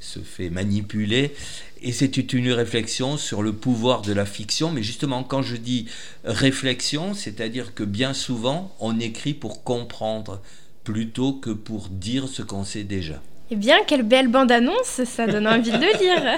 se 0.00 0.18
fait 0.18 0.50
manipuler. 0.50 1.34
Et 1.82 1.92
c'est 1.92 2.32
une 2.32 2.50
réflexion 2.50 3.16
sur 3.16 3.42
le 3.42 3.52
pouvoir 3.52 4.02
de 4.02 4.12
la 4.12 4.26
fiction, 4.26 4.70
mais 4.70 4.82
justement 4.82 5.22
quand 5.22 5.42
je 5.42 5.56
dis 5.56 5.86
réflexion, 6.24 7.14
c'est-à-dire 7.14 7.74
que 7.74 7.84
bien 7.84 8.14
souvent 8.14 8.74
on 8.80 8.98
écrit 8.98 9.34
pour 9.34 9.62
comprendre 9.62 10.42
plutôt 10.82 11.34
que 11.34 11.50
pour 11.50 11.88
dire 11.88 12.28
ce 12.28 12.42
qu'on 12.42 12.64
sait 12.64 12.84
déjà. 12.84 13.22
Eh 13.52 13.56
bien, 13.56 13.78
quelle 13.84 14.04
belle 14.04 14.28
bande-annonce, 14.28 15.02
ça 15.04 15.26
donne 15.26 15.48
envie 15.48 15.72
de 15.72 15.76
le 15.76 15.98
lire. 15.98 16.36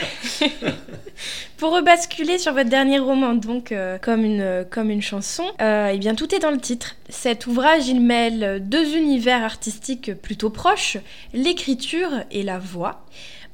Pour 1.59 1.75
rebasculer 1.75 2.39
sur 2.39 2.55
votre 2.55 2.71
dernier 2.71 2.99
roman, 2.99 3.35
donc 3.35 3.71
euh, 3.71 3.99
comme, 3.99 4.25
une, 4.25 4.65
comme 4.71 4.89
une 4.89 5.03
chanson, 5.03 5.45
euh, 5.61 5.91
eh 5.93 5.99
bien 5.99 6.15
tout 6.15 6.35
est 6.35 6.39
dans 6.39 6.51
le 6.51 6.59
titre. 6.59 6.97
Cet 7.11 7.47
ouvrage, 7.47 7.87
il 7.87 8.01
mêle 8.01 8.67
deux 8.67 8.97
univers 8.97 9.45
artistiques 9.45 10.15
plutôt 10.15 10.49
proches, 10.49 10.97
l'écriture 11.35 12.25
et 12.31 12.43
la 12.43 12.59
voix. 12.59 13.05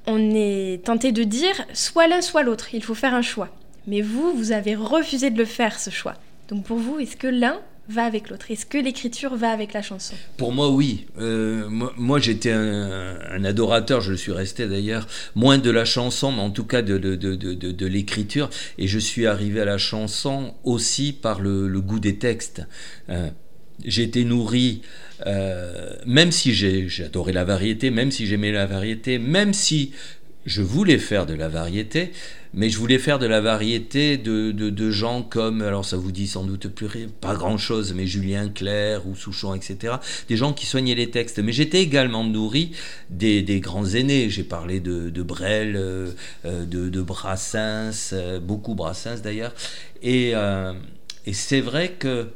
On 0.07 0.31
est 0.33 0.85
tenté 0.85 1.11
de 1.11 1.25
dire 1.25 1.67
soit 1.75 2.07
l'un 2.07 2.23
soit 2.23 2.45
l'autre, 2.45 2.75
il 2.75 2.85
faut 2.85 2.95
faire 2.95 3.13
un 3.13 3.23
choix. 3.23 3.49
Mais 3.89 4.03
vous, 4.03 4.33
vous 4.35 4.53
avez 4.53 4.77
refusé 4.77 5.31
de 5.31 5.39
le 5.39 5.45
faire, 5.45 5.81
ce 5.81 5.91
choix. 5.91 6.15
Donc 6.49 6.63
pour 6.63 6.79
vous, 6.79 7.01
est-ce 7.01 7.17
que 7.17 7.27
l'un 7.27 7.59
va 7.89 8.05
avec 8.05 8.29
l'autre 8.31 8.51
Est-ce 8.51 8.67
que 8.67 8.79
l'écriture 8.79 9.37
va 9.37 9.51
avec 9.51 9.73
la 9.73 9.83
chanson? 9.83 10.15
Pour 10.37 10.53
moi, 10.53 10.71
oui. 10.71 11.07
Euh, 11.19 11.69
moi, 11.69 12.19
j'étais 12.19 12.53
un, 12.53 13.45
adorateur, 13.45 14.01
je 14.01 14.11
le 14.11 14.17
suis 14.17 14.33
resté 14.33 14.67
d'ailleurs, 14.67 15.07
moins 15.35 15.59
de 15.59 15.71
la 15.71 15.85
chanson, 15.85 16.33
mais 16.33 16.43
en 16.43 16.51
tout 16.51 16.65
cas 16.65 16.83
de, 16.83 16.99
de, 16.99 17.17
de, 17.17 17.55
de 17.55 17.87
l'écriture. 17.87 18.51
Et 18.77 18.87
je 18.87 18.99
suis 18.99 19.27
arrivé 19.27 19.61
à 19.61 19.65
la 19.65 19.79
chanson 19.79 20.55
aussi 20.65 21.13
par 21.13 21.41
le, 21.41 21.81
goût 21.81 22.01
des 22.01 22.17
textes. 22.17 22.63
Euh, 23.09 23.31
j'ai 23.85 24.03
été 24.03 24.25
nourri, 24.25 24.83
euh, 25.27 25.95
même 26.05 26.33
si 26.33 26.53
j'ai 26.53 26.89
adoré 27.05 27.33
la 27.33 27.45
variété, 27.45 27.91
même 27.91 28.11
si 28.11 28.27
j'aimais 28.27 28.53
la 28.53 28.67
variété, 28.67 29.19
même 29.19 29.53
si 29.53 29.93
je 30.47 30.63
voulais 30.63 30.99
faire 30.99 31.27
de 31.27 31.35
la 31.35 31.49
variété, 31.49 32.13
mais 32.55 32.71
je 32.71 32.79
voulais 32.79 32.99
faire 32.99 33.19
de 33.19 33.27
la 33.27 33.41
variété 33.41 34.17
de, 34.17 34.51
de, 34.53 34.91
gens 34.91 35.23
comme, 35.23 35.63
alors 35.63 35.85
ça 35.85 35.97
vous 35.97 36.13
dit 36.13 36.27
sans 36.27 36.45
doute 36.45 36.69
plus 36.69 36.87
rien, 36.87 37.07
pas 37.21 37.35
grand-chose, 37.35 37.93
mais 37.95 38.07
Julien 38.07 38.49
Clerc 38.49 39.07
ou 39.07 39.15
Souchon, 39.15 39.55
etc. 39.55 39.97
Des 40.29 40.37
gens 40.37 40.53
qui 40.53 40.67
soignaient 40.67 40.95
les 40.95 41.11
textes. 41.11 41.39
Mais 41.39 41.53
j'étais 41.53 41.83
également 41.83 42.25
nourri 42.25 42.73
des, 43.11 43.43
des 43.43 43.61
grands 43.61 43.87
aînés. 43.87 44.31
J'ai 44.31 44.45
parlé 44.45 44.81
de, 44.81 45.11
de 45.11 45.23
Brel, 45.23 45.75
euh, 45.77 46.13
de, 46.45 46.89
de, 46.89 47.03
Brassens, 47.03 48.11
euh, 48.13 48.41
beaucoup 48.41 48.75
Brassens 48.75 49.21
d'ailleurs. 49.23 49.55
Et, 50.03 50.33
euh, 50.35 50.73
et 51.27 51.33
c'est 51.33 51.61
vrai 51.61 51.93
que 51.99 52.29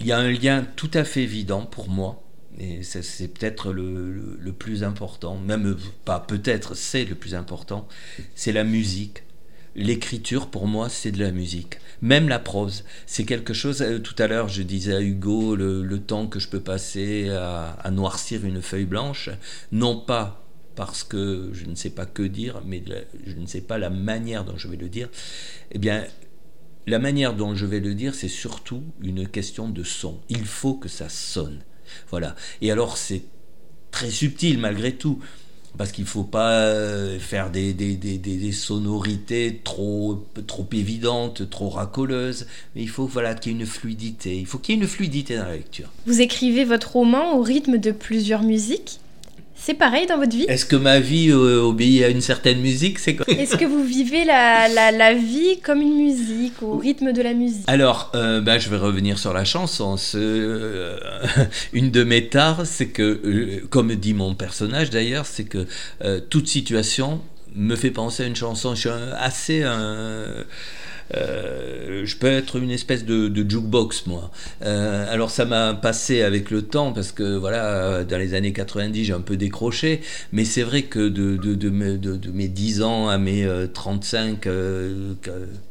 il 0.00 0.06
y 0.06 0.12
a 0.12 0.18
un 0.18 0.30
lien 0.30 0.66
tout 0.76 0.90
à 0.94 1.04
fait 1.04 1.22
évident 1.22 1.62
pour 1.62 1.88
moi 1.90 2.22
et 2.60 2.82
c'est 2.82 3.28
peut-être 3.28 3.72
le, 3.72 4.52
plus 4.52 4.84
important, 4.84 5.38
même 5.38 5.76
pas 6.04 6.20
peut-être, 6.20 6.74
c'est 6.74 7.06
le 7.06 7.14
plus 7.14 7.34
important, 7.34 7.88
c'est 8.34 8.52
la 8.52 8.64
musique. 8.64 9.22
L'écriture, 9.74 10.48
pour 10.48 10.66
moi, 10.66 10.90
c'est 10.90 11.10
de 11.12 11.20
la 11.20 11.30
musique. 11.30 11.78
Même 12.02 12.28
la 12.28 12.38
prose, 12.38 12.84
c'est 13.06 13.24
quelque 13.24 13.54
chose. 13.54 13.80
Euh, 13.82 13.98
tout 13.98 14.16
à 14.18 14.26
l'heure, 14.26 14.48
je 14.48 14.62
disais 14.62 14.94
à 14.94 15.00
Hugo 15.00 15.54
le, 15.54 15.98
temps 16.00 16.26
que 16.26 16.38
je 16.38 16.48
peux 16.48 16.60
passer 16.60 17.30
à, 17.30 17.90
noircir 17.90 18.44
une 18.44 18.60
feuille 18.60 18.84
blanche, 18.84 19.30
non 19.72 19.98
pas 19.98 20.44
parce 20.74 21.02
que 21.02 21.50
je 21.52 21.64
ne 21.64 21.74
sais 21.74 21.90
pas 21.90 22.04
que 22.04 22.22
dire, 22.22 22.60
mais 22.66 22.82
je 23.26 23.36
ne 23.36 23.46
sais 23.46 23.60
pas 23.60 23.78
la 23.78 23.90
manière 23.90 24.44
dont 24.44 24.58
je 24.58 24.68
vais 24.68 24.76
le 24.76 24.88
dire. 24.88 25.08
Eh 25.72 25.78
bien, 25.78 26.04
la 26.86 26.98
manière 26.98 27.34
dont 27.34 27.54
je 27.54 27.64
vais 27.64 27.80
le 27.80 27.94
dire, 27.94 28.14
c'est 28.14 28.28
surtout 28.28 28.82
une 29.00 29.28
question 29.28 29.68
de 29.68 29.82
son. 29.82 30.20
Il 30.28 30.44
faut 30.44 30.74
que 30.74 30.88
ça 30.88 31.08
sonne. 31.08 31.62
Voilà. 32.10 32.34
Et 32.60 32.70
alors, 32.70 32.96
c'est 32.96 33.22
très 33.90 34.10
subtil 34.10 34.58
malgré 34.58 34.92
tout. 34.92 35.20
Parce 35.78 35.92
qu'il 35.92 36.02
ne 36.02 36.08
faut 36.08 36.24
pas 36.24 36.64
euh, 36.64 37.20
faire 37.20 37.50
des, 37.50 37.72
des, 37.72 37.94
des, 37.94 38.18
des, 38.18 38.52
sonorités 38.52 39.60
trop, 39.62 40.26
trop 40.48 40.66
évidentes, 40.72 41.48
trop 41.48 41.68
racoleuses, 41.68 42.48
mais 42.74 42.82
il 42.82 42.88
faut 42.88 43.06
voilà, 43.06 43.34
qu'il 43.34 43.52
y 43.52 43.54
ait 43.54 43.58
une 43.60 43.66
fluidité. 43.66 44.36
Il 44.36 44.46
faut 44.46 44.58
qu'il 44.58 44.74
y 44.74 44.78
ait 44.78 44.80
une 44.82 44.88
fluidité 44.88 45.36
dans 45.36 45.44
la 45.44 45.54
lecture. 45.54 45.88
Vous 46.06 46.20
écrivez 46.20 46.64
votre 46.64 46.94
roman 46.94 47.36
au 47.36 47.42
rythme 47.42 47.78
de 47.78 47.92
plusieurs 47.92 48.42
musiques? 48.42 48.98
C'est 49.62 49.74
pareil 49.74 50.06
dans 50.06 50.16
votre 50.16 50.34
vie 50.34 50.44
Est-ce 50.48 50.64
que 50.64 50.76
ma 50.76 51.00
vie 51.00 51.30
euh, 51.30 51.60
obéit 51.60 52.02
à 52.02 52.08
une 52.08 52.22
certaine 52.22 52.60
musique 52.60 52.98
c'est 52.98 53.16
Est-ce 53.28 53.56
que 53.56 53.66
vous 53.66 53.84
vivez 53.84 54.24
la, 54.24 54.68
la, 54.68 55.14
vie 55.14 55.60
comme 55.62 55.82
une 55.82 55.96
musique, 55.96 56.62
au 56.62 56.78
rythme 56.78 57.12
de 57.12 57.20
la 57.20 57.34
musique 57.34 57.64
Alors, 57.66 58.10
euh, 58.14 58.40
bah, 58.40 58.58
je 58.58 58.70
vais 58.70 58.78
revenir 58.78 59.18
sur 59.18 59.34
la 59.34 59.44
chanson. 59.44 59.96
Euh, 60.14 60.96
une 61.74 61.90
de 61.90 62.04
mes 62.04 62.28
tares, 62.28 62.66
c'est 62.66 62.88
que, 62.88 63.62
comme 63.68 63.94
dit 63.94 64.14
mon 64.14 64.34
personnage 64.34 64.88
d'ailleurs, 64.88 65.26
c'est 65.26 65.44
que 65.44 65.66
toute 66.30 66.48
situation 66.48 67.20
me 67.54 67.76
fait 67.76 67.90
penser 67.90 68.24
à 68.24 68.26
une 68.26 68.36
chanson. 68.36 68.74
Je 68.74 68.80
suis 68.80 68.90
assez... 69.18 69.60
Euh, 69.62 70.44
je 71.12 72.16
peux 72.16 72.28
être 72.28 72.56
une 72.56 72.70
espèce 72.70 73.04
de, 73.04 73.34
jukebox, 73.34 74.06
moi. 74.06 74.30
Euh, 74.62 75.12
alors 75.12 75.30
ça 75.30 75.44
m'a 75.44 75.74
passé 75.74 76.22
avec 76.22 76.50
le 76.50 76.62
temps, 76.62 76.92
parce 76.92 77.12
que 77.12 77.36
voilà, 77.36 78.04
dans 78.04 78.18
les 78.18 78.34
années 78.34 78.52
90, 78.52 79.04
j'ai 79.04 79.12
un 79.12 79.20
peu 79.20 79.36
décroché, 79.36 80.00
mais 80.32 80.44
c'est 80.44 80.62
vrai 80.62 80.82
que 80.82 81.08
de, 81.08 82.30
mes 82.30 82.48
10 82.48 82.82
ans 82.82 83.08
à 83.08 83.18
mes 83.18 83.48
35, 83.72 84.46
euh, 84.46 85.14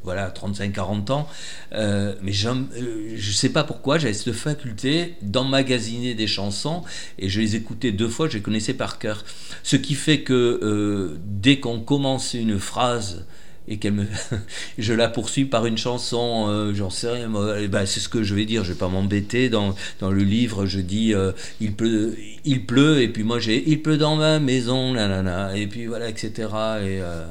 voilà, 0.03 0.29
35-40 0.29 1.11
ans, 1.11 1.27
mais 1.71 2.31
je 2.31 2.49
ne 2.49 3.19
sais 3.19 3.49
pas 3.49 3.63
pourquoi, 3.63 3.97
j'avais 3.97 4.13
cette 4.13 4.33
faculté 4.33 5.15
d'emmagasiner 5.21 6.13
des 6.13 6.27
chansons, 6.27 6.83
et 7.17 7.29
je 7.29 7.39
les 7.39 7.55
écoutais 7.55 7.91
deux 7.91 8.09
fois, 8.09 8.27
je 8.27 8.35
les 8.35 8.43
connaissais 8.43 8.73
par 8.73 8.99
cœur. 8.99 9.23
Ce 9.63 9.75
qui 9.75 9.95
fait 9.95 10.21
que 10.21 11.17
dès 11.25 11.59
qu'on 11.59 11.79
commence 11.79 12.33
une 12.33 12.59
phrase, 12.59 13.25
et 13.69 13.77
qu'elle 13.77 13.93
me, 13.93 14.05
je 14.77 14.93
la 14.93 15.07
poursuis 15.07 15.45
par 15.45 15.65
une 15.65 15.77
chanson, 15.77 16.47
euh, 16.49 16.73
j'en 16.73 16.89
sais 16.89 17.09
rien, 17.09 17.31
eh 17.59 17.67
ben, 17.67 17.85
c'est 17.85 17.99
ce 17.99 18.09
que 18.09 18.23
je 18.23 18.33
vais 18.33 18.45
dire, 18.45 18.63
je 18.63 18.73
vais 18.73 18.77
pas 18.77 18.89
m'embêter. 18.89 19.49
Dans, 19.49 19.75
dans 19.99 20.09
le 20.09 20.23
livre, 20.23 20.65
je 20.65 20.79
dis 20.79 21.13
euh, 21.13 21.31
il 21.61 21.73
pleut, 21.73 22.17
il 22.43 22.65
pleut, 22.65 23.01
et 23.01 23.07
puis 23.07 23.23
moi 23.23 23.39
j'ai 23.39 23.63
il 23.69 23.81
pleut 23.81 23.97
dans 23.97 24.15
ma 24.15 24.39
maison, 24.39 24.93
là, 24.93 25.07
là, 25.07 25.21
là, 25.21 25.55
et 25.55 25.67
puis 25.67 25.85
voilà, 25.85 26.09
etc. 26.09 26.49
Euh, 26.53 27.27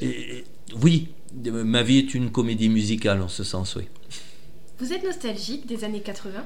et, 0.00 0.44
oui, 0.80 1.08
ma 1.44 1.82
vie 1.82 1.98
est 1.98 2.14
une 2.14 2.30
comédie 2.30 2.68
musicale 2.68 3.20
en 3.20 3.28
ce 3.28 3.42
sens, 3.42 3.74
oui. 3.76 3.84
Vous 4.78 4.92
êtes 4.92 5.04
nostalgique 5.04 5.66
des 5.66 5.82
années 5.82 6.02
80 6.02 6.44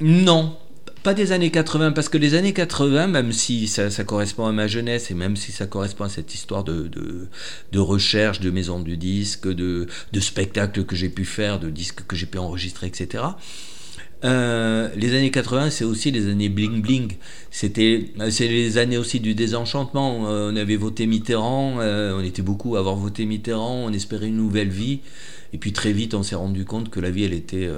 Non, 0.00 0.56
pas 1.02 1.14
des 1.14 1.32
années 1.32 1.50
80, 1.50 1.92
parce 1.92 2.08
que 2.08 2.18
les 2.18 2.34
années 2.34 2.52
80, 2.52 3.06
même 3.08 3.32
si 3.32 3.66
ça, 3.68 3.88
correspond 4.04 4.46
à 4.46 4.52
ma 4.52 4.66
jeunesse 4.66 5.10
et 5.10 5.14
même 5.14 5.36
si 5.36 5.52
ça 5.52 5.66
correspond 5.66 6.04
à 6.04 6.08
cette 6.08 6.34
histoire 6.34 6.64
de, 6.64 6.90
de, 7.72 7.78
recherche, 7.78 8.40
de 8.40 8.50
maison 8.50 8.80
du 8.80 8.96
disque, 8.96 9.48
de, 9.48 9.86
de 10.12 10.20
spectacles 10.20 10.84
que 10.84 10.96
j'ai 10.96 11.08
pu 11.08 11.24
faire, 11.24 11.60
de 11.60 11.70
disques 11.70 12.06
que 12.06 12.16
j'ai 12.16 12.26
pu 12.26 12.38
enregistrer, 12.38 12.86
etc. 12.86 13.24
Euh, 14.24 14.88
les 14.96 15.14
années 15.16 15.30
80, 15.30 15.70
c'est 15.70 15.84
aussi 15.84 16.10
les 16.10 16.28
années 16.28 16.48
bling 16.48 16.82
bling. 16.82 17.12
C'était, 17.50 18.06
c'est 18.30 18.48
les 18.48 18.78
années 18.78 18.98
aussi 18.98 19.20
du 19.20 19.34
désenchantement. 19.34 20.28
Euh, 20.28 20.50
on 20.52 20.56
avait 20.56 20.76
voté 20.76 21.06
Mitterrand, 21.06 21.76
euh, 21.80 22.18
on 22.18 22.24
était 22.24 22.42
beaucoup 22.42 22.76
à 22.76 22.80
avoir 22.80 22.96
voté 22.96 23.26
Mitterrand, 23.26 23.84
on 23.86 23.92
espérait 23.92 24.28
une 24.28 24.36
nouvelle 24.36 24.70
vie. 24.70 25.00
Et 25.52 25.58
puis 25.58 25.72
très 25.72 25.92
vite, 25.92 26.14
on 26.14 26.22
s'est 26.22 26.34
rendu 26.34 26.64
compte 26.64 26.90
que 26.90 27.00
la 27.00 27.10
vie, 27.10 27.24
elle 27.24 27.32
était 27.32 27.70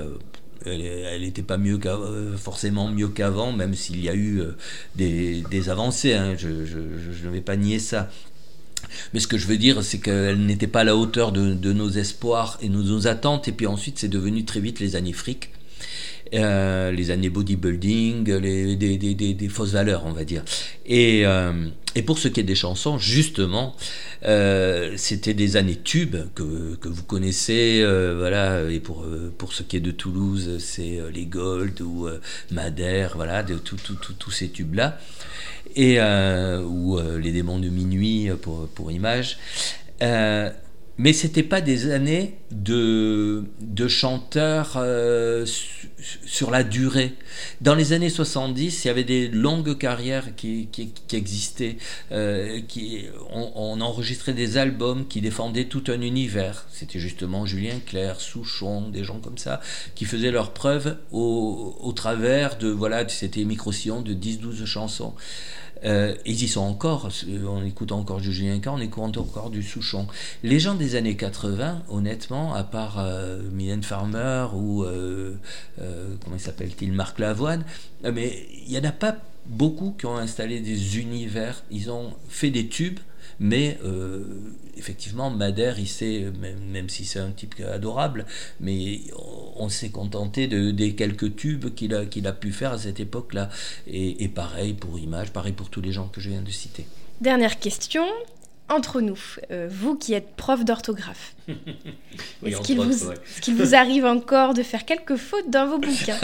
elle 0.67 1.23
n'était 1.23 1.43
pas 1.43 1.59
mieux 1.59 1.79
euh, 1.87 2.37
forcément 2.37 2.89
mieux 2.89 3.09
qu'avant, 3.09 3.53
même 3.53 3.75
s'il 3.75 4.03
y 4.03 4.09
a 4.09 4.15
eu 4.15 4.41
euh, 4.41 4.57
des, 4.97 5.69
avancées. 5.69 6.15
Hein. 6.15 6.35
je, 6.37 6.49
ne 6.49 7.31
vais 7.31 7.41
pas 7.41 7.57
nier 7.57 7.79
ça. 7.79 8.11
Mais 9.13 9.21
ce 9.21 9.27
que 9.27 9.39
je 9.39 9.47
veux 9.47 9.57
dire, 9.57 9.83
c'est 9.83 9.99
qu'elle 9.99 10.45
n'était 10.47 10.67
pas 10.67 10.81
à 10.81 10.85
la 10.85 10.97
hauteur 10.97 11.33
de, 11.33 11.73
nos 11.73 11.91
espoirs 11.91 12.59
et 12.63 12.69
nos, 12.69 12.83
nos 12.83 13.07
attentes. 13.07 13.49
Et 13.49 13.53
puis 13.53 13.67
ensuite, 13.67 13.99
c'est 13.99 14.09
devenu 14.09 14.45
très 14.45 14.61
vite 14.61 14.81
les 14.81 14.97
années 14.97 15.13
fric. 15.13 15.51
Euh, 16.33 16.93
les 16.93 17.11
années 17.11 17.29
bodybuilding, 17.29 18.31
les, 18.39 18.77
des, 18.77 18.97
des, 18.97 19.35
des, 19.35 19.49
fausses 19.49 19.73
valeurs, 19.73 20.05
on 20.07 20.13
va 20.13 20.25
dire. 20.25 20.45
Et, 20.87 21.23
euh, 21.27 21.67
et 21.97 22.03
pour 22.03 22.19
ce 22.19 22.29
qui 22.29 22.39
est 22.39 22.45
des 22.45 22.55
chansons, 22.55 22.99
justement, 22.99 23.75
euh, 24.25 24.95
c'était 24.97 25.35
des 25.35 25.57
années 25.57 25.81
tubes 25.83 26.17
que, 26.37 26.77
que 26.77 26.89
vous 26.89 27.03
connaissez, 27.03 27.85
voilà. 28.17 28.71
Et 28.71 28.79
pour 28.79 29.05
pour 29.39 29.53
ce 29.53 29.65
qui 29.65 29.77
est 29.77 29.81
de 29.81 29.91
Toulouse, 29.91 30.59
c'est 30.61 31.01
les 31.13 31.27
Gold 31.27 31.81
ou 31.81 32.09
Madère, 32.53 33.15
voilà, 33.17 33.43
tous 33.43 34.31
ces 34.31 34.51
tubes 34.51 34.75
là, 34.75 35.01
et 35.75 35.99
ou 36.01 36.99
les 37.19 37.33
démons 37.33 37.59
de 37.59 37.69
minuit 37.69 38.31
pour 38.41 38.69
pour 38.69 38.93
image. 38.93 39.37
Mais 41.01 41.15
c'était 41.15 41.43
pas 41.43 41.63
des 41.63 41.91
années 41.91 42.35
de, 42.51 43.45
de 43.63 43.89
chanteurs 43.89 44.77
sur 46.27 46.51
la 46.51 46.63
durée. 46.63 47.15
Dans 47.63 47.75
les 47.75 47.95
années 47.95 48.11
70, 48.11 48.85
il 48.85 48.87
y 48.87 48.91
avait 48.91 49.05
des 49.05 49.29
longues 49.29 49.79
carrières 49.79 50.37
qui, 50.37 50.69
qui, 50.71 50.93
existaient, 51.17 51.79
euh, 52.13 52.61
qui, 52.69 53.07
on, 53.31 53.81
enregistrait 53.81 54.35
des 54.35 54.59
albums 54.59 55.07
qui 55.09 55.23
défendaient 55.23 55.65
tout 55.65 55.85
un 55.89 56.03
univers. 56.03 56.67
C'était 56.71 56.99
justement 56.99 57.47
Julien 57.47 57.79
Clerc, 57.87 58.21
Souchon, 58.21 58.91
des 58.91 59.03
gens 59.03 59.21
comme 59.21 59.39
ça, 59.39 59.63
qui 59.95 60.05
faisaient 60.05 60.31
leurs 60.31 60.53
preuves 60.53 60.99
au, 61.13 61.79
au 61.81 61.93
travers 61.93 62.59
de, 62.59 62.69
voilà, 62.69 63.09
c'était 63.09 63.45
micro-sillons 63.45 64.03
de 64.03 64.13
10-12 64.13 64.67
chansons. 64.67 65.15
Euh, 65.85 66.15
ils 66.27 66.43
y 66.43 66.49
sont 66.49 66.61
encore, 66.61 67.09
on 67.47 67.65
écoute 67.65 67.93
encore 67.93 68.21
du 68.21 68.33
Julien 68.33 68.61
on 68.67 68.79
écoute 68.79 69.17
encore 69.17 69.51
du 69.51 69.63
Souchon. 69.63 70.07
Les 70.43 70.61
gens 70.61 70.75
des 70.75 70.97
années 70.97 71.17
80, 71.17 71.83
honnêtement, 71.89 72.55
à 72.55 72.65
part 72.65 72.99
euh, 72.99 73.41
Farmer 73.83 74.47
ou 74.55 74.85
euh, 74.85 75.37
euh, 75.81 76.15
comment 76.25 76.39
s'appelle-t-il, 76.39 76.93
Marc 76.93 77.19
Lavoine, 77.19 77.65
euh, 78.05 78.13
mais 78.15 78.47
il 78.67 78.73
n'y 78.73 78.79
en 78.79 78.85
a 78.85 78.93
pas 78.93 79.17
beaucoup 79.47 79.95
qui 79.99 80.07
ont 80.07 80.17
installé 80.17 80.61
des 80.61 80.99
univers, 80.99 81.63
ils 81.71 81.91
ont 81.91 82.13
fait 82.29 82.51
des 82.51 82.69
tubes, 82.69 82.99
mais 83.41 83.79
euh, 83.85 84.23
effectivement, 84.77 85.31
Madère, 85.31 85.79
il 85.79 85.89
sait, 85.89 86.27
même, 86.41 86.89
si 86.89 87.05
c'est 87.07 87.19
un 87.19 87.31
type 87.31 87.55
adorable, 87.73 88.27
mais 88.61 89.01
on 89.57 89.69
s'est 89.69 89.89
contenté 89.89 90.47
de, 90.47 90.71
des 90.71 90.95
quelques 90.95 91.35
tubes 91.37 91.75
qu'il 91.75 91.95
a, 91.95 92.05
qu'il 92.05 92.27
a 92.27 92.33
pu 92.33 92.53
faire 92.53 92.73
à 92.73 92.79
cette 92.79 93.01
époque-là. 93.01 93.49
Et, 93.87 94.23
et 94.23 94.29
pareil 94.29 94.75
pour 94.75 94.99
Image, 94.99 95.33
pareil 95.33 95.53
pour 95.53 95.71
tous 95.71 95.81
les 95.81 95.93
gens 95.93 96.07
que 96.09 96.21
je 96.21 96.29
viens 96.29 96.43
de 96.43 96.51
citer. 96.51 96.85
Dernière 97.21 97.59
question. 97.59 98.05
entre 98.69 99.01
nous, 99.01 99.19
euh, 99.51 99.69
vous 99.71 99.97
qui 99.97 100.15
êtes 100.15 100.37
prof 100.37 100.65
d'orthographe, 100.65 101.35
Oui, 102.43 102.53
est-ce 102.53 102.61
qu'il 102.61 102.79
vous, 102.79 103.09
ouais. 103.09 103.15
est-ce 103.15 103.41
qu'il 103.41 103.57
vous 103.57 103.75
arrive 103.75 104.05
encore 104.05 104.55
de 104.55 104.63
faire 104.63 104.85
quelques 104.85 105.17
fautes 105.17 105.51
dans 105.51 105.67
vos 105.67 105.79
bouquins? 105.79 106.19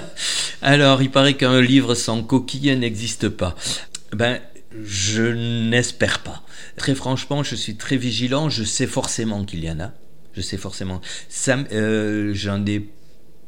Alors, 0.62 1.02
il 1.02 1.10
paraît 1.10 1.34
qu'un 1.34 1.60
livre 1.60 1.94
sans 1.94 2.22
coquille 2.22 2.76
n'existe 2.76 3.28
pas. 3.28 3.56
Ben, 4.12 4.40
je 4.84 5.22
n'espère 5.68 6.20
pas. 6.20 6.42
Très 6.76 6.94
franchement, 6.94 7.42
je 7.42 7.54
suis 7.54 7.76
très 7.76 7.96
vigilant. 7.96 8.48
Je 8.48 8.64
sais 8.64 8.86
forcément 8.86 9.44
qu'il 9.44 9.64
y 9.64 9.70
en 9.70 9.80
a. 9.80 9.92
Je 10.32 10.40
sais 10.40 10.56
forcément. 10.56 11.00
Euh, 11.72 12.30
j'en 12.34 12.64
ai 12.66 12.88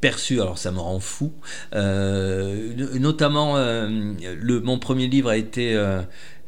perçu, 0.01 0.41
alors 0.41 0.59
ça 0.59 0.73
me 0.73 0.81
rend 0.81 0.99
fou. 0.99 1.33
Euh, 1.75 2.73
no- 2.77 2.99
notamment, 2.99 3.57
euh, 3.57 3.89
mon 4.45 4.79
premier 4.79 5.07
livre 5.07 5.31
a 5.31 5.37
été, 5.37 5.75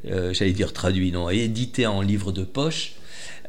j'allais 0.04 0.52
dire 0.52 0.72
traduit, 0.72 1.12
non, 1.12 1.30
édité 1.30 1.86
en 1.86 2.00
livre 2.02 2.32
de 2.32 2.42
poche. 2.44 2.94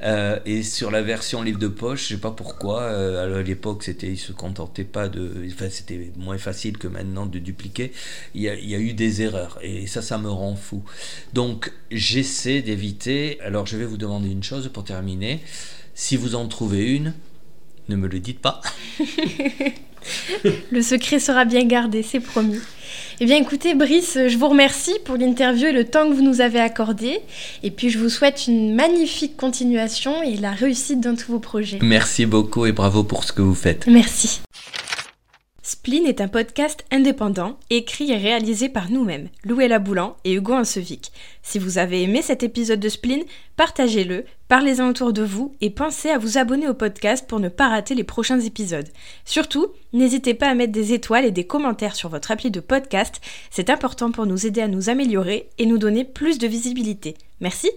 Euh, 0.05 0.39
et 0.45 0.61
sur 0.61 0.91
la 0.91 1.01
version 1.01 1.41
livre 1.41 1.57
de 1.57 1.67
poche, 1.67 2.03
je 2.03 2.15
sais 2.15 2.21
pas 2.21 2.31
pourquoi. 2.31 2.83
euh, 2.83 3.39
à 3.39 3.41
l'époque, 3.41 3.83
c'était, 3.83 4.07
ils 4.07 4.17
se 4.19 4.31
contentaient 4.33 4.83
pas 4.83 5.09
de, 5.09 5.31
enfin, 5.51 5.69
c'était 5.69 6.11
moins 6.15 6.37
facile 6.37 6.77
que 6.77 6.87
maintenant 6.87 7.25
de 7.25 7.39
dupliquer. 7.39 7.91
Il 8.35 8.41
y, 8.43 8.49
a, 8.49 8.55
il 8.55 8.69
y 8.69 8.75
a 8.75 8.79
eu 8.79 8.93
des 8.93 9.23
erreurs 9.23 9.57
et 9.61 9.87
ça, 9.87 10.01
ça 10.03 10.17
me 10.19 10.29
rend 10.29 10.55
fou. 10.55 10.83
Donc, 11.33 11.71
j'essaie 11.91 12.61
d'éviter. 12.61 13.39
Alors, 13.41 13.65
je 13.65 13.77
vais 13.77 13.85
vous 13.85 13.97
demander 13.97 14.29
une 14.29 14.43
chose 14.43 14.69
pour 14.71 14.83
terminer. 14.83 15.41
Si 15.95 16.17
vous 16.17 16.35
en 16.35 16.47
trouvez 16.47 16.91
une, 16.93 17.13
ne 17.89 17.95
me 17.95 18.07
le 18.07 18.19
dites 18.19 18.39
pas. 18.41 18.61
Le 20.71 20.81
secret 20.81 21.19
sera 21.19 21.45
bien 21.45 21.63
gardé, 21.63 22.03
c'est 22.03 22.19
promis. 22.19 22.59
Eh 23.19 23.25
bien 23.25 23.37
écoutez 23.37 23.75
Brice, 23.75 24.17
je 24.27 24.37
vous 24.37 24.49
remercie 24.49 24.93
pour 25.05 25.15
l'interview 25.15 25.67
et 25.67 25.71
le 25.71 25.85
temps 25.85 26.09
que 26.09 26.13
vous 26.13 26.21
nous 26.21 26.41
avez 26.41 26.59
accordé. 26.59 27.19
Et 27.63 27.71
puis 27.71 27.89
je 27.89 27.97
vous 27.97 28.09
souhaite 28.09 28.47
une 28.47 28.75
magnifique 28.75 29.37
continuation 29.37 30.21
et 30.21 30.35
la 30.35 30.51
réussite 30.51 30.99
dans 30.99 31.15
tous 31.15 31.31
vos 31.31 31.39
projets. 31.39 31.79
Merci 31.81 32.25
beaucoup 32.25 32.65
et 32.65 32.71
bravo 32.71 33.03
pour 33.03 33.23
ce 33.23 33.31
que 33.31 33.41
vous 33.41 33.55
faites. 33.55 33.87
Merci. 33.87 34.41
Spleen 35.67 36.05
est 36.05 36.21
un 36.21 36.27
podcast 36.27 36.85
indépendant, 36.91 37.57
écrit 37.71 38.11
et 38.11 38.17
réalisé 38.17 38.69
par 38.69 38.91
nous-mêmes, 38.91 39.29
Loué 39.43 39.67
Laboulan 39.67 40.15
et 40.23 40.33
Hugo 40.33 40.53
Ansevic. 40.53 41.11
Si 41.41 41.57
vous 41.57 41.79
avez 41.79 42.03
aimé 42.03 42.21
cet 42.21 42.43
épisode 42.43 42.79
de 42.79 42.87
Spleen, 42.87 43.23
partagez-le, 43.57 44.25
parlez-en 44.47 44.89
autour 44.89 45.11
de 45.11 45.23
vous 45.23 45.55
et 45.61 45.71
pensez 45.71 46.11
à 46.11 46.19
vous 46.19 46.37
abonner 46.37 46.67
au 46.67 46.75
podcast 46.75 47.27
pour 47.27 47.39
ne 47.39 47.49
pas 47.49 47.67
rater 47.67 47.95
les 47.95 48.03
prochains 48.03 48.41
épisodes. 48.41 48.87
Surtout, 49.25 49.69
n'hésitez 49.91 50.35
pas 50.35 50.49
à 50.49 50.53
mettre 50.53 50.71
des 50.71 50.93
étoiles 50.93 51.25
et 51.25 51.31
des 51.31 51.47
commentaires 51.47 51.95
sur 51.95 52.09
votre 52.09 52.29
appli 52.29 52.51
de 52.51 52.59
podcast, 52.59 53.19
c'est 53.49 53.71
important 53.71 54.11
pour 54.11 54.27
nous 54.27 54.45
aider 54.45 54.61
à 54.61 54.67
nous 54.67 54.91
améliorer 54.91 55.49
et 55.57 55.65
nous 55.65 55.79
donner 55.79 56.05
plus 56.05 56.37
de 56.37 56.45
visibilité. 56.45 57.15
Merci 57.41 57.71